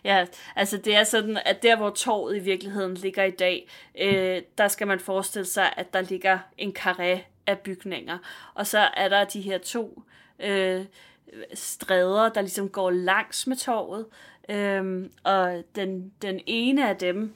Ja, 0.04 0.26
altså 0.56 0.78
det 0.78 0.96
er 0.96 1.04
sådan, 1.04 1.38
at 1.46 1.64
der 1.64 1.76
hvor 1.76 1.90
torvet 1.90 2.36
i 2.36 2.40
virkeligheden 2.40 2.94
ligger 2.94 3.24
i 3.24 3.32
dag, 3.32 3.70
øh, 4.00 4.42
der 4.58 4.68
skal 4.68 4.88
man 4.88 5.00
forestille 5.00 5.46
sig, 5.46 5.74
at 5.78 5.94
der 5.94 6.02
ligger 6.02 6.40
en 6.58 6.76
karé 6.80 7.20
af 7.48 7.60
bygninger. 7.60 8.18
Og 8.54 8.68
så 8.68 8.80
er 8.80 9.10
der 9.10 9.24
de 9.24 9.42
her 9.42 9.58
to 9.58 10.04
øh, 10.40 10.86
stræder, 11.54 12.30
der 12.30 12.42
ligesom 12.42 12.70
går 12.70 12.92
langs 12.92 13.48
med 13.48 13.56
torvet. 13.56 14.06
Øh, 14.50 15.10
og 15.24 15.64
den, 15.76 16.14
den 16.22 16.40
ene 16.46 16.90
af 16.90 16.98
dem 16.98 17.34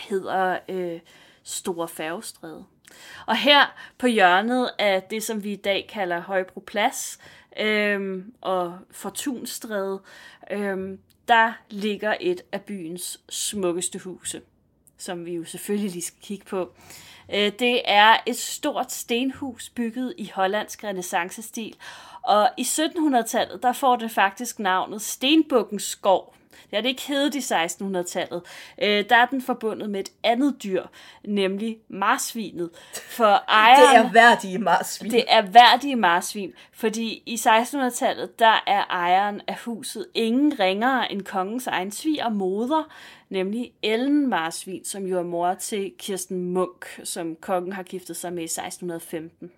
hedder 0.00 0.58
øh, 0.68 1.00
Store 1.48 1.88
Færgestræde. 1.88 2.64
Og 3.26 3.36
her 3.36 3.66
på 3.98 4.06
hjørnet 4.06 4.70
af 4.78 5.02
det, 5.02 5.22
som 5.22 5.44
vi 5.44 5.52
i 5.52 5.56
dag 5.56 5.86
kalder 5.92 6.20
Højbro 6.20 6.60
Plads 6.60 7.18
øhm, 7.60 8.32
og 8.40 8.78
Fortunstræde, 8.90 10.00
øhm, 10.50 10.98
der 11.28 11.52
ligger 11.70 12.14
et 12.20 12.40
af 12.52 12.62
byens 12.62 13.20
smukkeste 13.28 13.98
huse, 13.98 14.40
som 14.98 15.26
vi 15.26 15.34
jo 15.34 15.44
selvfølgelig 15.44 15.90
lige 15.90 16.02
skal 16.02 16.22
kigge 16.22 16.46
på. 16.46 16.72
Øh, 17.34 17.52
det 17.58 17.82
er 17.84 18.16
et 18.26 18.36
stort 18.36 18.92
stenhus 18.92 19.68
bygget 19.68 20.14
i 20.18 20.30
hollandsk 20.34 20.84
renaissancestil, 20.84 21.76
og 22.22 22.50
i 22.56 22.62
1700-tallet, 22.62 23.62
der 23.62 23.72
får 23.72 23.96
det 23.96 24.10
faktisk 24.10 24.58
navnet 24.58 25.02
Stenbukkens 25.02 25.82
skov. 25.82 26.34
Det 26.70 26.76
har 26.76 26.82
det 26.82 26.88
ikke 26.88 27.06
heddet 27.06 27.34
i 27.34 27.38
1600-tallet. 27.38 28.42
Øh, 28.82 29.04
der 29.08 29.16
er 29.16 29.26
den 29.26 29.42
forbundet 29.42 29.90
med 29.90 30.00
et 30.00 30.12
andet 30.24 30.62
dyr, 30.62 30.86
nemlig 31.24 31.78
marsvinet. 31.88 32.70
For 32.94 33.44
ejeren, 33.48 34.04
Det 34.04 34.08
er 34.08 34.12
værdige 34.12 34.58
marsvin. 34.58 35.10
det 35.10 35.24
er 35.28 35.42
værdige 35.42 35.96
marsvin, 35.96 36.52
fordi 36.72 37.22
i 37.26 37.34
1600-tallet, 37.34 38.38
der 38.38 38.62
er 38.66 38.84
ejeren 38.90 39.40
af 39.46 39.58
huset 39.64 40.06
ingen 40.14 40.60
ringere 40.60 41.12
end 41.12 41.22
kongens 41.22 41.66
egen 41.66 41.90
sviger 41.90 42.28
moder, 42.28 42.92
nemlig 43.28 43.72
Ellen 43.82 44.28
Marsvin, 44.28 44.84
som 44.84 45.06
jo 45.06 45.18
er 45.18 45.22
mor 45.22 45.54
til 45.54 45.92
Kirsten 45.98 46.52
Munk, 46.52 47.00
som 47.04 47.36
kongen 47.40 47.72
har 47.72 47.82
giftet 47.82 48.16
sig 48.16 48.32
med 48.32 48.42
i 48.42 48.44
1615. 48.44 49.50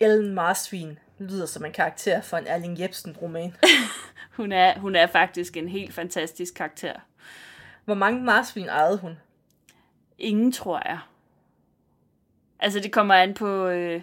Ellen 0.00 0.34
Marsvin 0.34 0.98
lyder 1.18 1.46
som 1.46 1.64
en 1.64 1.72
karakter 1.72 2.20
for 2.20 2.36
en 2.36 2.46
Erling 2.46 2.80
Jebsen-roman. 2.80 3.54
Hun 4.36 4.52
er, 4.52 4.78
hun 4.78 4.96
er 4.96 5.06
faktisk 5.06 5.56
en 5.56 5.68
helt 5.68 5.94
fantastisk 5.94 6.54
karakter. 6.54 6.94
Hvor 7.84 7.94
mange 7.94 8.22
marsvin 8.22 8.68
ejede 8.68 8.98
hun? 8.98 9.18
Ingen, 10.18 10.52
tror 10.52 10.88
jeg. 10.88 10.98
Altså, 12.58 12.80
det 12.80 12.92
kommer 12.92 13.14
an 13.14 13.34
på... 13.34 13.66
Øh... 13.66 14.02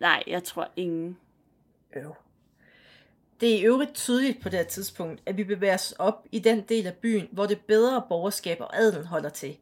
Nej, 0.00 0.22
jeg 0.26 0.44
tror 0.44 0.68
ingen. 0.76 1.18
Øv. 1.96 2.14
Det 3.40 3.54
er 3.54 3.58
i 3.58 3.62
øvrigt 3.62 3.94
tydeligt 3.94 4.42
på 4.42 4.48
det 4.48 4.58
her 4.58 4.66
tidspunkt, 4.66 5.22
at 5.26 5.36
vi 5.36 5.44
bevæger 5.44 5.74
os 5.74 5.92
op 5.92 6.26
i 6.32 6.38
den 6.38 6.60
del 6.60 6.86
af 6.86 6.94
byen, 6.94 7.28
hvor 7.32 7.46
det 7.46 7.60
bedre 7.60 8.02
borgerskab 8.08 8.60
og 8.60 8.76
adelen 8.76 9.06
holder 9.06 9.28
til. 9.28 9.56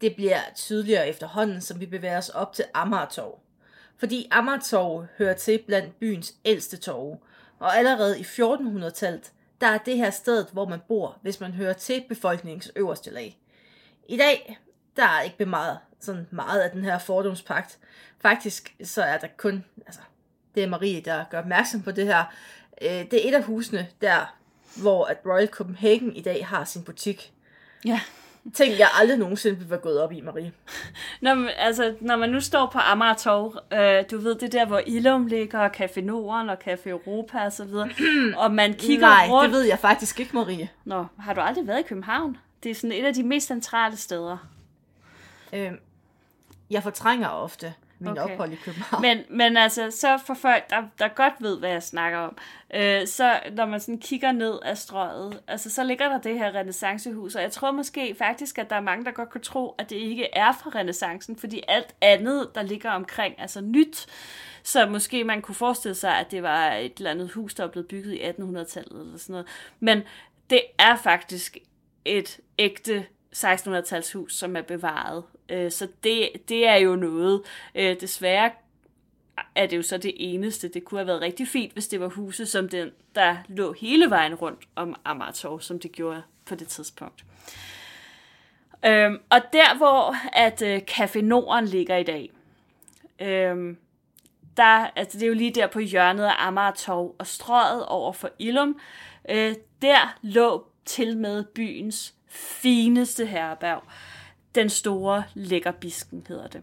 Det 0.00 0.14
bliver 0.16 0.38
tydeligere 0.54 1.08
efterhånden, 1.08 1.60
som 1.60 1.80
vi 1.80 1.86
bevæger 1.86 2.18
os 2.18 2.28
op 2.28 2.52
til 2.52 2.64
Amagertorv. 2.74 3.41
Fordi 4.02 4.28
Amager 4.30 5.06
hører 5.18 5.34
til 5.34 5.62
blandt 5.66 5.98
byens 5.98 6.34
ældste 6.44 6.76
torve, 6.76 7.18
og 7.58 7.76
allerede 7.76 8.20
i 8.20 8.22
1400-tallet, 8.22 9.32
der 9.60 9.66
er 9.66 9.78
det 9.78 9.96
her 9.96 10.10
sted, 10.10 10.46
hvor 10.52 10.68
man 10.68 10.80
bor, 10.88 11.18
hvis 11.22 11.40
man 11.40 11.52
hører 11.52 11.72
til 11.72 12.04
befolkningens 12.08 12.72
øverste 12.76 13.10
lag. 13.10 13.38
I 14.08 14.16
dag, 14.16 14.58
der 14.96 15.04
er 15.04 15.22
ikke 15.22 15.46
meget, 15.46 15.78
sådan 16.00 16.26
meget 16.30 16.60
af 16.60 16.70
den 16.70 16.84
her 16.84 16.98
fordomspagt. 16.98 17.78
Faktisk 18.20 18.76
så 18.84 19.02
er 19.02 19.18
der 19.18 19.28
kun, 19.36 19.64
altså, 19.86 20.00
det 20.54 20.62
er 20.62 20.68
Marie, 20.68 21.00
der 21.00 21.24
gør 21.30 21.38
opmærksom 21.38 21.82
på 21.82 21.90
det 21.90 22.06
her. 22.06 22.24
Øh, 22.82 22.88
det 22.90 23.14
er 23.14 23.28
et 23.28 23.34
af 23.34 23.42
husene 23.42 23.88
der, 24.00 24.36
hvor 24.76 25.04
at 25.04 25.18
Royal 25.26 25.48
Copenhagen 25.48 26.16
i 26.16 26.22
dag 26.22 26.46
har 26.46 26.64
sin 26.64 26.84
butik. 26.84 27.32
Ja. 27.84 28.00
Ting, 28.54 28.78
jeg 28.78 28.88
aldrig 29.00 29.18
nogensinde 29.18 29.56
ville 29.56 29.70
være 29.70 29.78
gået 29.80 30.00
op 30.00 30.12
i, 30.12 30.20
Marie. 30.20 30.52
Når, 31.20 31.34
man- 31.34 31.50
altså, 31.56 31.94
når 32.00 32.16
man 32.16 32.30
nu 32.30 32.40
står 32.40 32.66
på 32.72 32.78
Amager 32.78 33.14
Torv, 33.14 33.54
øh, 33.72 34.04
du 34.10 34.18
ved, 34.18 34.34
det 34.34 34.42
er 34.54 34.58
der, 34.60 34.66
hvor 34.66 34.80
Ilum 34.86 35.26
ligger, 35.26 35.58
og 35.58 35.70
Café 35.76 36.00
Norden 36.00 36.48
og 36.50 36.56
Café 36.68 36.88
Europa 36.88 37.38
og 37.44 37.52
så 37.52 37.64
videre, 37.64 37.88
og 38.44 38.54
man 38.54 38.74
kigger 38.74 39.06
Nej, 39.06 39.26
rundt. 39.30 39.44
det 39.44 39.52
ved 39.58 39.62
jeg 39.62 39.78
faktisk 39.78 40.20
ikke, 40.20 40.36
Marie. 40.36 40.68
Nå, 40.84 41.04
har 41.18 41.32
du 41.34 41.40
aldrig 41.40 41.66
været 41.66 41.78
i 41.80 41.82
København? 41.82 42.36
Det 42.62 42.70
er 42.70 42.74
sådan 42.74 42.92
et 42.92 43.04
af 43.04 43.14
de 43.14 43.22
mest 43.22 43.46
centrale 43.46 43.96
steder. 43.96 44.36
Øh, 45.52 45.70
jeg 46.70 46.82
fortrænger 46.82 47.28
ofte 47.28 47.74
min 48.02 48.18
Okay. 48.18 48.34
ophold 48.34 48.52
i 48.52 48.56
København. 48.56 49.02
Men, 49.02 49.18
men 49.30 49.56
altså, 49.56 49.90
så 49.90 50.18
for 50.26 50.34
folk, 50.34 50.70
der, 50.70 50.82
der 50.98 51.08
godt 51.08 51.32
ved, 51.40 51.58
hvad 51.58 51.70
jeg 51.70 51.82
snakker 51.82 52.18
om, 52.18 52.36
øh, 52.74 53.06
så 53.06 53.40
når 53.52 53.66
man 53.66 53.80
sådan 53.80 53.98
kigger 53.98 54.32
ned 54.32 54.58
af 54.62 54.78
strøget, 54.78 55.40
altså, 55.48 55.70
så 55.70 55.84
ligger 55.84 56.08
der 56.08 56.18
det 56.18 56.38
her 56.38 56.54
renaissancehus, 56.54 57.34
og 57.34 57.42
jeg 57.42 57.52
tror 57.52 57.70
måske 57.70 58.14
faktisk, 58.18 58.58
at 58.58 58.70
der 58.70 58.76
er 58.76 58.80
mange, 58.80 59.04
der 59.04 59.10
godt 59.10 59.30
kunne 59.30 59.40
tro, 59.40 59.74
at 59.78 59.90
det 59.90 59.96
ikke 59.96 60.28
er 60.32 60.52
fra 60.52 60.70
renaissancen, 60.74 61.36
fordi 61.36 61.62
alt 61.68 61.94
andet, 62.00 62.48
der 62.54 62.62
ligger 62.62 62.90
omkring, 62.90 63.34
er 63.38 63.46
så 63.46 63.60
nyt, 63.60 64.06
så 64.62 64.86
måske 64.86 65.24
man 65.24 65.42
kunne 65.42 65.54
forestille 65.54 65.94
sig, 65.94 66.18
at 66.18 66.30
det 66.30 66.42
var 66.42 66.72
et 66.72 66.92
eller 66.96 67.10
andet 67.10 67.30
hus, 67.30 67.54
der 67.54 67.68
blevet 67.68 67.88
bygget 67.88 68.12
i 68.14 68.20
1800-tallet 68.20 69.00
eller 69.00 69.18
sådan 69.18 69.32
noget. 69.32 69.46
Men 69.80 70.02
det 70.50 70.62
er 70.78 70.96
faktisk 70.96 71.58
et 72.04 72.40
ægte 72.58 73.06
1600-talshus, 73.36 74.34
som 74.34 74.56
er 74.56 74.62
bevaret. 74.62 75.24
Øh, 75.48 75.70
Så 75.70 75.88
det, 76.04 76.28
det 76.48 76.66
er 76.66 76.76
jo 76.76 76.96
noget. 76.96 77.42
Øh, 77.74 77.96
Desværre 78.00 78.50
er 79.54 79.66
det 79.66 79.76
jo 79.76 79.82
så 79.82 79.98
det 79.98 80.12
eneste. 80.16 80.68
Det 80.68 80.84
kunne 80.84 80.98
have 80.98 81.06
været 81.06 81.20
rigtig 81.20 81.48
fint, 81.48 81.72
hvis 81.72 81.88
det 81.88 82.00
var 82.00 82.08
huse 82.08 82.46
som 82.46 82.68
den, 82.68 82.90
der 83.14 83.36
lå 83.48 83.72
hele 83.72 84.10
vejen 84.10 84.34
rundt 84.34 84.68
om 84.76 84.96
Amager 85.04 85.58
som 85.58 85.78
det 85.78 85.92
gjorde 85.92 86.22
på 86.44 86.54
det 86.54 86.68
tidspunkt. 86.68 87.24
Øhm, 88.86 89.18
og 89.30 89.40
der, 89.52 89.76
hvor 89.76 90.16
at 90.32 90.62
øh, 90.62 90.80
Café 90.90 91.20
Norden 91.20 91.64
ligger 91.64 91.96
i 91.96 92.02
dag, 92.02 92.30
øhm, 93.20 93.76
der, 94.56 94.90
altså 94.96 95.18
det 95.18 95.24
er 95.24 95.28
jo 95.28 95.34
lige 95.34 95.54
der 95.54 95.66
på 95.66 95.80
hjørnet 95.80 96.24
af 96.24 96.34
Amagertorv 96.38 97.14
og 97.18 97.26
strøget 97.26 97.86
over 97.86 98.12
for 98.12 98.30
Ilum, 98.38 98.80
øh, 99.28 99.54
der 99.82 100.16
lå 100.22 100.66
til 100.84 101.16
med 101.18 101.44
byens 101.44 102.14
fineste 102.28 103.26
herberg. 103.26 103.82
Den 104.54 104.70
store 104.70 105.24
lækkerbisken 105.34 106.24
hedder 106.28 106.46
det. 106.46 106.62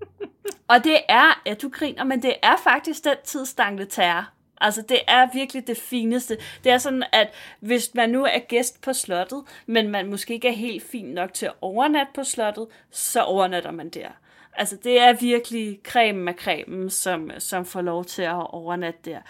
Og 0.68 0.84
det 0.84 1.00
er, 1.08 1.42
ja 1.46 1.54
du 1.54 1.68
griner, 1.68 2.04
men 2.04 2.22
det 2.22 2.34
er 2.42 2.56
faktisk 2.64 3.04
den 3.04 3.16
tidsdangle 3.24 3.84
tær. 3.84 4.32
Altså 4.60 4.82
det 4.82 4.98
er 5.08 5.28
virkelig 5.32 5.66
det 5.66 5.76
fineste. 5.76 6.38
Det 6.64 6.72
er 6.72 6.78
sådan, 6.78 7.04
at 7.12 7.34
hvis 7.60 7.94
man 7.94 8.10
nu 8.10 8.24
er 8.24 8.38
gæst 8.38 8.80
på 8.80 8.92
slottet, 8.92 9.44
men 9.66 9.88
man 9.88 10.10
måske 10.10 10.34
ikke 10.34 10.48
er 10.48 10.52
helt 10.52 10.82
fin 10.82 11.06
nok 11.06 11.34
til 11.34 11.46
at 11.46 11.52
overnatte 11.60 12.12
på 12.14 12.24
slottet, 12.24 12.66
så 12.90 13.22
overnatter 13.22 13.70
man 13.70 13.88
der. 13.88 14.08
Altså 14.52 14.76
det 14.76 15.00
er 15.00 15.12
virkelig 15.12 15.80
cremen 15.84 16.28
af 16.28 16.34
cremen, 16.34 16.90
som, 16.90 17.30
som 17.38 17.64
får 17.64 17.80
lov 17.80 18.04
til 18.04 18.22
at 18.22 18.54
overnatte 18.54 19.00
der. 19.10 19.20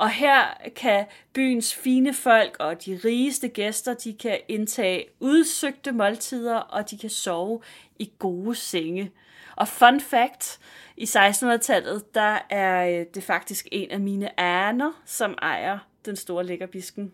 Og 0.00 0.10
her 0.10 0.44
kan 0.76 1.06
byens 1.32 1.74
fine 1.74 2.14
folk 2.14 2.56
og 2.58 2.84
de 2.84 3.00
rigeste 3.04 3.48
gæster, 3.48 3.94
de 3.94 4.14
kan 4.14 4.38
indtage 4.48 5.04
udsøgte 5.20 5.92
måltider, 5.92 6.56
og 6.56 6.90
de 6.90 6.98
kan 6.98 7.10
sove 7.10 7.60
i 7.98 8.12
gode 8.18 8.54
senge. 8.54 9.12
Og 9.56 9.68
fun 9.68 10.00
fact, 10.00 10.60
i 10.96 11.04
1600-tallet, 11.04 12.14
der 12.14 12.38
er 12.50 13.00
øh, 13.00 13.06
det 13.14 13.22
faktisk 13.22 13.68
en 13.72 13.90
af 13.90 14.00
mine 14.00 14.40
aner, 14.40 15.02
som 15.04 15.38
ejer 15.42 15.78
den 16.04 16.16
store 16.16 16.44
lækkerbisken. 16.44 17.12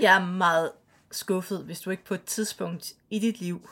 Jeg 0.00 0.16
er 0.16 0.24
meget 0.24 0.70
skuffet, 1.10 1.58
hvis 1.58 1.80
du 1.80 1.90
ikke 1.90 2.04
på 2.04 2.14
et 2.14 2.24
tidspunkt 2.24 2.92
i 3.10 3.18
dit 3.18 3.40
liv 3.40 3.68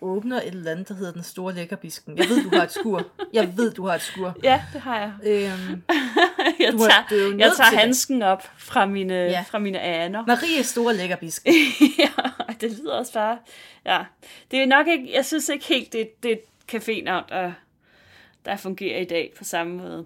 åbner 0.00 0.36
et 0.40 0.46
eller 0.46 0.70
andet, 0.70 0.88
der 0.88 0.94
hedder 0.94 1.12
den 1.12 1.22
store 1.22 1.54
lækkerbisken. 1.54 2.18
Jeg 2.18 2.28
ved, 2.28 2.50
du 2.50 2.56
har 2.56 2.62
et 2.62 2.72
skur. 2.72 3.06
Jeg 3.32 3.56
ved, 3.56 3.72
du 3.72 3.86
har 3.86 3.94
et 3.94 4.02
skur. 4.02 4.36
Ja, 4.42 4.62
det 4.72 4.80
har 4.80 4.98
jeg. 4.98 5.12
Øhm, 5.24 5.82
Jeg 6.58 6.66
er- 6.66 6.70
tager, 6.78 6.90
er 7.32 7.36
jeg 7.38 7.38
tager 7.38 7.50
til 7.54 7.64
det. 7.70 7.78
handsken 7.78 8.22
op 8.22 8.50
fra 8.58 8.86
mine, 8.86 9.14
ja. 9.14 9.44
Fra 9.50 9.58
mine 9.58 9.80
aner. 9.80 10.26
Maries 10.26 10.66
store 10.66 10.94
lækkerbisk. 10.96 11.46
ja, 11.98 12.10
det 12.60 12.78
lyder 12.78 12.92
også 12.92 13.12
bare... 13.12 13.38
Ja, 13.86 14.04
det 14.50 14.62
er 14.62 14.66
nok 14.66 14.86
ikke... 14.86 15.12
Jeg 15.14 15.24
synes 15.26 15.48
ikke 15.48 15.64
helt, 15.64 15.92
det, 15.92 16.22
det 16.22 16.30
er 16.32 16.36
et 16.36 16.42
cafénavn, 16.74 17.28
der, 17.34 17.52
der 18.44 18.56
fungerer 18.56 18.98
i 19.00 19.04
dag 19.04 19.32
på 19.38 19.44
samme 19.44 19.76
måde. 19.76 20.04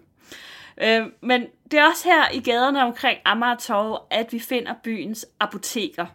Øh, 0.78 1.06
men 1.20 1.46
det 1.70 1.78
er 1.78 1.84
også 1.90 2.08
her 2.08 2.30
i 2.34 2.40
gaderne 2.40 2.82
omkring 2.82 3.18
Amager 3.24 3.56
Torv, 3.56 4.02
at 4.10 4.32
vi 4.32 4.38
finder 4.38 4.74
byens 4.84 5.26
apoteker. 5.40 6.06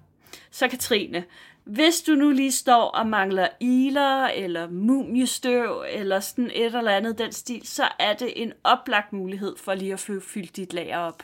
Så 0.52 0.68
Katrine, 0.68 1.24
hvis 1.64 2.02
du 2.02 2.12
nu 2.12 2.30
lige 2.30 2.52
står 2.52 2.84
og 2.84 3.08
mangler 3.08 3.48
iler, 3.60 4.26
eller 4.26 4.70
mumiestøv, 4.70 5.84
eller 5.90 6.20
sådan 6.20 6.52
et 6.54 6.76
eller 6.76 6.92
andet 6.92 7.18
den 7.18 7.32
stil, 7.32 7.68
så 7.68 7.88
er 8.00 8.14
det 8.14 8.42
en 8.42 8.54
oplagt 8.64 9.14
mulighed 9.14 9.56
for 9.58 9.74
lige 9.74 9.94
at 9.94 10.00
få 10.00 10.20
fyldt 10.20 10.56
dit 10.56 10.74
lager 10.74 10.98
op. 10.98 11.24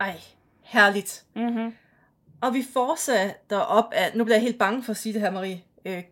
Ej, 0.00 0.20
herligt. 0.62 1.24
Mm-hmm. 1.36 1.74
Og 2.40 2.54
vi 2.54 2.64
fortsætter 2.72 3.58
op 3.58 3.92
af, 3.92 4.12
nu 4.14 4.24
bliver 4.24 4.36
jeg 4.36 4.42
helt 4.42 4.58
bange 4.58 4.82
for 4.82 4.90
at 4.90 4.96
sige 4.96 5.12
det 5.12 5.20
her, 5.20 5.30
Marie, 5.30 5.62
øh, 5.84 6.02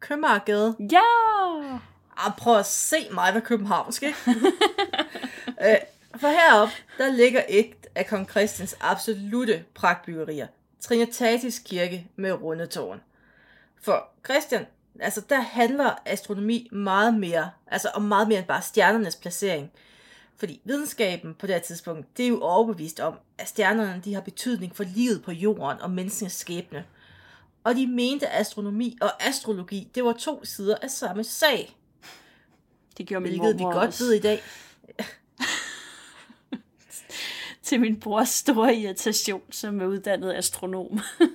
Købmagergade. 0.00 0.76
Ja! 0.92 1.00
Ah, 2.16 2.32
prøv 2.38 2.58
at 2.58 2.66
se 2.66 2.96
mig 3.12 3.34
ved 3.34 3.40
Københavnsk, 3.40 4.02
ikke? 4.02 4.18
øh, 5.66 5.76
for 6.16 6.28
heroppe, 6.28 6.74
der 6.98 7.08
ligger 7.08 7.42
et 7.48 7.74
af 7.94 8.06
kong 8.06 8.30
Christians 8.30 8.76
absolute 8.80 9.64
pragtbyggerier. 9.74 10.46
Trinitatis 10.82 11.58
kirke 11.58 12.10
med 12.16 12.32
rundetårn. 12.32 13.00
For 13.82 14.08
Christian, 14.24 14.66
altså 15.00 15.20
der 15.28 15.40
handler 15.40 15.94
astronomi 16.06 16.68
meget 16.72 17.14
mere, 17.14 17.50
altså 17.66 17.88
om 17.94 18.02
meget 18.02 18.28
mere 18.28 18.38
end 18.38 18.46
bare 18.46 18.62
stjernernes 18.62 19.16
placering. 19.16 19.70
Fordi 20.36 20.60
videnskaben 20.64 21.34
på 21.34 21.46
det 21.46 21.54
her 21.54 21.62
tidspunkt, 21.62 22.16
det 22.16 22.24
er 22.24 22.28
jo 22.28 22.40
overbevist 22.40 23.00
om, 23.00 23.14
at 23.38 23.48
stjernerne 23.48 24.00
de 24.04 24.14
har 24.14 24.20
betydning 24.20 24.76
for 24.76 24.84
livet 24.84 25.22
på 25.24 25.32
jorden 25.32 25.80
og 25.80 25.90
menneskens 25.90 26.32
skæbne. 26.32 26.84
og 27.64 27.74
de 27.74 27.86
mente 27.86 28.28
astronomi 28.28 28.98
og 29.00 29.22
astrologi, 29.26 29.90
det 29.94 30.04
var 30.04 30.12
to 30.12 30.44
sider 30.44 30.76
af 30.82 30.90
samme 30.90 31.24
sag, 31.24 31.76
Det 32.98 33.06
gjorde 33.06 33.22
min 33.22 33.30
hvilket 33.40 33.58
vi 33.58 33.62
godt 33.62 33.76
også. 33.76 34.04
ved 34.04 34.12
i 34.12 34.20
dag. 34.20 34.40
Til 37.62 37.80
min 37.80 38.00
brors 38.00 38.28
store 38.28 38.76
irritation, 38.76 39.42
som 39.50 39.80
er 39.80 39.86
uddannet 39.86 40.34
astronom. 40.34 41.00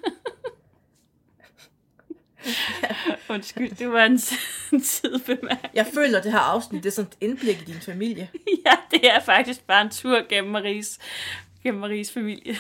Undskyld, 3.29 3.75
det 3.75 3.91
var 3.91 4.05
en, 4.05 4.19
en 4.73 4.83
sidebemærkning. 4.83 5.73
Jeg 5.73 5.87
føler, 5.93 6.21
det 6.21 6.31
her 6.31 6.39
afsnit 6.39 6.83
det 6.83 6.89
er 6.89 6.93
sådan 6.93 7.11
et 7.11 7.17
indblik 7.21 7.61
i 7.61 7.65
din 7.65 7.81
familie. 7.81 8.29
Ja, 8.65 8.75
det 8.91 9.09
er 9.09 9.19
faktisk 9.19 9.67
bare 9.67 9.81
en 9.81 9.89
tur 9.89 10.21
gennem 10.29 10.51
Maries, 10.51 10.99
gennem 11.63 11.81
Maries 11.81 12.11
familie. 12.11 12.57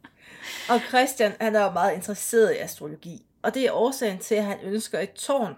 Og 0.70 0.80
Christian, 0.88 1.32
han 1.40 1.56
er 1.56 1.64
jo 1.64 1.70
meget 1.70 1.94
interesseret 1.94 2.54
i 2.54 2.56
astrologi, 2.56 3.22
og 3.42 3.54
det 3.54 3.66
er 3.66 3.72
årsagen 3.72 4.18
til, 4.18 4.34
at 4.34 4.44
han 4.44 4.58
ønsker 4.62 4.98
et 4.98 5.12
tårn, 5.12 5.54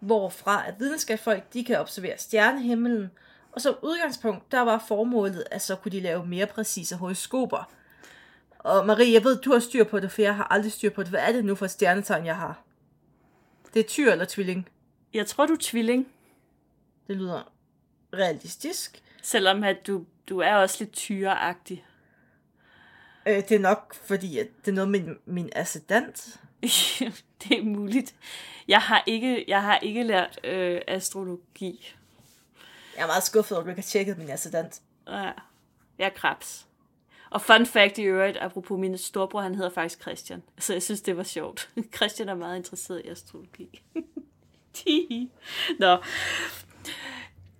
hvorfra 0.00 0.64
at 0.68 0.74
videnskabsfolk 0.78 1.52
de 1.52 1.64
kan 1.64 1.78
observere 1.78 2.18
stjernehimlen, 2.18 3.10
og 3.56 3.62
som 3.62 3.74
udgangspunkt, 3.82 4.52
der 4.52 4.60
var 4.60 4.84
formålet, 4.88 5.44
at 5.50 5.62
så 5.62 5.76
kunne 5.76 5.92
de 5.92 6.00
lave 6.00 6.26
mere 6.26 6.46
præcise 6.46 6.96
horoskoper. 6.96 7.70
Og 8.58 8.86
Marie, 8.86 9.12
jeg 9.12 9.24
ved, 9.24 9.36
du 9.40 9.52
har 9.52 9.58
styr 9.58 9.84
på 9.84 10.00
det, 10.00 10.12
for 10.12 10.22
jeg 10.22 10.36
har 10.36 10.44
aldrig 10.50 10.72
styr 10.72 10.90
på 10.90 11.02
det. 11.02 11.10
Hvad 11.10 11.20
er 11.20 11.32
det 11.32 11.44
nu 11.44 11.54
for 11.54 11.64
et 11.64 11.70
stjernetegn, 11.70 12.26
jeg 12.26 12.36
har? 12.36 12.62
Det 13.74 13.80
er 13.80 13.88
tyr 13.88 14.12
eller 14.12 14.24
tvilling. 14.24 14.68
Jeg 15.14 15.26
tror, 15.26 15.46
du 15.46 15.52
er 15.52 15.58
tvilling, 15.60 16.08
Det 17.08 17.16
lyder 17.16 17.52
realistisk. 18.14 19.02
selvom 19.22 19.64
at 19.64 19.86
du, 19.86 20.04
du 20.28 20.38
er 20.38 20.54
også 20.54 20.76
lidt 20.80 20.92
tyreagtig. 20.92 21.84
Øh, 23.28 23.34
det 23.36 23.52
er 23.52 23.58
nok, 23.58 23.94
fordi 23.94 24.38
at 24.38 24.46
det 24.64 24.70
er 24.70 24.74
noget 24.74 24.90
med 24.90 25.00
min, 25.00 25.16
min 25.26 25.50
ascendant. 25.56 26.40
det 27.42 27.58
er 27.58 27.64
muligt. 27.64 28.14
Jeg 28.68 28.80
har 28.80 29.02
ikke, 29.06 29.44
jeg 29.48 29.62
har 29.62 29.78
ikke 29.78 30.02
lært 30.02 30.40
øh, 30.44 30.80
astrologi. 30.88 31.94
Jeg 32.96 33.02
er 33.02 33.06
meget 33.06 33.22
skuffet 33.22 33.52
over, 33.52 33.60
at 33.60 33.64
du 33.64 33.70
ikke 33.70 33.82
har 33.82 33.86
tjekket 33.86 34.18
min 34.18 34.30
ascendant. 34.30 34.80
Ja, 35.08 35.32
jeg 35.98 36.06
er 36.06 36.08
krebs. 36.08 36.66
Og 37.30 37.42
fun 37.42 37.66
fact 37.66 37.98
i 37.98 38.02
øvrigt, 38.02 38.38
apropos 38.40 38.78
min 38.78 38.98
storbror, 38.98 39.40
han 39.40 39.54
hedder 39.54 39.70
faktisk 39.70 40.00
Christian. 40.00 40.42
Så 40.58 40.72
jeg 40.72 40.82
synes, 40.82 41.00
det 41.00 41.16
var 41.16 41.22
sjovt. 41.22 41.68
Christian 41.96 42.28
er 42.28 42.34
meget 42.34 42.56
interesseret 42.56 43.02
i 43.04 43.08
astrologi. 43.08 43.82
Nå. 45.80 45.96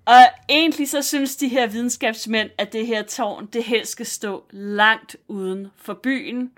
Og 0.04 0.22
egentlig 0.48 0.88
så 0.88 1.02
synes 1.02 1.36
de 1.36 1.48
her 1.48 1.66
videnskabsmænd, 1.66 2.50
at 2.58 2.72
det 2.72 2.86
her 2.86 3.02
tårn, 3.02 3.46
det 3.46 3.64
helst 3.64 3.92
skal 3.92 4.06
stå 4.06 4.44
langt 4.50 5.16
uden 5.28 5.68
for 5.76 5.94
byen. 5.94 6.52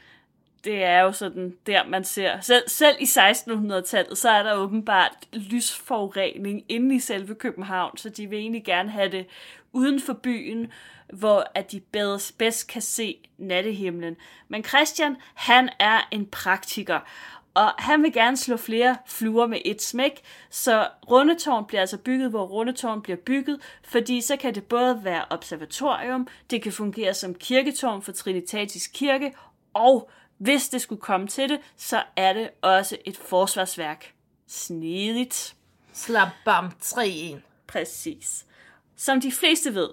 Det 0.65 0.85
er 0.85 1.01
jo 1.01 1.13
sådan 1.13 1.57
der, 1.67 1.87
man 1.87 2.05
ser. 2.05 2.41
Selv, 2.41 2.69
selv 2.69 2.97
i 3.01 3.05
1600-tallet, 3.05 4.19
så 4.19 4.31
er 4.31 4.43
der 4.43 4.55
åbenbart 4.55 5.13
lysforurening 5.33 6.65
inde 6.69 6.95
i 6.95 6.99
selve 6.99 7.35
København, 7.35 7.97
så 7.97 8.09
de 8.09 8.27
vil 8.27 8.39
egentlig 8.39 8.65
gerne 8.65 8.91
have 8.91 9.11
det 9.11 9.27
uden 9.73 10.01
for 10.01 10.13
byen, 10.13 10.73
hvor 11.13 11.47
at 11.55 11.73
de 11.73 11.81
bedst, 11.81 12.39
bedst 12.39 12.69
kan 12.69 12.83
se 12.83 13.19
nattehimlen. 13.39 14.17
Men 14.49 14.65
Christian, 14.65 15.17
han 15.35 15.71
er 15.79 16.09
en 16.11 16.27
praktiker, 16.27 17.01
og 17.55 17.71
han 17.79 18.03
vil 18.03 18.13
gerne 18.13 18.37
slå 18.37 18.57
flere 18.57 18.97
fluer 19.07 19.47
med 19.47 19.59
et 19.65 19.83
smæk, 19.83 20.21
så 20.51 20.89
Rundetårn 21.11 21.67
bliver 21.67 21.81
altså 21.81 21.99
bygget, 21.99 22.31
hvor 22.31 22.45
Rundetårn 22.47 23.03
bliver 23.03 23.17
bygget, 23.17 23.61
fordi 23.85 24.21
så 24.21 24.37
kan 24.37 24.55
det 24.55 24.65
både 24.65 25.01
være 25.05 25.25
observatorium, 25.31 26.29
det 26.51 26.63
kan 26.63 26.73
fungere 26.73 27.15
som 27.15 27.35
kirketårn 27.35 28.03
for 28.03 28.13
Trinitatis 28.13 28.87
Kirke, 28.87 29.33
og 29.75 30.11
hvis 30.39 30.69
det 30.69 30.81
skulle 30.81 31.01
komme 31.01 31.27
til 31.27 31.49
det, 31.49 31.61
så 31.77 32.03
er 32.17 32.33
det 32.33 32.51
også 32.63 32.97
et 33.05 33.17
forsvarsværk. 33.17 34.15
Snedigt. 34.47 35.55
Slap 35.93 36.29
bam 36.45 36.73
3-1. 36.83 37.37
Præcis. 37.67 38.47
Som 38.97 39.21
de 39.21 39.33
fleste 39.33 39.75
ved, 39.75 39.89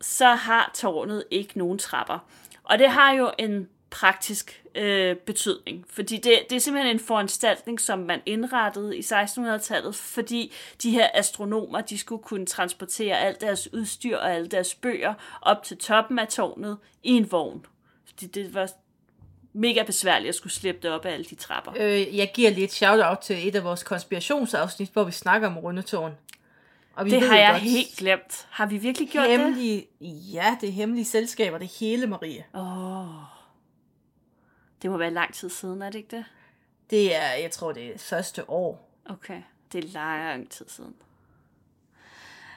så 0.00 0.28
har 0.28 0.70
tårnet 0.74 1.24
ikke 1.30 1.58
nogen 1.58 1.78
trapper. 1.78 2.18
Og 2.64 2.78
det 2.78 2.90
har 2.90 3.12
jo 3.12 3.32
en 3.38 3.68
praktisk 3.90 4.64
øh, 4.74 5.16
betydning, 5.16 5.84
fordi 5.88 6.16
det, 6.16 6.38
det 6.50 6.56
er 6.56 6.60
simpelthen 6.60 6.96
en 6.96 7.00
foranstaltning, 7.00 7.80
som 7.80 7.98
man 7.98 8.20
indrettede 8.26 8.96
i 8.96 9.00
1600-tallet, 9.00 9.94
fordi 9.94 10.52
de 10.82 10.90
her 10.90 11.08
astronomer, 11.14 11.80
de 11.80 11.98
skulle 11.98 12.22
kunne 12.22 12.46
transportere 12.46 13.18
alt 13.18 13.40
deres 13.40 13.72
udstyr 13.72 14.16
og 14.16 14.34
alle 14.34 14.46
deres 14.46 14.74
bøger 14.74 15.14
op 15.42 15.62
til 15.62 15.76
toppen 15.76 16.18
af 16.18 16.28
tårnet 16.28 16.78
i 17.02 17.10
en 17.10 17.32
vogn. 17.32 17.66
Fordi 18.06 18.26
det 18.26 18.54
var 18.54 18.70
mega 19.52 19.82
besværligt 19.82 20.28
at 20.28 20.34
skulle 20.34 20.52
slippe 20.52 20.80
det 20.82 20.90
op 20.90 21.04
af 21.04 21.12
alle 21.12 21.24
de 21.24 21.34
trapper. 21.34 21.72
Øh, 21.76 22.16
jeg 22.16 22.30
giver 22.34 22.50
lige 22.50 22.64
et 22.64 22.72
shout-out 22.72 23.18
til 23.18 23.48
et 23.48 23.56
af 23.56 23.64
vores 23.64 23.82
konspirationsafsnit, 23.82 24.90
hvor 24.92 25.04
vi 25.04 25.12
snakker 25.12 25.48
om 25.48 25.58
rundetårn. 25.58 26.12
Og 26.94 27.04
vi 27.04 27.10
Det 27.10 27.22
har 27.22 27.38
jeg 27.38 27.50
godt, 27.52 27.62
helt 27.62 27.96
glemt. 27.96 28.46
Har 28.50 28.66
vi 28.66 28.76
virkelig 28.76 29.08
gjort 29.08 29.28
det? 29.28 29.38
hemmelige, 29.38 29.86
Ja, 30.32 30.56
det 30.60 30.68
er 30.68 30.72
hemmelige 30.72 31.04
selskaber, 31.04 31.58
det 31.58 31.68
hele, 31.80 32.06
Marie. 32.06 32.44
Det 34.82 34.90
må 34.90 34.96
være 34.96 35.10
lang 35.10 35.34
tid 35.34 35.50
siden, 35.50 35.82
er 35.82 35.90
det 35.90 35.98
ikke 35.98 36.16
det? 36.16 36.24
Det 36.90 37.16
er, 37.16 37.32
jeg 37.32 37.50
tror, 37.50 37.72
det 37.72 37.94
er 37.94 37.98
første 37.98 38.50
år. 38.50 38.88
Okay, 39.10 39.42
det 39.72 39.84
er 39.84 39.88
lang 39.88 40.50
tid 40.50 40.64
siden. 40.68 40.94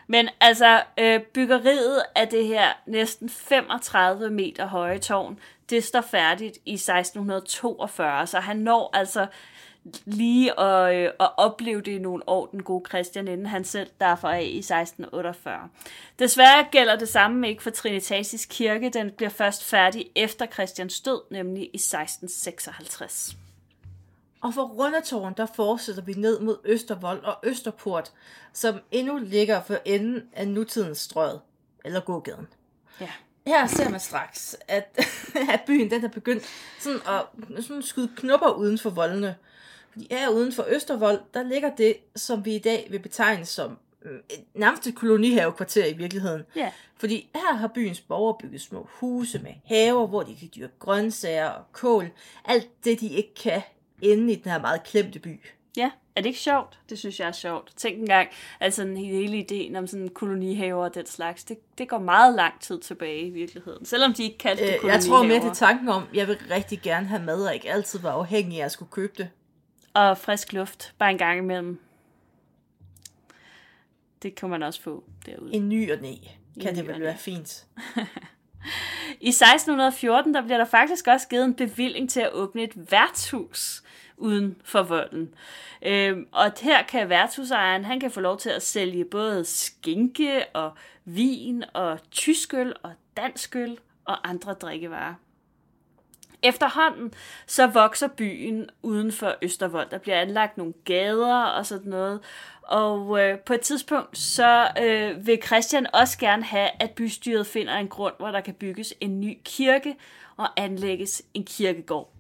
Men 0.08 0.30
altså, 0.40 0.84
øh, 1.00 1.22
byggeriet 1.22 2.04
af 2.16 2.28
det 2.28 2.48
her 2.48 2.74
næsten 2.88 3.30
35 3.30 4.30
meter 4.30 4.66
høje 4.66 5.00
tårn, 5.00 5.40
det 5.70 5.84
står 5.84 6.02
færdigt 6.02 6.58
i 6.66 6.74
1642, 6.74 8.28
så 8.28 8.40
han 8.40 8.58
når 8.58 8.90
altså 8.94 9.28
lige 10.06 10.60
at, 10.60 10.96
øh, 10.96 11.12
at 11.20 11.30
opleve 11.38 11.82
det 11.82 11.92
i 11.92 12.00
nogle 12.00 12.30
år, 12.30 12.46
den 12.46 12.64
gode 12.64 12.90
Christian, 12.90 13.28
inden 13.28 13.46
han 13.46 13.66
selv 13.66 13.90
derfor 14.00 14.30
af 14.30 14.42
i 14.44 14.58
1648. 14.58 15.70
Desværre 16.20 16.68
gælder 16.72 16.96
det 16.96 17.10
samme 17.10 17.50
ikke 17.50 17.64
for 17.64 17.70
Trinitatis 17.70 18.46
Kirke, 18.46 18.90
den 18.90 19.12
bliver 19.12 19.30
først 19.30 19.64
færdig 19.64 20.10
efter 20.16 20.46
Christians 20.46 21.02
død, 21.02 21.22
nemlig 21.32 21.64
i 21.64 21.78
1656. 21.78 23.38
Og 24.42 24.54
for 24.54 24.64
Rundetårn, 24.64 25.34
der 25.38 25.46
fortsætter 25.56 26.02
vi 26.02 26.14
ned 26.14 26.40
mod 26.40 26.58
Østervold 26.66 27.24
og 27.24 27.38
Østerport, 27.44 28.12
som 28.54 28.80
endnu 28.92 29.18
ligger 29.18 29.62
for 29.62 29.78
enden 29.86 30.24
af 30.34 30.48
nutidens 30.48 30.98
strøget, 30.98 31.42
eller 31.86 32.00
gågaden. 32.00 32.48
Ja. 33.02 33.12
Her 33.48 33.68
ser 33.68 33.90
man 33.90 34.00
straks, 34.00 34.58
at, 34.68 35.00
at 35.54 35.62
byen 35.68 35.92
den 35.92 36.04
er 36.04 36.10
begyndt 36.10 36.44
sådan 36.80 37.00
at 37.08 37.64
sådan 37.64 37.84
skyde 37.84 38.12
knopper 38.16 38.50
uden 38.50 38.78
for 38.78 38.90
voldene. 38.90 39.36
Fordi 39.92 40.08
her 40.12 40.30
uden 40.30 40.54
for 40.54 40.66
Østervold, 40.70 41.20
der 41.34 41.44
ligger 41.44 41.76
det, 41.76 41.98
som 42.16 42.46
vi 42.46 42.56
i 42.56 42.60
dag 42.60 42.88
vil 42.92 43.00
betegne 43.00 43.46
som 43.46 43.78
øh, 44.06 44.20
et 44.30 44.44
nærmest 44.54 44.88
et 44.88 44.96
kolonihavekvarter 44.96 45.86
i 45.86 45.94
virkeligheden. 45.94 46.44
Ja. 46.56 46.72
Fordi 46.98 47.30
her 47.36 47.54
har 47.54 47.68
byens 47.68 48.02
borgere 48.02 48.38
bygget 48.40 48.62
små 48.62 48.90
huse 48.92 49.40
med 49.40 49.54
haver, 49.66 50.08
hvor 50.08 50.24
de 50.24 50.36
kan 50.36 50.50
dyrke 50.56 50.74
grøntsager 50.80 51.50
og 51.50 51.72
kål. 51.72 52.10
Alt 52.46 52.86
det, 52.86 53.00
de 53.00 53.08
ikke 53.08 53.34
kan 53.36 53.62
inde 54.02 54.34
i 54.34 54.36
den 54.36 54.52
her 54.52 54.62
meget 54.62 54.84
klemte 54.84 55.20
by. 55.20 55.40
Ja, 55.78 55.92
er 56.16 56.22
det 56.22 56.26
ikke 56.26 56.40
sjovt? 56.40 56.80
Det 56.90 57.00
synes 57.00 57.20
jeg 57.20 57.28
er 57.28 57.32
sjovt. 57.32 57.72
Tænk 57.76 58.00
engang, 58.00 58.30
altså 58.60 58.84
den 58.84 58.98
hele 58.98 59.38
ideen 59.38 59.76
om 59.76 59.88
sådan 59.88 60.10
kolonihaver 60.10 60.84
og 60.84 60.96
den 60.96 61.06
slags, 61.06 61.44
det, 61.44 61.58
det 61.78 61.90
går 61.90 62.00
meget 62.00 62.36
lang 62.36 62.60
tid 62.62 62.80
tilbage 62.80 63.22
i 63.22 63.30
virkeligheden. 63.30 63.86
Selvom 63.86 64.14
de 64.14 64.24
ikke 64.24 64.38
kaldte 64.38 64.64
det 64.64 64.74
Øh, 64.74 64.80
kolonihaver. 64.80 64.94
jeg 64.94 65.04
tror 65.04 65.24
med 65.24 65.36
det 65.36 65.50
er 65.50 65.54
tanken 65.54 65.90
om, 65.90 66.04
jeg 66.14 66.28
vil 66.28 66.38
rigtig 66.52 66.82
gerne 66.82 67.08
have 67.08 67.24
mad, 67.24 67.46
og 67.46 67.54
ikke 67.54 67.72
altid 67.72 68.00
være 68.00 68.12
afhængig 68.14 68.62
af 68.62 68.66
at 68.66 68.72
skulle 68.72 68.92
købe 68.92 69.14
det. 69.18 69.30
Og 69.94 70.18
frisk 70.18 70.54
luft, 70.54 70.94
bare 71.00 71.12
en 71.12 71.18
gang 71.18 71.40
imellem. 71.40 71.80
Det 74.22 74.36
kan 74.36 74.50
man 74.50 74.64
også 74.64 74.82
få 74.82 75.04
derude. 75.26 75.54
En 75.54 75.70
ny 75.70 75.92
og 75.92 76.02
næ, 76.02 76.14
kan 76.62 76.74
ny 76.74 76.78
det 76.78 76.88
vel 76.88 77.02
være 77.02 77.18
fint. 77.18 77.66
I 79.22 79.28
1614, 79.30 80.34
der 80.34 80.42
bliver 80.42 80.58
der 80.58 80.66
faktisk 80.66 81.08
også 81.08 81.28
givet 81.28 81.46
en 81.46 81.54
bevilling 81.54 82.10
til 82.10 82.20
at 82.20 82.34
åbne 82.34 82.64
et 82.64 82.92
værtshus 82.92 83.84
uden 84.18 84.62
for 84.64 84.84
volden. 84.84 85.34
Øhm, 85.82 86.28
og 86.32 86.52
her 86.62 86.84
kan 86.84 87.10
værtshusejeren, 87.10 87.86
han 87.86 88.00
kan 88.00 88.12
få 88.12 88.20
lov 88.20 88.38
til 88.38 88.50
at 88.50 88.64
sælge 88.64 89.06
både 89.06 89.46
skinke 89.46 90.46
og 90.54 90.72
vin 91.06 91.64
og 91.74 92.00
tyskøl 92.12 92.74
og 92.84 92.92
danskøl 93.18 93.78
og 94.06 94.30
andre 94.30 94.54
drikkevarer. 94.54 95.14
Efterhånden 96.44 97.14
så 97.48 97.68
vokser 97.68 98.08
byen 98.08 98.70
uden 98.82 99.12
for 99.12 99.36
Østervold. 99.42 99.90
Der 99.90 99.98
bliver 99.98 100.22
anlagt 100.22 100.58
nogle 100.58 100.74
gader 100.86 101.44
og 101.44 101.66
sådan 101.66 101.90
noget. 101.90 102.20
Og 102.62 103.22
øh, 103.22 103.40
på 103.40 103.54
et 103.54 103.62
tidspunkt 103.62 104.18
så 104.18 104.68
øh, 104.82 105.28
vil 105.28 105.40
Christian 105.46 105.88
også 105.94 106.18
gerne 106.20 106.44
have, 106.44 106.70
at 106.80 106.92
bystyret 106.92 107.48
finder 107.48 107.74
en 107.74 107.88
grund, 107.88 108.14
hvor 108.18 108.32
der 108.32 108.42
kan 108.42 108.54
bygges 108.54 108.94
en 109.02 109.20
ny 109.20 109.38
kirke 109.46 109.96
og 110.38 110.48
anlægges 110.58 111.24
en 111.34 111.44
kirkegård. 111.44 112.15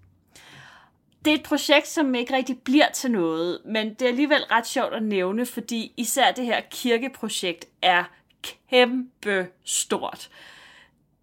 Det 1.25 1.31
er 1.33 1.37
et 1.37 1.43
projekt, 1.43 1.87
som 1.87 2.15
ikke 2.15 2.33
rigtig 2.33 2.59
bliver 2.59 2.91
til 2.93 3.11
noget, 3.11 3.59
men 3.65 3.93
det 3.93 4.01
er 4.01 4.07
alligevel 4.09 4.43
ret 4.51 4.67
sjovt 4.67 4.93
at 4.93 5.03
nævne, 5.03 5.45
fordi 5.45 5.93
især 5.97 6.31
det 6.31 6.45
her 6.45 6.61
kirkeprojekt 6.69 7.65
er 7.81 8.03
kæmpe 8.69 9.47
stort. 9.63 10.29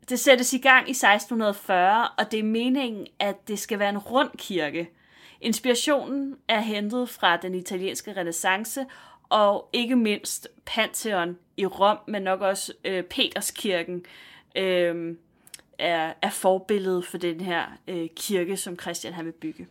Det 0.08 0.20
sættes 0.20 0.52
i 0.52 0.58
gang 0.58 0.88
i 0.88 0.90
1640, 0.90 2.08
og 2.18 2.30
det 2.30 2.38
er 2.38 2.42
meningen, 2.42 3.06
at 3.18 3.48
det 3.48 3.58
skal 3.58 3.78
være 3.78 3.88
en 3.88 3.98
rund 3.98 4.30
kirke. 4.38 4.90
Inspirationen 5.40 6.36
er 6.48 6.60
hentet 6.60 7.08
fra 7.08 7.36
den 7.36 7.54
italienske 7.54 8.16
renaissance, 8.16 8.86
og 9.28 9.68
ikke 9.72 9.96
mindst 9.96 10.48
Pantheon 10.64 11.38
i 11.56 11.66
Rom, 11.66 11.98
men 12.06 12.22
nok 12.22 12.40
også 12.40 12.72
øh, 12.84 13.02
Peterskirken 13.04 14.04
øh, 14.56 15.16
er, 15.78 16.12
er 16.22 16.30
forbilledet 16.30 17.06
for 17.06 17.18
den 17.18 17.40
her 17.40 17.64
øh, 17.88 18.08
kirke, 18.16 18.56
som 18.56 18.78
Christian 18.78 19.12
har 19.12 19.22
vil 19.22 19.32
bygge. 19.32 19.66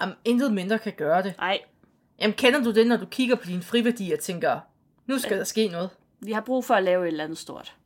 Jamen, 0.00 0.14
intet 0.24 0.52
mindre 0.52 0.78
kan 0.78 0.92
gøre 0.92 1.22
det. 1.22 1.34
Nej, 1.38 1.60
Jamen, 2.20 2.34
kender 2.34 2.62
du 2.62 2.72
det, 2.72 2.86
når 2.86 2.96
du 2.96 3.06
kigger 3.06 3.36
på 3.36 3.46
din 3.46 3.62
friværdi 3.62 4.12
og 4.12 4.18
tænker, 4.18 4.60
nu 5.06 5.18
skal 5.18 5.38
der 5.38 5.44
ske 5.44 5.68
noget? 5.68 5.90
vi 6.20 6.32
har 6.32 6.40
brug 6.40 6.64
for 6.64 6.74
at 6.74 6.82
lave 6.82 7.04
et 7.04 7.08
eller 7.08 7.24
andet 7.24 7.38
stort. 7.38 7.76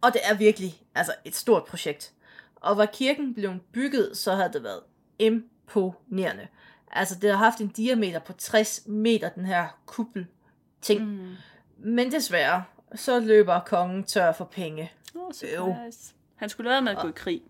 Og 0.00 0.12
det 0.12 0.20
er 0.24 0.34
virkelig 0.34 0.82
altså 0.94 1.14
et 1.24 1.34
stort 1.34 1.64
projekt. 1.64 2.12
Og 2.54 2.76
var 2.76 2.86
kirken 2.86 3.34
blevet 3.34 3.60
bygget, 3.72 4.16
så 4.16 4.34
havde 4.34 4.52
det 4.52 4.62
været 4.62 4.80
imponerende. 5.18 6.46
Altså, 6.92 7.14
det 7.14 7.30
har 7.30 7.36
haft 7.36 7.60
en 7.60 7.68
diameter 7.68 8.18
på 8.18 8.32
60 8.32 8.82
meter, 8.86 9.28
den 9.28 9.46
her 9.46 9.80
kuppel 9.86 10.26
ting. 10.80 11.04
Mm. 11.04 11.34
Men 11.78 12.12
desværre, 12.12 12.64
så 12.94 13.20
løber 13.20 13.60
kongen 13.60 14.04
tør 14.04 14.32
for 14.32 14.44
penge. 14.44 14.92
Oh, 15.14 15.32
surprise. 15.32 16.14
Han 16.36 16.48
skulle 16.48 16.70
lade 16.70 16.82
med 16.82 16.92
at 16.92 16.98
gå 16.98 17.08
i 17.08 17.12
krig. 17.16 17.42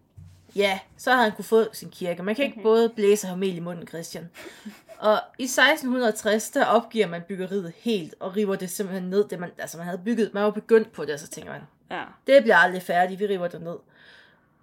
Ja, 0.57 0.79
så 0.97 1.11
har 1.11 1.23
han 1.23 1.33
kunne 1.33 1.45
få 1.45 1.65
sin 1.73 1.91
kirke. 1.91 2.23
Man 2.23 2.35
kan 2.35 2.45
ikke 2.45 2.63
både 2.63 2.89
blæse 2.89 3.29
og 3.29 3.39
mel 3.39 3.57
i 3.57 3.61
munden, 3.61 3.89
Christian. 3.89 4.31
Og 4.99 5.19
i 5.39 5.43
1660, 5.45 6.51
der 6.51 6.65
opgiver 6.65 7.07
man 7.07 7.23
byggeriet 7.29 7.73
helt, 7.77 8.15
og 8.21 8.37
river 8.37 8.57
det 8.57 8.71
simpelthen 8.71 9.11
ned, 9.11 9.29
det 9.29 9.39
man, 9.41 9.51
altså 9.59 9.77
man 9.77 9.87
havde 9.87 10.01
bygget, 10.05 10.35
man 10.35 10.43
var 10.45 10.51
begyndt 10.51 10.93
på 10.93 11.05
det, 11.05 11.15
og 11.15 11.21
så 11.21 11.29
tænker 11.29 11.53
man, 11.53 11.61
Ja. 11.91 12.03
det 12.27 12.43
bliver 12.43 12.57
aldrig 12.57 12.83
færdigt, 12.83 13.21
vi 13.21 13.27
river 13.27 13.49
det 13.49 13.63
ned. 13.63 13.77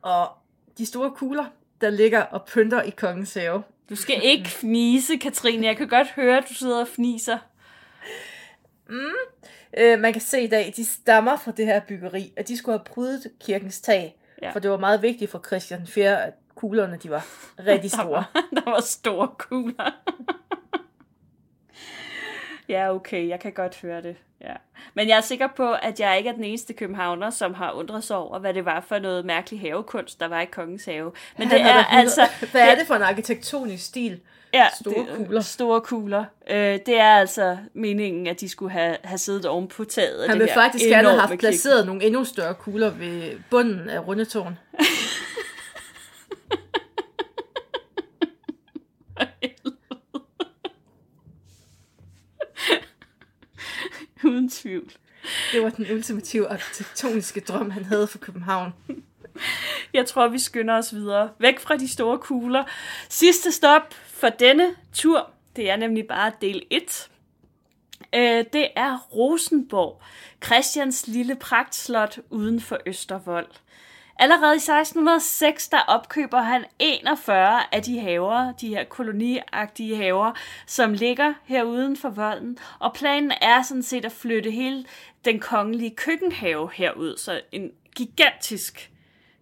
Og 0.01 0.29
de 0.77 0.85
store 0.85 1.11
kugler, 1.11 1.45
der 1.81 1.89
ligger 1.89 2.21
og 2.21 2.45
pynter 2.45 2.81
i 2.81 2.89
kongens 2.89 3.33
have, 3.33 3.63
Du 3.89 3.95
skal 3.95 4.19
ikke 4.23 4.49
fnise, 4.49 5.17
Katrine. 5.17 5.67
Jeg 5.67 5.77
kan 5.77 5.87
godt 5.87 6.07
høre, 6.07 6.37
at 6.37 6.43
du 6.49 6.53
sidder 6.53 6.81
og 6.81 6.87
fniser. 6.87 7.37
øh, 9.77 9.99
man 9.99 10.13
kan 10.13 10.21
se 10.21 10.41
i 10.41 10.47
dag, 10.47 10.73
de 10.75 10.85
stammer 10.85 11.35
fra 11.37 11.51
det 11.51 11.65
her 11.65 11.79
byggeri, 11.79 12.33
at 12.35 12.47
de 12.47 12.57
skulle 12.57 12.77
have 12.77 12.85
prydet 12.85 13.27
kirkens 13.41 13.81
tag, 13.81 14.17
Ja. 14.41 14.51
for 14.51 14.59
det 14.59 14.71
var 14.71 14.77
meget 14.77 15.01
vigtigt 15.01 15.31
for 15.31 15.43
Christian 15.47 15.87
4, 15.87 16.23
at 16.25 16.33
kuglerne 16.55 16.97
de 17.03 17.09
var 17.09 17.25
rigtig 17.59 17.91
Der 17.91 17.97
store. 17.97 18.11
var, 18.11 18.31
der 18.55 18.71
var 18.71 18.81
store 18.81 19.27
kugler. 19.37 19.89
ja, 22.69 22.95
okay, 22.95 23.27
jeg 23.27 23.39
kan 23.39 23.51
godt 23.51 23.81
høre 23.81 24.01
det. 24.01 24.15
Ja. 24.41 24.53
Men 24.93 25.07
jeg 25.07 25.17
er 25.17 25.21
sikker 25.21 25.47
på, 25.55 25.73
at 25.73 25.99
jeg 25.99 26.17
ikke 26.17 26.29
er 26.29 26.33
den 26.33 26.43
eneste 26.43 26.73
københavner, 26.73 27.29
som 27.29 27.53
har 27.53 27.71
undret 27.71 28.03
sig 28.03 28.17
over, 28.17 28.39
hvad 28.39 28.53
det 28.53 28.65
var 28.65 28.81
for 28.81 28.99
noget 28.99 29.25
mærkelig 29.25 29.61
havekunst, 29.61 30.19
der 30.19 30.27
var 30.27 30.41
i 30.41 30.45
kongens 30.45 30.85
have. 30.85 31.11
Men 31.37 31.49
det 31.49 31.61
er 31.61 31.83
altså... 31.85 32.21
Hvad 32.51 32.61
er 32.61 32.75
det 32.75 32.87
for 32.87 32.95
en 32.95 33.01
arkitektonisk 33.01 33.85
stil? 33.85 34.21
Ja, 34.55 34.67
Store 34.81 34.99
det, 34.99 35.07
kugler. 35.15 35.41
Store 35.41 35.81
kugler. 35.81 36.25
Øh, 36.49 36.79
det 36.85 36.99
er 36.99 37.15
altså 37.15 37.57
meningen, 37.73 38.27
at 38.27 38.41
de 38.41 38.49
skulle 38.49 38.71
have, 38.71 38.97
have 39.03 39.17
siddet 39.17 39.45
oven 39.45 39.67
på 39.67 39.83
taget 39.83 40.27
Han 40.27 40.29
det 40.29 40.39
vil 40.39 40.47
her 40.47 40.61
faktisk 40.61 40.85
gerne 40.85 41.09
have 41.09 41.21
haft 41.21 41.39
placeret 41.39 41.85
nogle 41.85 42.03
endnu 42.03 42.23
større 42.23 42.53
kugler 42.53 42.89
ved 42.89 43.31
bunden 43.49 43.89
af 43.89 44.07
rundetårn. 44.07 44.57
Uden 54.23 54.49
tvivl. 54.49 54.91
Det 55.51 55.63
var 55.63 55.69
den 55.69 55.85
ultimative 55.91 56.47
arkitektoniske 56.47 57.39
drøm, 57.39 57.69
han 57.69 57.85
havde 57.85 58.07
for 58.07 58.17
København. 58.17 58.73
Jeg 59.95 60.05
tror, 60.05 60.27
vi 60.27 60.39
skynder 60.39 60.77
os 60.77 60.93
videre. 60.93 61.29
Væk 61.39 61.59
fra 61.59 61.75
de 61.75 61.87
store 61.87 62.17
kugler. 62.17 62.63
Sidste 63.09 63.51
stop 63.51 63.93
for 64.07 64.29
denne 64.29 64.75
tur, 64.93 65.29
det 65.55 65.69
er 65.69 65.75
nemlig 65.75 66.07
bare 66.07 66.31
del 66.41 66.63
1. 66.69 67.09
Øh, 68.15 68.45
det 68.53 68.67
er 68.75 68.97
Rosenborg, 69.15 70.01
Christians 70.45 71.07
lille 71.07 71.35
pragtslot 71.35 72.19
uden 72.29 72.61
for 72.61 72.77
Østervold. 72.85 73.47
Allerede 74.19 74.53
i 74.53 74.55
1606, 74.55 75.67
der 75.67 75.79
opkøber 75.87 76.41
han 76.41 76.65
41 76.79 77.59
af 77.71 77.83
de 77.83 77.99
haver, 77.99 78.51
de 78.51 78.67
her 78.67 78.83
koloniagtige 78.83 79.95
haver, 79.95 80.31
som 80.65 80.93
ligger 80.93 81.33
her 81.45 81.63
uden 81.63 81.97
for 81.97 82.09
volden. 82.09 82.57
Og 82.79 82.93
planen 82.93 83.31
er 83.41 83.61
sådan 83.61 83.83
set 83.83 84.05
at 84.05 84.11
flytte 84.11 84.51
hele 84.51 84.85
den 85.25 85.39
kongelige 85.39 85.95
køkkenhave 85.95 86.69
herud, 86.73 87.17
så 87.17 87.41
en 87.51 87.71
gigantisk 87.95 88.91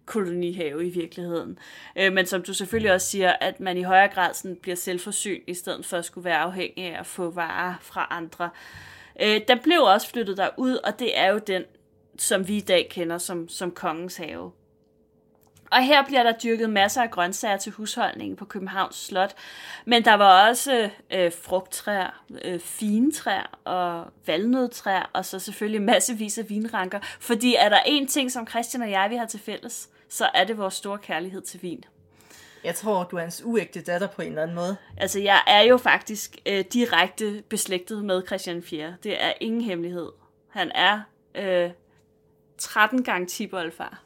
kolonihave 0.06 0.86
i 0.86 0.90
virkeligheden. 0.90 1.58
Øh, 1.96 2.12
men 2.12 2.26
som 2.26 2.42
du 2.42 2.54
selvfølgelig 2.54 2.92
også 2.92 3.06
siger, 3.06 3.32
at 3.40 3.60
man 3.60 3.76
i 3.76 3.82
højere 3.82 4.08
grad 4.08 4.34
sådan 4.34 4.56
bliver 4.56 4.76
selvforsynet, 4.76 5.42
i 5.46 5.54
stedet 5.54 5.86
for 5.86 5.96
at 5.96 6.04
skulle 6.04 6.24
være 6.24 6.38
afhængig 6.38 6.84
af 6.84 7.00
at 7.00 7.06
få 7.06 7.30
varer 7.30 7.74
fra 7.80 8.06
andre. 8.10 8.50
Øh, 9.20 9.40
den 9.48 9.58
blev 9.62 9.80
også 9.82 10.10
flyttet 10.10 10.36
derud, 10.36 10.76
og 10.84 10.98
det 10.98 11.18
er 11.18 11.26
jo 11.26 11.38
den, 11.38 11.62
som 12.18 12.48
vi 12.48 12.56
i 12.56 12.60
dag 12.60 12.88
kender 12.90 13.18
som, 13.18 13.48
som 13.48 13.70
kongens 13.70 14.16
have. 14.16 14.52
Og 15.70 15.84
her 15.84 16.04
bliver 16.04 16.22
der 16.22 16.32
dyrket 16.32 16.70
masser 16.70 17.02
af 17.02 17.10
grøntsager 17.10 17.56
til 17.56 17.72
husholdningen 17.72 18.36
på 18.36 18.44
Københavns 18.44 19.06
Slot. 19.06 19.34
Men 19.84 20.04
der 20.04 20.14
var 20.14 20.48
også 20.48 20.90
øh, 21.10 21.32
frugttræer, 21.32 22.24
øh, 22.44 22.60
fintræer 22.60 23.58
og 23.64 24.06
valnødtræer, 24.26 25.10
og 25.12 25.24
så 25.24 25.38
selvfølgelig 25.38 25.82
massevis 25.82 26.38
af 26.38 26.50
vinranker. 26.50 27.00
Fordi 27.20 27.54
er 27.54 27.68
der 27.68 27.78
en 27.86 28.06
ting, 28.06 28.32
som 28.32 28.46
Christian 28.46 28.82
og 28.82 28.90
jeg 28.90 29.10
vi 29.10 29.16
har 29.16 29.26
til 29.26 29.40
fælles, 29.40 29.88
så 30.14 30.30
er 30.34 30.44
det 30.44 30.58
vores 30.58 30.74
store 30.74 30.98
kærlighed 30.98 31.42
til 31.42 31.62
vin. 31.62 31.84
Jeg 32.64 32.74
tror, 32.74 33.04
du 33.04 33.16
er 33.16 33.20
hans 33.20 33.42
uægte 33.44 33.82
datter 33.82 34.06
på 34.06 34.22
en 34.22 34.28
eller 34.28 34.42
anden 34.42 34.56
måde. 34.56 34.76
Altså, 34.96 35.20
jeg 35.20 35.42
er 35.46 35.60
jo 35.60 35.76
faktisk 35.76 36.36
øh, 36.46 36.64
direkte 36.72 37.42
beslægtet 37.48 38.04
med 38.04 38.26
Christian 38.26 38.62
4. 38.62 38.96
Det 39.02 39.22
er 39.22 39.32
ingen 39.40 39.60
hemmelighed. 39.60 40.12
Han 40.48 40.72
er 40.74 41.00
øh, 41.34 41.70
13 42.58 43.04
gange 43.04 43.26
tiboldfar. 43.26 44.02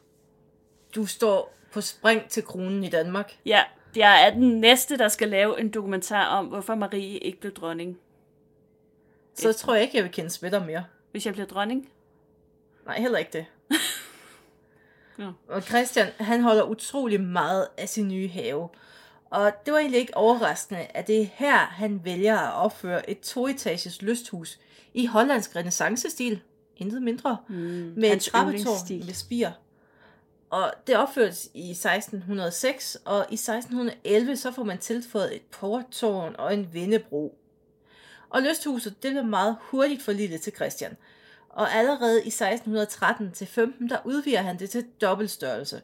Du 0.95 1.07
står 1.07 1.55
på 1.73 1.81
spring 1.81 2.29
til 2.29 2.45
kronen 2.45 2.85
i 2.85 2.89
Danmark. 2.89 3.37
Ja, 3.47 3.63
jeg 3.97 4.27
er 4.27 4.31
den 4.31 4.61
næste, 4.61 4.99
der 4.99 5.09
skal 5.09 5.29
lave 5.29 5.61
en 5.61 5.71
dokumentar 5.71 6.27
om, 6.27 6.47
hvorfor 6.47 6.75
Marie 6.75 7.19
ikke 7.19 7.41
blev 7.41 7.53
dronning. 7.53 7.99
Så 9.35 9.53
tror 9.53 9.75
jeg 9.75 9.83
ikke, 9.83 9.97
jeg 9.97 10.05
vil 10.05 10.13
kendes 10.13 10.43
ved 10.43 10.51
dig 10.51 10.67
mere. 10.67 10.85
Hvis 11.11 11.27
jeg 11.27 11.35
bliver 11.35 11.47
dronning. 11.47 11.89
Nej, 12.87 13.01
heller 13.01 13.19
ikke 13.19 13.33
det. 13.33 13.47
Ja. 15.19 15.31
Og 15.49 15.63
Christian, 15.63 16.07
han 16.19 16.41
holder 16.41 16.63
utrolig 16.63 17.21
meget 17.21 17.69
af 17.77 17.89
sin 17.89 18.09
nye 18.09 18.29
have. 18.29 18.69
Og 19.31 19.53
det 19.65 19.73
var 19.73 19.79
egentlig 19.79 20.01
ikke 20.01 20.17
overraskende, 20.17 20.81
at 20.81 21.07
det 21.07 21.21
er 21.21 21.27
her, 21.35 21.57
han 21.57 22.01
vælger 22.05 22.39
at 22.39 22.55
opføre 22.55 23.11
et 23.11 23.21
toetages 23.21 24.03
lysthus 24.03 24.59
i 24.95 25.07
hollandsk 25.07 25.57
renaissancestil. 25.57 26.41
Intet 26.77 27.03
mindre. 27.03 27.37
Mm, 27.49 27.57
med 27.97 28.13
et 28.13 28.23
trappetårn 28.23 29.07
med 29.07 29.15
spir. 29.15 29.49
Og 30.51 30.73
det 30.87 30.97
opførtes 30.97 31.51
i 31.55 31.71
1606, 31.71 32.99
og 33.05 33.27
i 33.31 33.35
1611 33.35 34.37
så 34.37 34.53
får 34.53 34.63
man 34.65 34.79
tilføjet 34.79 35.37
et 35.37 35.43
porttårn 35.43 36.35
og 36.39 36.55
en 36.55 36.69
vindebro. 36.73 37.39
Og 38.31 38.43
lysthuset 38.43 39.03
det 39.03 39.13
blev 39.13 39.25
meget 39.25 39.57
hurtigt 39.61 40.03
for 40.03 40.13
lille 40.13 40.39
til 40.39 40.53
Christian. 40.55 40.97
Og 41.49 41.73
allerede 41.75 42.25
i 42.25 42.29
1613 42.29 43.33
til 43.33 43.47
15 43.47 43.89
der 43.89 43.99
udvider 44.05 44.43
han 44.43 44.59
det 44.59 44.71
til 44.71 44.87
dobbeltstørrelse. 45.01 45.83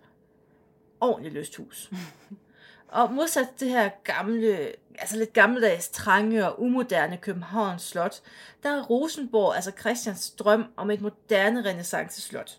Ordentlig 1.01 1.33
lysthus. 1.33 1.91
Og 2.95 3.13
modsat 3.13 3.49
det 3.61 3.69
her 3.69 3.91
gamle, 4.05 4.73
altså 4.99 5.17
lidt 5.17 5.33
gammeldags, 5.33 5.89
trange 5.89 6.47
og 6.47 6.63
umoderne 6.63 7.17
Københavns 7.17 7.83
Slot, 7.83 8.21
der 8.63 8.71
er 8.71 8.83
Rosenborg 8.83 9.55
altså 9.57 9.73
Christians 9.81 10.31
drøm 10.31 10.65
om 10.77 10.91
et 10.91 11.01
moderne 11.01 11.65
renaissanceslot. 11.65 12.59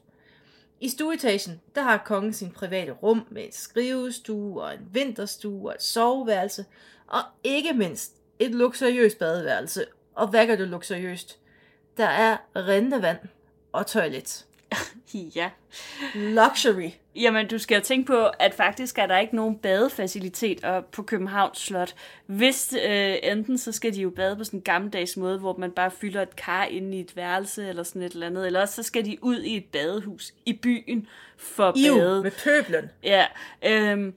I 0.79 0.89
stueetagen, 0.89 1.61
der 1.75 1.81
har 1.81 1.97
kongen 2.05 2.33
sin 2.33 2.51
private 2.51 2.91
rum 2.91 3.27
med 3.29 3.45
en 3.45 3.51
skrivestue 3.51 4.63
og 4.63 4.73
en 4.73 4.89
vinterstue 4.91 5.69
og 5.69 5.75
et 5.75 5.81
soveværelse, 5.81 6.65
og 7.07 7.21
ikke 7.43 7.73
mindst 7.73 8.15
et 8.39 8.51
luksuriøst 8.51 9.19
badeværelse. 9.19 9.85
Og 10.15 10.27
hvad 10.27 10.47
gør 10.47 10.55
det 10.55 10.67
luksuriøst? 10.67 11.39
Der 11.97 12.05
er 12.07 12.37
rentevand 12.55 13.17
og 13.71 13.87
toilet. 13.87 14.45
Ja. 15.35 15.49
Luxury. 16.15 16.89
Jamen, 17.15 17.47
du 17.47 17.57
skal 17.57 17.81
tænke 17.81 18.07
på, 18.07 18.27
at 18.39 18.53
faktisk 18.53 18.97
er 18.97 19.05
der 19.05 19.17
ikke 19.17 19.35
nogen 19.35 19.57
badefaciliteter 19.57 20.81
på 20.81 21.03
Københavns 21.03 21.57
Slot. 21.59 21.95
Hvis 22.25 22.73
øh, 22.87 23.15
enten 23.23 23.57
så 23.57 23.71
skal 23.71 23.93
de 23.93 24.01
jo 24.01 24.09
bade 24.09 24.35
på 24.35 24.43
sådan 24.43 24.59
en 24.59 24.63
gammeldags 24.63 25.17
måde, 25.17 25.39
hvor 25.39 25.55
man 25.57 25.71
bare 25.71 25.91
fylder 25.91 26.21
et 26.21 26.35
kar 26.35 26.65
ind 26.65 26.93
i 26.93 26.99
et 26.99 27.15
værelse 27.15 27.69
eller 27.69 27.83
sådan 27.83 28.01
et 28.01 28.13
eller 28.13 28.27
andet, 28.27 28.45
eller 28.47 28.61
også 28.61 28.75
så 28.75 28.83
skal 28.83 29.05
de 29.05 29.17
ud 29.21 29.41
i 29.41 29.57
et 29.57 29.65
badehus 29.65 30.33
i 30.45 30.53
byen 30.53 31.07
for 31.37 31.67
at 31.67 31.75
bade. 31.97 32.23
med 32.23 32.31
pøblen. 32.43 32.89
Ja, 33.03 33.25
øhm, 33.65 34.13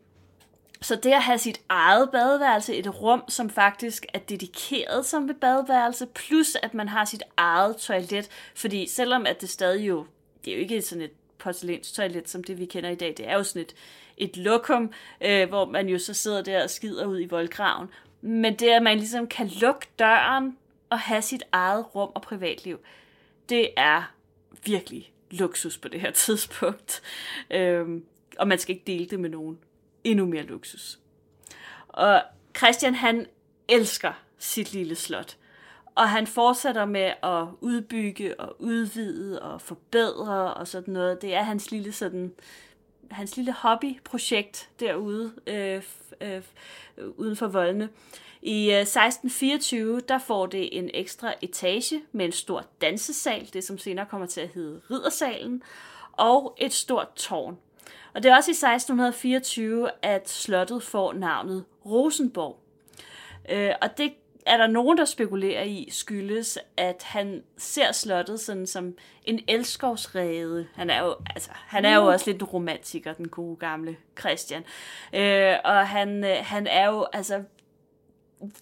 så 0.81 0.97
det 0.97 1.13
at 1.13 1.23
have 1.23 1.39
sit 1.39 1.61
eget 1.69 2.11
badeværelse, 2.11 2.77
et 2.77 3.03
rum, 3.03 3.23
som 3.29 3.51
faktisk 3.51 4.07
er 4.15 4.19
dedikeret 4.19 5.07
som 5.07 5.31
et 5.31 5.37
badeværelse, 5.37 6.07
plus 6.07 6.57
at 6.63 6.75
man 6.75 6.89
har 6.89 7.05
sit 7.05 7.23
eget 7.37 7.77
toilet, 7.77 8.29
fordi 8.55 8.87
selvom 8.87 9.27
at 9.27 9.41
det 9.41 9.49
stadig 9.49 9.89
jo, 9.89 10.07
det 10.45 10.51
er 10.51 10.57
jo 10.57 10.63
ikke 10.63 10.83
sådan 10.83 11.03
et 11.03 11.11
porcelænstoilet, 11.39 12.29
som 12.29 12.45
det 12.45 12.59
vi 12.59 12.67
kender 12.67 12.91
i 12.91 12.95
dag, 12.95 13.15
det 13.17 13.29
er 13.29 13.35
jo 13.35 13.43
sådan 13.43 13.63
et, 13.63 13.75
et 14.17 14.37
lokum, 14.37 14.93
øh, 15.21 15.49
hvor 15.49 15.65
man 15.65 15.89
jo 15.89 15.99
så 15.99 16.15
sidder 16.15 16.43
der 16.43 16.63
og 16.63 16.71
skider 16.71 17.07
ud 17.07 17.21
i 17.21 17.27
voldgraven. 17.27 17.89
Men 18.21 18.55
det, 18.55 18.69
at 18.69 18.83
man 18.83 18.99
ligesom 18.99 19.27
kan 19.27 19.51
lukke 19.61 19.87
døren 19.99 20.57
og 20.91 20.99
have 20.99 21.23
sit 21.23 21.43
eget 21.53 21.95
rum 21.95 22.11
og 22.15 22.23
privatliv, 22.23 22.79
det 23.49 23.71
er 23.77 24.15
virkelig 24.65 25.13
luksus 25.31 25.79
på 25.79 25.89
det 25.89 26.01
her 26.01 26.11
tidspunkt. 26.27 27.03
Øh, 27.51 27.87
og 28.39 28.49
man 28.49 28.59
skal 28.59 28.75
ikke 28.75 28.87
dele 28.87 29.07
det 29.07 29.21
med 29.21 29.31
nogen. 29.31 29.59
Endnu 30.05 30.27
mere 30.27 30.43
luksus. 30.43 30.99
Og 31.89 32.23
Christian, 32.57 32.95
han 32.95 33.27
elsker 33.69 34.13
sit 34.39 34.73
lille 34.73 34.95
slot. 34.95 35.37
Og 35.95 36.09
han 36.09 36.27
fortsætter 36.27 36.85
med 36.85 37.13
at 37.23 37.47
udbygge 37.61 38.41
og 38.41 38.57
udvide 38.59 39.43
og 39.43 39.61
forbedre 39.61 40.55
og 40.55 40.69
sådan 40.69 40.95
noget. 40.95 41.23
Det 41.23 41.35
er 41.35 41.43
hans 41.43 41.71
lille 41.71 41.93
sådan 41.93 42.33
hans 43.11 43.37
lille 43.37 43.53
hobbyprojekt 43.53 44.71
derude 44.81 45.33
øh, 45.47 45.83
øh, 46.21 46.43
uden 47.17 47.37
for 47.37 47.47
voldene. 47.47 47.89
I 48.43 48.71
øh, 48.71 48.81
1624, 48.81 50.01
der 50.01 50.19
får 50.19 50.47
det 50.47 50.79
en 50.79 50.91
ekstra 50.95 51.35
etage 51.43 52.03
med 52.13 52.25
en 52.25 52.33
stor 52.33 52.65
dansesal, 52.81 53.51
det 53.53 53.65
som 53.65 53.79
senere 53.79 54.07
kommer 54.07 54.27
til 54.27 54.41
at 54.41 54.49
hedde 54.49 54.81
Riddersalen, 54.91 55.63
og 56.13 56.57
et 56.59 56.73
stort 56.73 57.09
tårn. 57.17 57.59
Og 58.15 58.23
det 58.23 58.31
er 58.31 58.37
også 58.37 58.51
i 58.51 58.59
1624, 58.75 59.91
at 60.03 60.29
slottet 60.29 60.83
får 60.83 61.13
navnet 61.13 61.65
Rosenborg. 61.87 62.59
Øh, 63.51 63.73
og 63.83 63.99
det 63.99 64.13
er 64.47 64.57
der 64.57 64.67
nogen, 64.67 64.99
der 64.99 65.05
spekulerer 65.05 65.63
i, 65.63 65.89
skyldes, 65.91 66.59
at 66.77 67.03
han 67.03 67.43
ser 67.57 67.93
slottet 67.93 68.41
sådan 68.41 68.67
som 68.67 68.95
en 69.25 69.41
elskovsrede. 69.49 70.67
Han 70.75 70.91
er 70.91 71.03
jo, 71.03 71.17
altså, 71.35 71.51
han 71.55 71.85
er 71.85 71.95
jo 71.95 72.03
uh. 72.03 72.07
også 72.07 72.31
lidt 72.31 72.43
en 72.43 72.49
romantiker, 72.49 73.13
den 73.13 73.29
gode 73.29 73.57
gamle 73.57 73.97
Christian. 74.21 74.65
Øh, 75.13 75.55
og 75.65 75.89
han, 75.89 76.25
øh, 76.25 76.37
han 76.41 76.67
er 76.67 76.87
jo 76.87 77.07
altså 77.13 77.43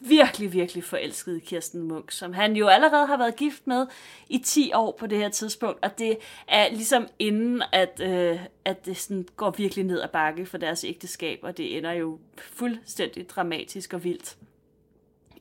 virkelig, 0.00 0.52
virkelig 0.52 0.84
forelsket 0.84 1.36
i 1.36 1.40
Kirsten 1.40 1.82
Munk, 1.82 2.10
som 2.10 2.32
han 2.32 2.56
jo 2.56 2.66
allerede 2.66 3.06
har 3.06 3.16
været 3.16 3.36
gift 3.36 3.66
med 3.66 3.86
i 4.28 4.38
10 4.38 4.72
år 4.74 4.96
på 4.98 5.06
det 5.06 5.18
her 5.18 5.28
tidspunkt, 5.28 5.84
og 5.84 5.98
det 5.98 6.18
er 6.48 6.68
ligesom 6.70 7.08
inden, 7.18 7.62
at, 7.72 8.00
øh, 8.02 8.40
at 8.64 8.86
det 8.86 8.96
sådan 8.96 9.28
går 9.36 9.50
virkelig 9.50 9.84
ned 9.84 10.00
ad 10.00 10.08
bakke 10.08 10.46
for 10.46 10.58
deres 10.58 10.84
ægteskab, 10.84 11.38
og 11.42 11.56
det 11.56 11.76
ender 11.76 11.92
jo 11.92 12.18
fuldstændig 12.38 13.30
dramatisk 13.30 13.92
og 13.92 14.04
vildt. 14.04 14.36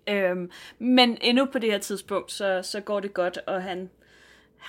Øhm, 0.07 0.51
men 0.79 1.17
endnu 1.21 1.45
på 1.45 1.59
det 1.59 1.71
her 1.71 1.79
tidspunkt, 1.79 2.31
så, 2.31 2.61
så 2.63 2.79
går 2.81 2.99
det 2.99 3.13
godt, 3.13 3.37
og 3.37 3.63
han 3.63 3.89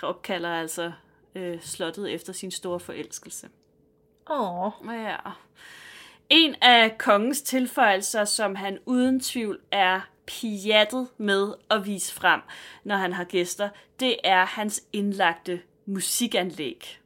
opkalder 0.02 0.50
altså 0.50 0.92
øh, 1.34 1.60
slottet 1.60 2.14
efter 2.14 2.32
sin 2.32 2.50
store 2.50 2.80
forelskelse. 2.80 3.48
Åh. 4.30 4.70
Ja. 4.88 5.16
En 6.30 6.54
af 6.62 6.98
kongens 6.98 7.42
tilføjelser, 7.42 8.24
som 8.24 8.54
han 8.54 8.78
uden 8.86 9.20
tvivl 9.20 9.60
er 9.70 10.00
pjattet 10.26 11.08
med 11.18 11.54
at 11.70 11.86
vise 11.86 12.14
frem, 12.14 12.40
når 12.84 12.96
han 12.96 13.12
har 13.12 13.24
gæster, 13.24 13.68
det 14.00 14.16
er 14.24 14.44
hans 14.44 14.82
indlagte 14.92 15.60
musikanlæg. 15.86 16.98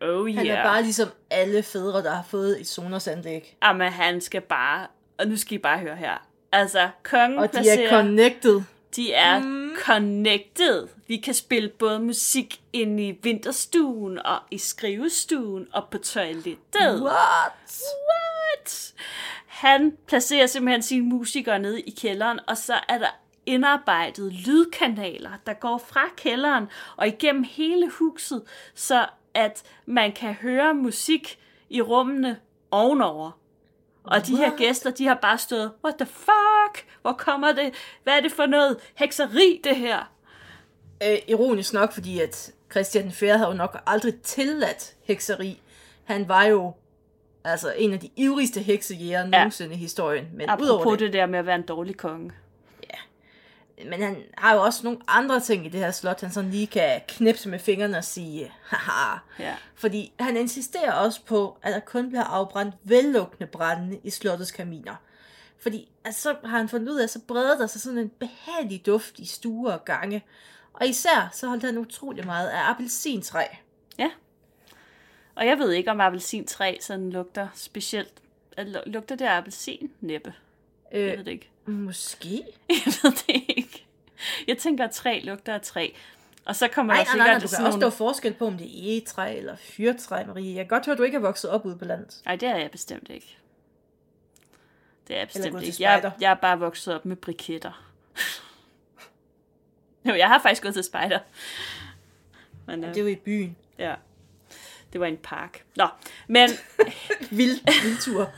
Oh 0.00 0.28
yeah. 0.28 0.38
Han 0.38 0.46
er 0.46 0.62
bare 0.62 0.82
ligesom 0.82 1.08
alle 1.30 1.62
fædre, 1.62 2.02
der 2.02 2.10
har 2.10 2.22
fået 2.22 2.60
et 2.60 2.66
Sonos-anlæg. 2.66 3.56
Jamen, 3.64 3.92
han 3.92 4.20
skal 4.20 4.40
bare... 4.40 4.86
Og 5.18 5.26
nu 5.26 5.36
skal 5.36 5.54
I 5.54 5.58
bare 5.58 5.78
høre 5.78 5.96
her. 5.96 6.28
Altså, 6.52 6.90
kongen 7.02 7.38
Og 7.38 7.44
de 7.44 7.48
placerer, 7.48 7.86
er 7.86 7.90
connected. 7.90 8.62
de 8.96 9.12
er 9.12 9.38
mm. 9.38 9.70
connected. 9.84 10.88
Vi 11.06 11.16
kan 11.16 11.34
spille 11.34 11.68
både 11.68 12.00
musik 12.00 12.60
ind 12.72 13.00
i 13.00 13.18
vinterstuen, 13.22 14.18
og 14.26 14.38
i 14.50 14.58
skrivestuen, 14.58 15.68
og 15.72 15.88
på 15.90 15.98
toilettet. 15.98 16.56
What? 16.74 17.02
What? 17.02 17.52
Han 19.46 19.96
placerer 20.06 20.46
simpelthen 20.46 20.82
sine 20.82 21.06
musikere 21.06 21.58
nede 21.58 21.80
i 21.80 21.90
kælderen, 21.90 22.40
og 22.48 22.56
så 22.56 22.74
er 22.88 22.98
der 22.98 23.10
indarbejdede 23.46 24.30
lydkanaler, 24.30 25.30
der 25.46 25.52
går 25.52 25.78
fra 25.78 26.00
kælderen 26.16 26.66
og 26.96 27.06
igennem 27.06 27.44
hele 27.44 27.90
huset, 27.90 28.42
så 28.74 29.06
at 29.34 29.62
man 29.86 30.12
kan 30.12 30.34
høre 30.34 30.74
musik 30.74 31.38
i 31.70 31.80
rummene 31.80 32.38
ovenover. 32.70 33.30
Og 34.04 34.26
de 34.26 34.36
her 34.36 34.48
What? 34.48 34.58
gæster, 34.58 34.90
de 34.90 35.06
har 35.06 35.18
bare 35.22 35.38
stået, 35.38 35.72
what 35.84 35.96
the 35.96 36.06
fuck? 36.06 36.86
Hvor 37.02 37.12
kommer 37.12 37.52
det? 37.52 37.74
Hvad 38.02 38.16
er 38.16 38.20
det 38.20 38.32
for 38.32 38.46
noget 38.46 38.76
hekseri, 38.94 39.60
det 39.64 39.76
her? 39.76 40.12
Øh, 41.02 41.18
ironisk 41.28 41.72
nok, 41.72 41.92
fordi 41.92 42.20
at 42.20 42.52
Christian 42.70 43.06
IV 43.06 43.28
havde 43.28 43.46
jo 43.46 43.52
nok 43.52 43.82
aldrig 43.86 44.14
tilladt 44.22 44.94
hekseri. 45.02 45.60
Han 46.04 46.28
var 46.28 46.44
jo 46.44 46.72
altså 47.44 47.72
en 47.76 47.92
af 47.92 48.00
de 48.00 48.10
ivrigste 48.16 48.60
heksejæger 48.60 49.26
nogensinde 49.26 49.74
i 49.74 49.78
historien. 49.78 50.28
Men 50.34 50.50
udover 50.60 50.80
Apropos 50.80 50.98
det, 50.98 51.00
det 51.00 51.12
der 51.12 51.26
med 51.26 51.38
at 51.38 51.46
være 51.46 51.56
en 51.56 51.62
dårlig 51.62 51.96
konge. 51.96 52.32
men 53.90 54.02
han 54.02 54.16
har 54.38 54.54
jo 54.54 54.62
også 54.62 54.80
nogle 54.84 54.98
andre 55.08 55.40
ting 55.40 55.66
i 55.66 55.68
det 55.68 55.80
her 55.80 55.90
slot, 55.90 56.20
han 56.20 56.32
sådan 56.32 56.50
lige 56.50 56.66
kan 56.66 57.00
knipse 57.08 57.48
med 57.48 57.58
fingrene 57.58 57.98
og 57.98 58.04
sige, 58.04 58.52
haha. 58.64 59.18
Ja. 59.38 59.54
Fordi 59.74 60.12
han 60.20 60.36
insisterer 60.36 60.92
også 60.92 61.24
på, 61.24 61.58
at 61.62 61.74
der 61.74 61.80
kun 61.80 62.08
bliver 62.08 62.24
afbrændt 62.24 62.74
vellukkende 62.84 63.46
brænde 63.46 64.00
i 64.04 64.10
slottets 64.10 64.50
kaminer. 64.50 64.94
Fordi 65.58 65.88
altså, 66.04 66.22
så 66.22 66.36
har 66.44 66.58
han 66.58 66.68
fundet 66.68 66.88
ud 66.88 66.98
af, 66.98 67.04
at 67.04 67.10
så 67.10 67.20
breder 67.28 67.58
der 67.58 67.66
sig 67.66 67.80
sådan 67.80 67.98
en 67.98 68.08
behagelig 68.08 68.86
duft 68.86 69.18
i 69.18 69.26
stuer 69.26 69.72
og 69.72 69.84
gange. 69.84 70.24
Og 70.72 70.86
især 70.86 71.28
så 71.32 71.46
holdt 71.46 71.64
han 71.64 71.78
utrolig 71.78 72.26
meget 72.26 72.48
af 72.48 72.70
appelsintræ. 72.70 73.44
Ja. 73.98 74.10
Og 75.34 75.46
jeg 75.46 75.58
ved 75.58 75.72
ikke, 75.72 75.90
om 75.90 76.00
appelsintræ 76.00 76.76
sådan 76.80 77.10
lugter 77.10 77.48
specielt. 77.54 78.12
Lugter 78.86 79.16
det 79.16 79.24
af 79.24 79.36
appelsin? 79.36 79.90
Næppe. 80.00 80.34
Jeg 80.92 81.00
Øh, 81.00 81.18
ved 81.18 81.24
det 81.24 81.30
ikke. 81.32 81.50
måske? 81.66 82.28
Jeg 82.68 82.92
ved 83.02 83.12
det 83.26 83.44
ikke. 83.56 83.86
Jeg 84.48 84.58
tænker, 84.58 84.84
at 84.84 84.90
træ 84.90 85.20
lugter 85.24 85.54
af 85.54 85.60
træ. 85.60 85.88
Og 86.44 86.56
så 86.56 86.68
kommer 86.68 86.94
Nej, 86.94 87.04
der 87.04 87.08
nej, 87.08 87.16
nej, 87.16 87.24
sikkert 87.24 87.26
nej, 87.26 87.34
du 87.34 87.40
kan 87.40 87.48
sådan 87.48 87.66
også 87.66 87.78
nogle... 87.78 87.92
forskel 87.92 88.34
på, 88.34 88.46
om 88.46 88.56
det 88.58 88.66
er 88.66 88.92
egetræ 88.92 89.36
eller 89.38 89.56
fyrtræ, 89.56 90.24
Marie. 90.26 90.46
Jeg 90.54 90.64
kan 90.64 90.68
godt 90.68 90.86
høre, 90.86 90.92
at 90.92 90.98
du 90.98 91.02
ikke 91.02 91.16
er 91.16 91.20
vokset 91.20 91.50
op 91.50 91.66
ude 91.66 91.76
på 91.76 91.84
landet. 91.84 92.20
Nej, 92.24 92.36
det 92.36 92.48
er 92.48 92.56
jeg 92.56 92.70
bestemt 92.70 93.08
ikke. 93.10 93.38
Det 95.08 95.14
er 95.16 95.20
jeg 95.20 95.28
bestemt 95.28 95.62
ikke. 95.62 95.76
Jeg, 95.82 96.12
jeg 96.20 96.30
er 96.30 96.34
bare 96.34 96.58
vokset 96.58 96.94
op 96.94 97.04
med 97.04 97.16
briketter. 97.16 97.92
jo, 100.08 100.14
jeg 100.14 100.28
har 100.28 100.42
faktisk 100.42 100.62
gået 100.62 100.74
til 100.74 100.84
spejder. 100.84 101.18
Men, 102.66 102.84
øh, 102.84 102.90
Det 102.90 102.96
er 102.96 103.02
jo 103.02 103.08
i 103.08 103.16
byen. 103.16 103.56
ja. 103.78 103.94
Det 104.92 105.00
var 105.00 105.06
en 105.06 105.16
park. 105.16 105.64
Nå, 105.76 105.86
men 106.28 106.50
Vild, 107.38 107.82
vildtur. 107.82 108.30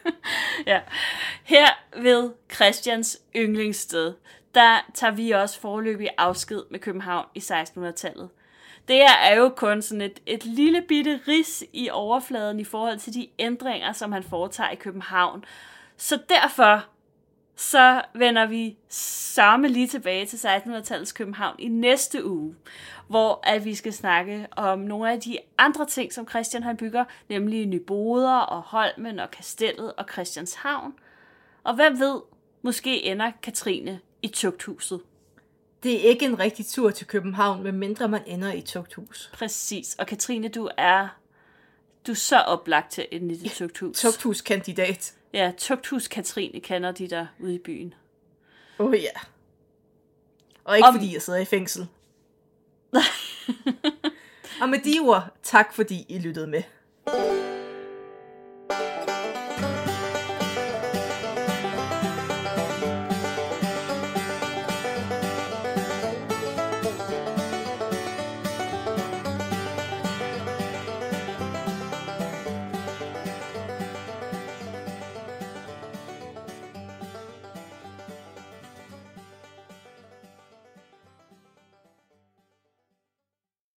ja. 0.66 0.80
her 1.44 1.66
ved 1.96 2.30
Christians 2.54 3.18
yndlingssted, 3.36 4.14
der 4.54 4.90
tager 4.94 5.12
vi 5.12 5.30
også 5.30 5.60
forløbig 5.60 6.08
afsked 6.18 6.62
med 6.70 6.78
København 6.78 7.26
i 7.34 7.38
1600-tallet. 7.38 8.28
Det 8.88 8.96
her 8.96 9.16
er 9.16 9.36
jo 9.36 9.48
kun 9.48 9.82
sådan 9.82 10.00
et, 10.00 10.20
et 10.26 10.44
lille 10.44 10.82
bitte 10.88 11.20
ris 11.28 11.64
i 11.72 11.90
overfladen 11.90 12.60
i 12.60 12.64
forhold 12.64 12.98
til 12.98 13.14
de 13.14 13.28
ændringer, 13.38 13.92
som 13.92 14.12
han 14.12 14.22
foretager 14.22 14.70
i 14.70 14.74
København. 14.74 15.44
Så 15.96 16.18
derfor 16.28 16.84
så 17.56 18.02
vender 18.14 18.46
vi 18.46 18.76
samme 18.88 19.68
lige 19.68 19.88
tilbage 19.88 20.26
til 20.26 20.36
1600-tallets 20.36 21.12
København 21.12 21.54
i 21.58 21.68
næste 21.68 22.24
uge, 22.26 22.54
hvor 23.08 23.40
at 23.42 23.64
vi 23.64 23.74
skal 23.74 23.92
snakke 23.92 24.46
om 24.56 24.78
nogle 24.78 25.12
af 25.12 25.20
de 25.20 25.38
andre 25.58 25.86
ting, 25.86 26.12
som 26.12 26.28
Christian 26.28 26.62
han 26.62 26.76
bygger, 26.76 27.04
nemlig 27.28 27.66
Nyboder 27.66 28.36
og 28.38 28.62
Holmen 28.62 29.18
og 29.18 29.30
Kastellet 29.30 29.92
og 29.92 30.06
Christianshavn. 30.12 30.94
Og 31.64 31.74
hvem 31.74 31.98
ved, 31.98 32.20
måske 32.62 33.02
ender 33.02 33.32
Katrine 33.42 34.00
i 34.22 34.28
tugthuset. 34.28 35.00
Det 35.82 35.94
er 35.94 36.10
ikke 36.10 36.24
en 36.24 36.38
rigtig 36.38 36.66
tur 36.66 36.90
til 36.90 37.06
København, 37.06 37.62
medmindre 37.62 38.08
man 38.08 38.22
ender 38.26 38.52
i 38.52 38.60
tugthus. 38.60 39.30
Præcis. 39.32 39.94
Og 39.98 40.06
Katrine, 40.06 40.48
du 40.48 40.68
er, 40.76 41.08
du 42.06 42.12
er 42.12 42.16
så 42.16 42.38
oplagt 42.38 42.92
til 42.92 43.06
en 43.10 43.30
i 43.30 43.34
dit 43.34 43.52
tugthus. 43.52 44.00
Tugthuskandidat. 44.00 45.14
Ja, 45.32 45.52
tugthus 45.58 46.08
Katrine 46.08 46.60
kender 46.60 46.92
de 46.92 47.08
der 47.08 47.26
ude 47.40 47.54
i 47.54 47.58
byen. 47.58 47.94
Åh 48.78 48.86
oh, 48.86 48.94
ja. 48.94 49.20
Og 50.64 50.76
ikke 50.76 50.88
Om... 50.88 50.94
fordi 50.94 51.14
jeg 51.14 51.22
sidder 51.22 51.38
i 51.38 51.44
fængsel. 51.44 51.88
og 54.62 54.68
med 54.68 54.78
de 54.78 55.00
ord, 55.00 55.36
tak 55.42 55.74
fordi 55.74 56.06
I 56.08 56.18
lyttede 56.18 56.46
med. 56.46 57.43